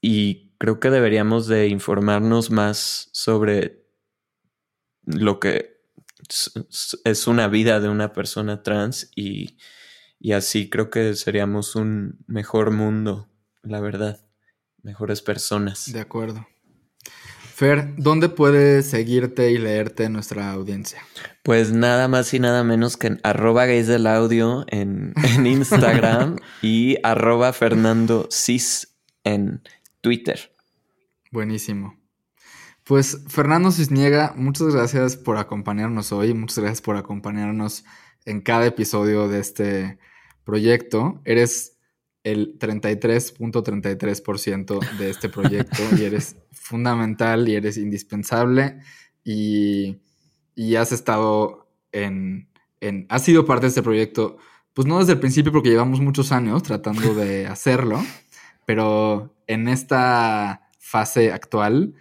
Y 0.00 0.52
creo 0.58 0.78
que 0.80 0.90
deberíamos 0.90 1.46
de 1.46 1.68
informarnos 1.68 2.50
más 2.50 3.08
sobre 3.12 3.86
lo 5.04 5.40
que 5.40 5.76
es 7.04 7.26
una 7.26 7.48
vida 7.48 7.80
de 7.80 7.88
una 7.88 8.12
persona 8.12 8.62
trans 8.62 9.10
y, 9.14 9.58
y 10.18 10.32
así 10.32 10.68
creo 10.68 10.90
que 10.90 11.14
seríamos 11.14 11.76
un 11.76 12.18
mejor 12.26 12.72
mundo, 12.72 13.28
la 13.62 13.80
verdad, 13.80 14.26
mejores 14.82 15.22
personas. 15.22 15.92
De 15.92 16.00
acuerdo. 16.00 16.46
Fer, 17.56 17.94
¿dónde 17.96 18.28
puede 18.28 18.82
seguirte 18.82 19.50
y 19.50 19.56
leerte 19.56 20.10
nuestra 20.10 20.52
audiencia? 20.52 21.00
Pues 21.42 21.72
nada 21.72 22.06
más 22.06 22.34
y 22.34 22.38
nada 22.38 22.62
menos 22.64 22.98
que 22.98 23.06
en 23.06 23.20
arroba 23.22 23.64
gays 23.64 23.86
del 23.86 24.06
audio 24.06 24.66
en, 24.68 25.14
Instagram 25.42 26.36
y 26.60 26.98
arroba 27.02 27.54
Fernando 27.54 28.28
Cis 28.30 28.98
en 29.24 29.62
Twitter. 30.02 30.54
Buenísimo. 31.32 31.98
Pues 32.84 33.24
Fernando 33.26 33.72
Cisniega, 33.72 34.34
muchas 34.36 34.74
gracias 34.74 35.16
por 35.16 35.38
acompañarnos 35.38 36.12
hoy, 36.12 36.34
muchas 36.34 36.58
gracias 36.58 36.82
por 36.82 36.98
acompañarnos 36.98 37.86
en 38.26 38.42
cada 38.42 38.66
episodio 38.66 39.28
de 39.28 39.40
este 39.40 39.98
proyecto. 40.44 41.22
Eres 41.24 41.75
el 42.26 42.58
33.33% 42.58 44.98
de 44.98 45.10
este 45.10 45.28
proyecto 45.28 45.80
y 45.96 46.02
eres 46.02 46.34
fundamental 46.50 47.48
y 47.48 47.54
eres 47.54 47.76
indispensable 47.76 48.80
y, 49.22 49.98
has 50.76 50.90
estado 50.90 51.68
en, 51.92 52.48
en, 52.80 53.06
has 53.10 53.22
sido 53.22 53.44
parte 53.44 53.66
de 53.66 53.68
este 53.68 53.84
proyecto, 53.84 54.38
pues 54.74 54.88
no 54.88 54.98
desde 54.98 55.12
el 55.12 55.20
principio 55.20 55.52
porque 55.52 55.70
llevamos 55.70 56.00
muchos 56.00 56.32
años 56.32 56.64
tratando 56.64 57.14
de 57.14 57.46
hacerlo, 57.52 58.02
pero 58.64 59.32
en 59.46 59.68
esta 59.68 60.68
fase 60.80 61.30
actual 61.30 61.94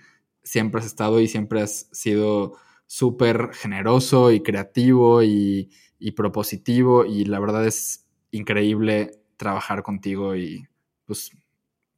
siempre 0.44 0.82
has 0.82 0.88
estado 0.88 1.20
y 1.20 1.28
siempre 1.28 1.62
has 1.62 1.88
sido 1.92 2.58
súper 2.88 3.52
generoso 3.54 4.32
y 4.32 4.42
creativo 4.42 5.22
y, 5.22 5.70
y 6.00 6.14
propositivo 6.14 7.06
y 7.06 7.26
la 7.26 7.40
verdad 7.40 7.68
es 7.68 8.08
increíble 8.32 9.22
trabajar 9.38 9.84
contigo 9.84 10.36
y 10.36 10.68
pues 11.06 11.32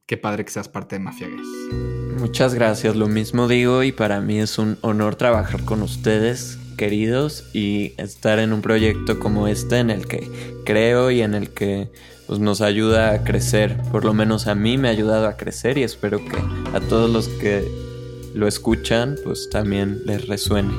qué 0.06 0.16
padre 0.16 0.44
que 0.44 0.50
seas 0.50 0.68
parte 0.68 0.96
de 0.96 1.00
Mafia 1.00 1.28
Gays. 1.28 2.18
Muchas 2.18 2.54
gracias, 2.54 2.96
lo 2.96 3.06
mismo 3.06 3.46
digo 3.46 3.84
y 3.84 3.92
para 3.92 4.20
mí 4.20 4.40
es 4.40 4.58
un 4.58 4.76
honor 4.80 5.14
trabajar 5.14 5.64
con 5.64 5.82
ustedes, 5.82 6.58
queridos, 6.76 7.48
y 7.52 7.92
estar 7.96 8.40
en 8.40 8.52
un 8.52 8.60
proyecto 8.60 9.20
como 9.20 9.46
este 9.46 9.78
en 9.78 9.90
el 9.90 10.08
que 10.08 10.28
creo 10.64 11.12
y 11.12 11.22
en 11.22 11.34
el 11.34 11.50
que 11.50 11.92
pues, 12.26 12.40
nos 12.40 12.60
ayuda 12.60 13.12
a 13.12 13.24
crecer. 13.24 13.80
Por 13.92 14.04
lo 14.04 14.14
menos 14.14 14.48
a 14.48 14.56
mí 14.56 14.78
me 14.78 14.88
ha 14.88 14.90
ayudado 14.90 15.28
a 15.28 15.36
crecer 15.36 15.78
y 15.78 15.84
espero 15.84 16.18
que 16.24 16.38
a 16.76 16.80
todos 16.80 17.08
los 17.08 17.28
que 17.28 17.66
lo 18.34 18.48
escuchan 18.48 19.16
pues 19.22 19.48
también 19.50 20.02
les 20.04 20.26
resuene. 20.26 20.72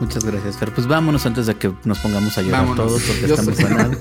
Muchas 0.00 0.24
gracias, 0.24 0.58
Fer. 0.58 0.74
Pues 0.74 0.86
vámonos 0.86 1.24
antes 1.24 1.46
de 1.46 1.54
que 1.54 1.72
nos 1.84 1.98
pongamos 2.00 2.36
a 2.36 2.42
llorar 2.42 2.74
todos 2.74 3.02
porque 3.02 3.24
estamos 3.24 3.58
ganando. 3.58 3.98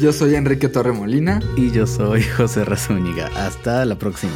Yo 0.00 0.12
soy 0.12 0.34
Enrique 0.34 0.68
Torremolina. 0.68 1.40
Y 1.56 1.70
yo 1.70 1.86
soy 1.86 2.22
José 2.22 2.64
Razúñiga. 2.64 3.28
Hasta 3.36 3.84
la 3.84 3.96
próxima. 3.96 4.34